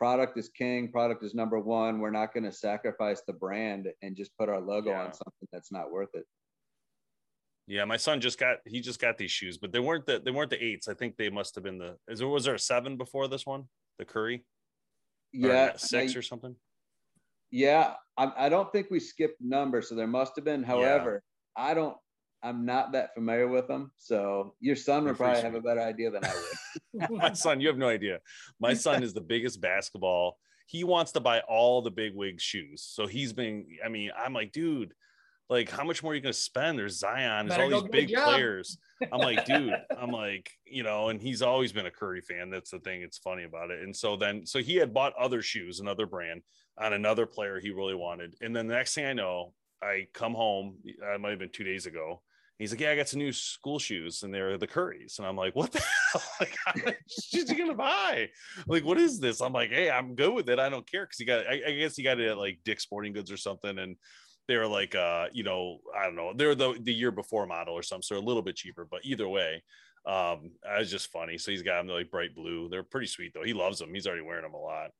product 0.00 0.38
is 0.38 0.48
king, 0.48 0.90
product 0.90 1.22
is 1.22 1.34
number 1.34 1.60
one. 1.60 2.00
We're 2.00 2.10
not 2.10 2.32
going 2.32 2.44
to 2.44 2.52
sacrifice 2.52 3.20
the 3.26 3.34
brand 3.34 3.86
and 4.00 4.16
just 4.16 4.34
put 4.38 4.48
our 4.48 4.58
logo 4.58 4.90
Yeah. 4.90 5.02
on 5.04 5.12
something 5.12 5.48
that's 5.52 5.70
not 5.70 5.92
worth 5.92 6.08
it. 6.14 6.24
Yeah, 7.66 7.84
my 7.84 7.98
son 7.98 8.18
just 8.20 8.38
got 8.38 8.56
he 8.66 8.80
just 8.80 8.98
got 8.98 9.18
these 9.18 9.30
shoes, 9.30 9.58
but 9.58 9.72
they 9.72 9.78
weren't 9.78 10.06
the 10.06 10.18
they 10.24 10.30
weren't 10.30 10.48
the 10.50 10.64
eights. 10.64 10.88
I 10.88 10.94
think 10.94 11.16
they 11.18 11.28
must 11.28 11.54
have 11.54 11.62
been 11.62 11.76
the 11.76 11.96
is 12.08 12.18
there 12.20 12.28
was 12.28 12.44
there 12.44 12.54
a 12.54 12.58
seven 12.58 12.96
before 12.96 13.28
this 13.28 13.44
one? 13.44 13.64
The 13.98 14.06
Curry? 14.06 14.36
Or 15.34 15.48
Yeah, 15.50 15.76
six 15.76 16.16
I- 16.16 16.18
or 16.18 16.22
something. 16.22 16.56
Yeah, 17.52 17.94
I, 18.16 18.32
I 18.46 18.48
don't 18.48 18.72
think 18.72 18.86
we 18.90 19.00
skipped 19.00 19.40
numbers, 19.40 19.88
so 19.88 19.96
there 19.96 20.06
must 20.06 20.32
have 20.36 20.44
been. 20.44 20.62
However, 20.62 21.22
I 21.56 21.74
don't. 21.74 21.96
I'm 22.42 22.64
not 22.64 22.92
that 22.92 23.14
familiar 23.14 23.48
with 23.48 23.68
them, 23.68 23.90
so 23.96 24.54
your 24.60 24.76
son 24.76 25.04
would 25.04 25.16
probably 25.16 25.42
have 25.42 25.54
a 25.54 25.60
better 25.60 25.80
idea 25.80 26.10
than 26.10 26.24
I 26.24 26.32
would. 26.34 27.10
my 27.10 27.32
son, 27.32 27.60
you 27.60 27.68
have 27.68 27.78
no 27.78 27.88
idea. 27.88 28.20
My 28.58 28.74
son 28.74 29.02
is 29.02 29.12
the 29.12 29.20
biggest 29.20 29.60
basketball. 29.60 30.38
He 30.66 30.84
wants 30.84 31.12
to 31.12 31.20
buy 31.20 31.40
all 31.40 31.82
the 31.82 31.90
big 31.90 32.14
wig 32.14 32.40
shoes. 32.40 32.82
So 32.82 33.06
he's 33.06 33.32
been, 33.32 33.66
I 33.84 33.88
mean, 33.88 34.10
I'm 34.16 34.32
like, 34.32 34.52
dude, 34.52 34.94
like, 35.50 35.68
how 35.68 35.82
much 35.82 36.02
more 36.02 36.12
are 36.12 36.14
you 36.14 36.20
going 36.20 36.32
to 36.32 36.38
spend? 36.38 36.78
There's 36.78 37.00
Zion, 37.00 37.48
there's 37.48 37.58
Better 37.58 37.74
all 37.74 37.82
these 37.82 37.90
big 37.90 38.14
players. 38.14 38.78
I'm 39.12 39.18
like, 39.18 39.44
dude, 39.44 39.74
I'm 39.98 40.12
like, 40.12 40.48
you 40.64 40.84
know, 40.84 41.08
and 41.08 41.20
he's 41.20 41.42
always 41.42 41.72
been 41.72 41.86
a 41.86 41.90
Curry 41.90 42.20
fan. 42.20 42.50
That's 42.50 42.70
the 42.70 42.78
thing. 42.78 43.02
It's 43.02 43.18
funny 43.18 43.42
about 43.42 43.72
it. 43.72 43.82
And 43.82 43.94
so 43.94 44.16
then, 44.16 44.46
so 44.46 44.60
he 44.60 44.76
had 44.76 44.94
bought 44.94 45.12
other 45.18 45.42
shoes, 45.42 45.80
another 45.80 46.06
brand 46.06 46.42
on 46.78 46.92
another 46.92 47.26
player 47.26 47.58
he 47.58 47.70
really 47.70 47.96
wanted. 47.96 48.36
And 48.40 48.54
then 48.54 48.68
the 48.68 48.74
next 48.74 48.94
thing 48.94 49.06
I 49.06 49.12
know, 49.12 49.52
I 49.82 50.06
come 50.14 50.34
home, 50.34 50.76
I 51.04 51.16
might 51.16 51.30
have 51.30 51.38
been 51.40 51.50
two 51.50 51.64
days 51.64 51.86
ago, 51.86 52.22
He's 52.60 52.72
like, 52.72 52.80
yeah, 52.80 52.90
I 52.90 52.96
got 52.96 53.08
some 53.08 53.20
new 53.20 53.32
school 53.32 53.78
shoes, 53.78 54.22
and 54.22 54.34
they're 54.34 54.58
the 54.58 54.66
Currys. 54.66 55.18
And 55.18 55.26
I'm 55.26 55.34
like, 55.36 55.56
what 55.56 55.72
the 55.72 55.82
hell? 56.12 56.22
Like, 56.38 56.54
many 56.76 56.96
you 57.32 57.44
gonna 57.56 57.74
buy? 57.74 58.28
Like, 58.66 58.84
what 58.84 58.98
is 58.98 59.18
this? 59.18 59.40
I'm 59.40 59.54
like, 59.54 59.70
hey, 59.70 59.90
I'm 59.90 60.14
good 60.14 60.34
with 60.34 60.50
it. 60.50 60.58
I 60.58 60.68
don't 60.68 60.88
care 60.88 61.06
because 61.06 61.18
he 61.18 61.24
got, 61.24 61.46
I, 61.46 61.62
I 61.66 61.72
guess 61.72 61.96
he 61.96 62.02
got 62.02 62.20
it 62.20 62.28
at 62.28 62.36
like 62.36 62.60
Dick's 62.62 62.82
Sporting 62.82 63.14
Goods 63.14 63.32
or 63.32 63.38
something, 63.38 63.78
and 63.78 63.96
they 64.46 64.58
were 64.58 64.66
like, 64.66 64.94
uh, 64.94 65.28
you 65.32 65.42
know, 65.42 65.78
I 65.96 66.04
don't 66.04 66.16
know, 66.16 66.34
they're 66.36 66.54
the 66.54 66.78
the 66.82 66.92
year 66.92 67.10
before 67.10 67.46
model 67.46 67.72
or 67.72 67.82
something, 67.82 68.02
so 68.02 68.18
a 68.18 68.20
little 68.20 68.42
bit 68.42 68.56
cheaper. 68.56 68.86
But 68.90 69.00
either 69.04 69.26
way, 69.26 69.62
um, 70.04 70.50
it's 70.76 70.90
just 70.90 71.10
funny. 71.10 71.38
So 71.38 71.52
he's 71.52 71.62
got 71.62 71.78
them 71.78 71.94
like 71.94 72.10
bright 72.10 72.34
blue. 72.34 72.68
They're 72.68 72.82
pretty 72.82 73.06
sweet 73.06 73.32
though. 73.32 73.42
He 73.42 73.54
loves 73.54 73.78
them. 73.78 73.94
He's 73.94 74.06
already 74.06 74.22
wearing 74.22 74.42
them 74.42 74.52
a 74.52 74.58
lot. 74.58 74.90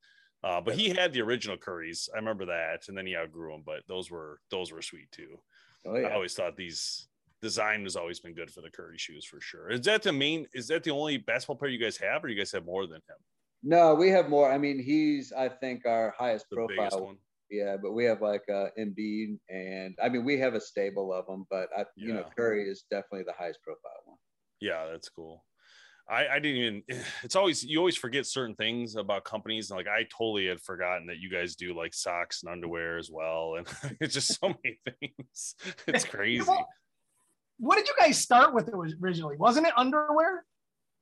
Uh, 0.43 0.61
but 0.61 0.73
he 0.73 0.89
had 0.89 1.13
the 1.13 1.21
original 1.21 1.57
Currys. 1.57 2.09
I 2.11 2.17
remember 2.17 2.47
that, 2.47 2.87
and 2.87 2.97
then 2.97 3.05
he 3.05 3.15
outgrew 3.15 3.51
them. 3.51 3.61
But 3.63 3.83
those 3.87 4.09
were 4.09 4.39
those 4.49 4.71
were 4.71 4.81
sweet 4.81 5.11
too. 5.11 5.37
Oh 5.85 5.95
yeah. 5.95 6.07
I 6.07 6.13
always 6.13 6.33
thought 6.33 6.55
these 6.55 7.07
design 7.41 7.83
has 7.83 7.95
always 7.95 8.19
been 8.19 8.33
good 8.33 8.51
for 8.51 8.61
the 8.61 8.69
Curry 8.69 8.97
shoes 8.97 9.25
for 9.25 9.41
sure. 9.41 9.69
Is 9.69 9.81
that 9.81 10.03
the 10.03 10.13
main? 10.13 10.45
Is 10.53 10.67
that 10.67 10.83
the 10.83 10.91
only 10.91 11.17
basketball 11.17 11.55
player 11.55 11.71
you 11.71 11.79
guys 11.79 11.97
have, 11.97 12.23
or 12.23 12.29
you 12.29 12.37
guys 12.37 12.51
have 12.51 12.65
more 12.65 12.85
than 12.85 12.97
him? 12.97 13.17
No, 13.63 13.93
we 13.95 14.09
have 14.09 14.29
more. 14.29 14.51
I 14.51 14.57
mean, 14.57 14.81
he's 14.81 15.31
I 15.31 15.49
think 15.49 15.85
our 15.85 16.13
highest 16.17 16.47
The 16.49 16.55
profile. 16.55 17.05
one. 17.05 17.17
Yeah, 17.49 17.75
but 17.81 17.91
we 17.91 18.05
have 18.05 18.21
like 18.21 18.43
uh 18.49 18.67
Embiid, 18.79 19.37
and 19.49 19.97
I 20.01 20.09
mean 20.09 20.23
we 20.23 20.39
have 20.39 20.53
a 20.53 20.61
stable 20.61 21.13
of 21.13 21.25
them, 21.25 21.45
but 21.49 21.69
I, 21.77 21.85
you 21.95 22.13
know, 22.13 22.25
Curry 22.35 22.69
is 22.69 22.85
definitely 22.89 23.23
the 23.23 23.33
highest 23.37 23.61
profile 23.61 24.01
one. 24.05 24.17
Yeah, 24.61 24.87
that's 24.89 25.09
cool. 25.09 25.43
I, 26.09 26.27
I 26.27 26.39
didn't 26.39 26.57
even. 26.57 26.83
It's 27.23 27.35
always 27.35 27.63
you 27.63 27.77
always 27.79 27.97
forget 27.97 28.25
certain 28.25 28.55
things 28.55 28.95
about 28.95 29.25
companies, 29.25 29.69
and 29.69 29.77
like 29.77 29.87
I 29.87 30.07
totally 30.15 30.47
had 30.47 30.61
forgotten 30.61 31.07
that 31.07 31.17
you 31.17 31.29
guys 31.29 31.55
do 31.55 31.75
like 31.77 31.93
socks 31.93 32.43
and 32.43 32.51
underwear 32.51 32.97
as 32.97 33.09
well, 33.11 33.55
and 33.57 33.67
it's 33.99 34.13
just 34.13 34.39
so 34.39 34.47
many 34.63 34.79
things. 34.99 35.55
It's 35.87 36.05
crazy. 36.15 36.51
Well, 37.61 37.67
what 37.69 37.77
did 37.77 37.87
you 37.87 37.93
guys 37.99 38.17
start 38.17 38.53
with 38.53 38.69
originally? 38.73 39.37
Wasn't 39.37 39.65
it 39.67 39.73
underwear? 39.77 40.43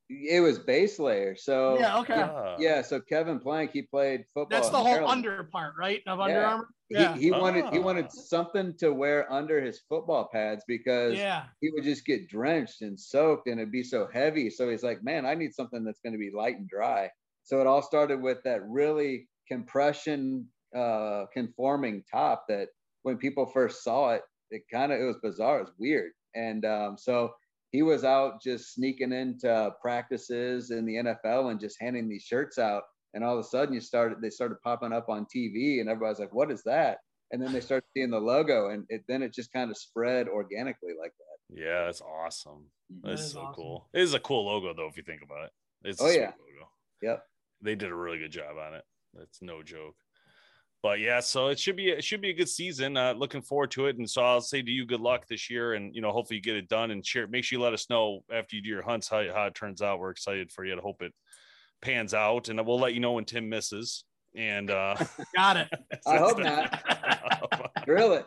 It 0.08 0.40
was 0.40 0.58
base 0.58 0.98
layer. 0.98 1.36
So 1.36 1.78
yeah, 1.78 1.98
okay. 2.00 2.16
Yeah. 2.16 2.56
yeah, 2.58 2.82
so 2.82 3.00
Kevin 3.00 3.38
Plank, 3.38 3.70
he 3.72 3.82
played 3.82 4.24
football. 4.34 4.46
That's 4.50 4.68
the 4.68 4.76
whole 4.76 4.86
Maryland. 4.86 5.12
under 5.12 5.44
part, 5.44 5.74
right? 5.78 6.02
Of 6.06 6.18
Under 6.18 6.34
Yeah. 6.40 6.46
Armour. 6.50 6.68
Yeah. 6.88 7.14
He, 7.14 7.20
he 7.20 7.30
wanted 7.30 7.72
he 7.72 7.78
Ah. 7.78 7.82
wanted 7.82 8.10
something 8.10 8.76
to 8.78 8.92
wear 8.92 9.32
under 9.32 9.60
his 9.62 9.78
football 9.88 10.28
pads 10.32 10.64
because 10.66 11.16
yeah. 11.16 11.44
he 11.60 11.70
would 11.70 11.84
just 11.84 12.04
get 12.04 12.28
drenched 12.28 12.82
and 12.82 12.98
soaked 12.98 13.46
and 13.46 13.60
it'd 13.60 13.70
be 13.70 13.84
so 13.84 14.08
heavy. 14.12 14.50
So 14.50 14.68
he's 14.68 14.82
like, 14.82 15.04
man, 15.04 15.24
I 15.24 15.34
need 15.36 15.54
something 15.54 15.84
that's 15.84 16.00
going 16.00 16.14
to 16.14 16.18
be 16.18 16.32
light 16.32 16.56
and 16.58 16.68
dry. 16.68 17.08
So 17.44 17.60
it 17.60 17.68
all 17.68 17.82
started 17.82 18.20
with 18.20 18.42
that 18.42 18.68
really 18.68 19.28
compression 19.46 20.46
uh, 20.74 21.26
conforming 21.32 22.02
top 22.10 22.46
that 22.48 22.68
when 23.02 23.16
people 23.16 23.46
first 23.46 23.84
saw 23.84 24.10
it, 24.10 24.22
it 24.50 24.62
kind 24.72 24.90
of 24.90 25.00
it 25.00 25.04
was 25.04 25.18
bizarre. 25.22 25.58
It 25.58 25.62
was 25.62 25.72
weird. 25.78 26.10
And 26.34 26.64
um, 26.64 26.96
so 26.98 27.32
he 27.72 27.82
was 27.82 28.04
out 28.04 28.42
just 28.42 28.74
sneaking 28.74 29.12
into 29.12 29.70
practices 29.80 30.70
in 30.70 30.84
the 30.86 30.96
NFL 30.96 31.50
and 31.50 31.60
just 31.60 31.76
handing 31.80 32.08
these 32.08 32.22
shirts 32.24 32.58
out. 32.58 32.82
And 33.14 33.24
all 33.24 33.34
of 33.38 33.40
a 33.40 33.48
sudden, 33.48 33.74
you 33.74 33.80
started 33.80 34.18
they 34.22 34.30
started 34.30 34.56
popping 34.62 34.92
up 34.92 35.08
on 35.08 35.26
TV, 35.34 35.80
and 35.80 35.88
everybody's 35.88 36.20
like, 36.20 36.32
"What 36.32 36.50
is 36.50 36.62
that?" 36.64 36.98
And 37.32 37.42
then 37.42 37.52
they 37.52 37.60
started 37.60 37.86
seeing 37.96 38.10
the 38.10 38.20
logo, 38.20 38.70
and 38.70 38.84
it, 38.88 39.02
then 39.08 39.22
it 39.22 39.32
just 39.34 39.52
kind 39.52 39.70
of 39.70 39.76
spread 39.76 40.28
organically 40.28 40.92
like 41.00 41.12
that. 41.18 41.56
Yeah, 41.60 41.84
that's 41.86 42.00
awesome. 42.00 42.70
That 43.02 43.10
That's 43.10 43.22
is 43.22 43.32
so 43.32 43.40
awesome. 43.40 43.54
cool. 43.54 43.88
It 43.92 44.00
is 44.02 44.14
a 44.14 44.20
cool 44.20 44.46
logo 44.46 44.72
though, 44.74 44.86
if 44.88 44.96
you 44.96 45.02
think 45.02 45.22
about 45.22 45.44
it. 45.46 45.50
It's 45.84 46.00
Oh, 46.00 46.06
sweet 46.06 46.20
yeah. 46.20 46.32
logo. 46.38 46.70
Yep. 47.02 47.24
They 47.62 47.74
did 47.74 47.90
a 47.90 47.94
really 47.94 48.18
good 48.18 48.30
job 48.32 48.56
on 48.58 48.74
it. 48.74 48.84
That's 49.14 49.42
no 49.42 49.62
joke. 49.62 49.96
But 50.82 51.00
yeah, 51.00 51.20
so 51.20 51.48
it 51.48 51.58
should 51.58 51.76
be 51.76 51.90
it 51.90 52.02
should 52.02 52.22
be 52.22 52.30
a 52.30 52.34
good 52.34 52.48
season. 52.48 52.96
Uh, 52.96 53.12
looking 53.12 53.42
forward 53.42 53.70
to 53.72 53.86
it. 53.86 53.98
And 53.98 54.08
so 54.08 54.22
I'll 54.22 54.40
say 54.40 54.62
to 54.62 54.70
you, 54.70 54.86
good 54.86 55.00
luck 55.00 55.26
this 55.28 55.50
year, 55.50 55.74
and 55.74 55.94
you 55.94 56.00
know, 56.00 56.10
hopefully 56.10 56.36
you 56.36 56.42
get 56.42 56.56
it 56.56 56.68
done 56.68 56.90
and 56.90 57.04
share. 57.04 57.26
Make 57.26 57.44
sure 57.44 57.58
you 57.58 57.62
let 57.62 57.74
us 57.74 57.90
know 57.90 58.24
after 58.32 58.56
you 58.56 58.62
do 58.62 58.70
your 58.70 58.82
hunts 58.82 59.08
how, 59.08 59.22
how 59.34 59.46
it 59.46 59.54
turns 59.54 59.82
out. 59.82 59.98
We're 59.98 60.10
excited 60.10 60.50
for 60.50 60.64
you 60.64 60.74
to 60.74 60.80
hope 60.80 61.02
it 61.02 61.12
pans 61.82 62.14
out, 62.14 62.48
and 62.48 62.64
we'll 62.66 62.80
let 62.80 62.94
you 62.94 63.00
know 63.00 63.12
when 63.12 63.26
Tim 63.26 63.48
misses. 63.48 64.04
And 64.34 64.70
uh, 64.70 64.96
Got 65.36 65.58
it. 65.58 65.68
I 66.06 66.16
hope 66.16 66.38
not. 66.38 67.84
Drill 67.84 68.14
it. 68.14 68.26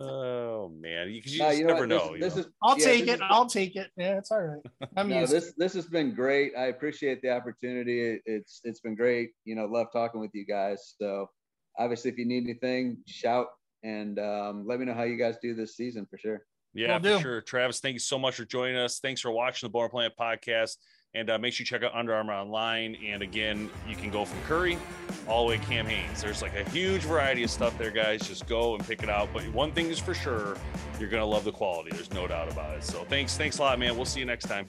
Oh 0.00 0.68
man, 0.68 1.08
because 1.12 1.32
you 1.32 1.38
No, 1.40 1.46
just 1.46 1.58
you 1.58 1.64
know 1.66 1.74
never 1.74 1.80
what? 1.80 1.88
know. 1.88 1.98
This, 1.98 2.12
you 2.12 2.18
this 2.20 2.34
know? 2.36 2.40
is 2.42 2.46
I'll 2.62 2.78
yeah, 2.78 2.84
take 2.84 3.04
this 3.06 3.10
it. 3.14 3.14
is- 3.16 3.26
I'll 3.30 3.46
take 3.46 3.76
it. 3.76 3.90
Yeah, 3.96 4.18
it's 4.18 4.30
all 4.30 4.42
right. 4.42 4.88
I'm 4.96 5.08
no, 5.08 5.20
used. 5.20 5.32
this 5.32 5.52
this 5.56 5.74
has 5.74 5.86
been 5.86 6.14
great. 6.14 6.52
I 6.56 6.66
appreciate 6.66 7.22
the 7.22 7.30
opportunity. 7.30 8.20
It's 8.26 8.60
it's 8.64 8.80
been 8.80 8.94
great. 8.94 9.30
You 9.44 9.54
know, 9.54 9.66
love 9.66 9.88
talking 9.92 10.20
with 10.20 10.30
you 10.34 10.44
guys. 10.46 10.94
So 11.00 11.28
obviously, 11.78 12.10
if 12.10 12.18
you 12.18 12.24
need 12.26 12.44
anything, 12.44 12.98
shout 13.06 13.48
and 13.82 14.18
um, 14.18 14.66
let 14.66 14.80
me 14.80 14.86
know 14.86 14.94
how 14.94 15.04
you 15.04 15.16
guys 15.16 15.36
do 15.42 15.54
this 15.54 15.76
season 15.76 16.06
for 16.10 16.18
sure. 16.18 16.42
Yeah, 16.74 16.98
Will 16.98 17.02
for 17.02 17.16
do. 17.18 17.22
sure. 17.22 17.40
Travis, 17.40 17.80
thank 17.80 17.94
you 17.94 18.00
so 18.00 18.18
much 18.18 18.34
for 18.36 18.44
joining 18.44 18.76
us. 18.76 18.98
Thanks 18.98 19.20
for 19.20 19.30
watching 19.30 19.66
the 19.66 19.70
Born 19.70 19.88
Planet 19.90 20.12
podcast. 20.18 20.76
And 21.16 21.30
uh, 21.30 21.38
make 21.38 21.54
sure 21.54 21.62
you 21.62 21.66
check 21.66 21.82
out 21.82 21.94
Under 21.94 22.14
Armour 22.14 22.34
online. 22.34 22.96
And 22.96 23.22
again, 23.22 23.70
you 23.88 23.96
can 23.96 24.10
go 24.10 24.26
from 24.26 24.38
Curry 24.42 24.76
all 25.26 25.46
the 25.46 25.50
way 25.52 25.56
to 25.56 25.64
Cam 25.64 25.86
Hanes. 25.86 26.22
There's 26.22 26.42
like 26.42 26.54
a 26.54 26.68
huge 26.68 27.02
variety 27.02 27.42
of 27.42 27.50
stuff 27.50 27.76
there, 27.78 27.90
guys. 27.90 28.28
Just 28.28 28.46
go 28.46 28.74
and 28.74 28.86
pick 28.86 29.02
it 29.02 29.08
out. 29.08 29.30
But 29.32 29.42
one 29.54 29.72
thing 29.72 29.86
is 29.86 29.98
for 29.98 30.12
sure, 30.12 30.58
you're 31.00 31.08
gonna 31.08 31.24
love 31.24 31.44
the 31.44 31.52
quality. 31.52 31.90
There's 31.92 32.12
no 32.12 32.26
doubt 32.26 32.52
about 32.52 32.76
it. 32.76 32.84
So 32.84 33.04
thanks, 33.08 33.34
thanks 33.34 33.58
a 33.58 33.62
lot, 33.62 33.78
man. 33.78 33.96
We'll 33.96 34.04
see 34.04 34.20
you 34.20 34.26
next 34.26 34.44
time. 34.44 34.68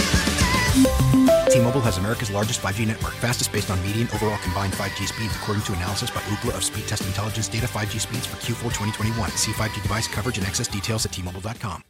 T-Mobile 1.51 1.81
has 1.81 1.97
America's 1.97 2.31
largest 2.31 2.61
5G 2.61 2.87
network, 2.87 3.13
fastest 3.13 3.51
based 3.51 3.69
on 3.69 3.81
median 3.83 4.07
overall 4.15 4.37
combined 4.37 4.73
5G 4.73 5.05
speeds, 5.07 5.35
according 5.35 5.63
to 5.63 5.73
analysis 5.73 6.09
by 6.09 6.21
Ookla 6.21 6.55
of 6.55 6.63
Speed 6.63 6.87
Test 6.87 7.05
Intelligence 7.05 7.49
data. 7.49 7.67
5G 7.67 7.99
speeds 7.99 8.25
for 8.25 8.37
Q4 8.37 8.63
2021. 8.71 9.29
See 9.31 9.51
5G 9.51 9.81
device 9.81 10.07
coverage 10.07 10.37
and 10.37 10.47
access 10.47 10.67
details 10.67 11.05
at 11.05 11.11
T-Mobile.com. 11.11 11.83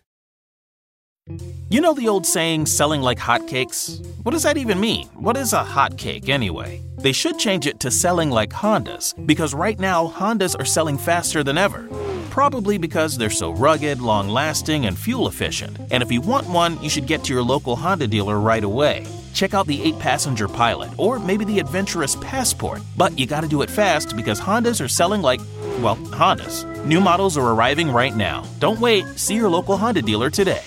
You 1.69 1.79
know 1.79 1.93
the 1.93 2.07
old 2.07 2.25
saying, 2.25 2.65
selling 2.65 3.01
like 3.01 3.19
hotcakes? 3.19 4.03
What 4.23 4.31
does 4.31 4.43
that 4.43 4.57
even 4.57 4.79
mean? 4.79 5.07
What 5.13 5.37
is 5.37 5.53
a 5.53 5.63
hotcake 5.63 6.29
anyway? 6.29 6.81
They 6.97 7.11
should 7.11 7.37
change 7.37 7.67
it 7.67 7.79
to 7.81 7.91
selling 7.91 8.31
like 8.31 8.49
Hondas, 8.49 9.13
because 9.27 9.53
right 9.53 9.79
now, 9.79 10.07
Hondas 10.07 10.59
are 10.59 10.65
selling 10.65 10.97
faster 10.97 11.43
than 11.43 11.59
ever. 11.59 11.87
Probably 12.31 12.79
because 12.79 13.17
they're 13.17 13.29
so 13.29 13.51
rugged, 13.51 14.01
long 14.01 14.27
lasting, 14.27 14.87
and 14.87 14.97
fuel 14.97 15.27
efficient. 15.27 15.77
And 15.91 16.01
if 16.01 16.11
you 16.11 16.21
want 16.21 16.49
one, 16.49 16.81
you 16.81 16.89
should 16.89 17.05
get 17.05 17.23
to 17.25 17.33
your 17.33 17.43
local 17.43 17.75
Honda 17.75 18.07
dealer 18.07 18.39
right 18.39 18.63
away. 18.63 19.05
Check 19.33 19.53
out 19.53 19.67
the 19.67 19.81
8 19.83 19.99
passenger 19.99 20.47
Pilot, 20.47 20.91
or 20.97 21.19
maybe 21.19 21.45
the 21.45 21.59
adventurous 21.59 22.15
Passport. 22.17 22.81
But 22.97 23.17
you 23.17 23.25
gotta 23.25 23.47
do 23.47 23.61
it 23.61 23.69
fast 23.69 24.15
because 24.15 24.39
Hondas 24.41 24.83
are 24.83 24.87
selling 24.87 25.21
like, 25.21 25.41
well, 25.81 25.97
Hondas. 26.11 26.65
New 26.85 26.99
models 27.01 27.37
are 27.37 27.51
arriving 27.51 27.91
right 27.91 28.15
now. 28.15 28.43
Don't 28.59 28.79
wait, 28.79 29.05
see 29.17 29.35
your 29.35 29.49
local 29.49 29.77
Honda 29.77 30.01
dealer 30.01 30.29
today. 30.29 30.63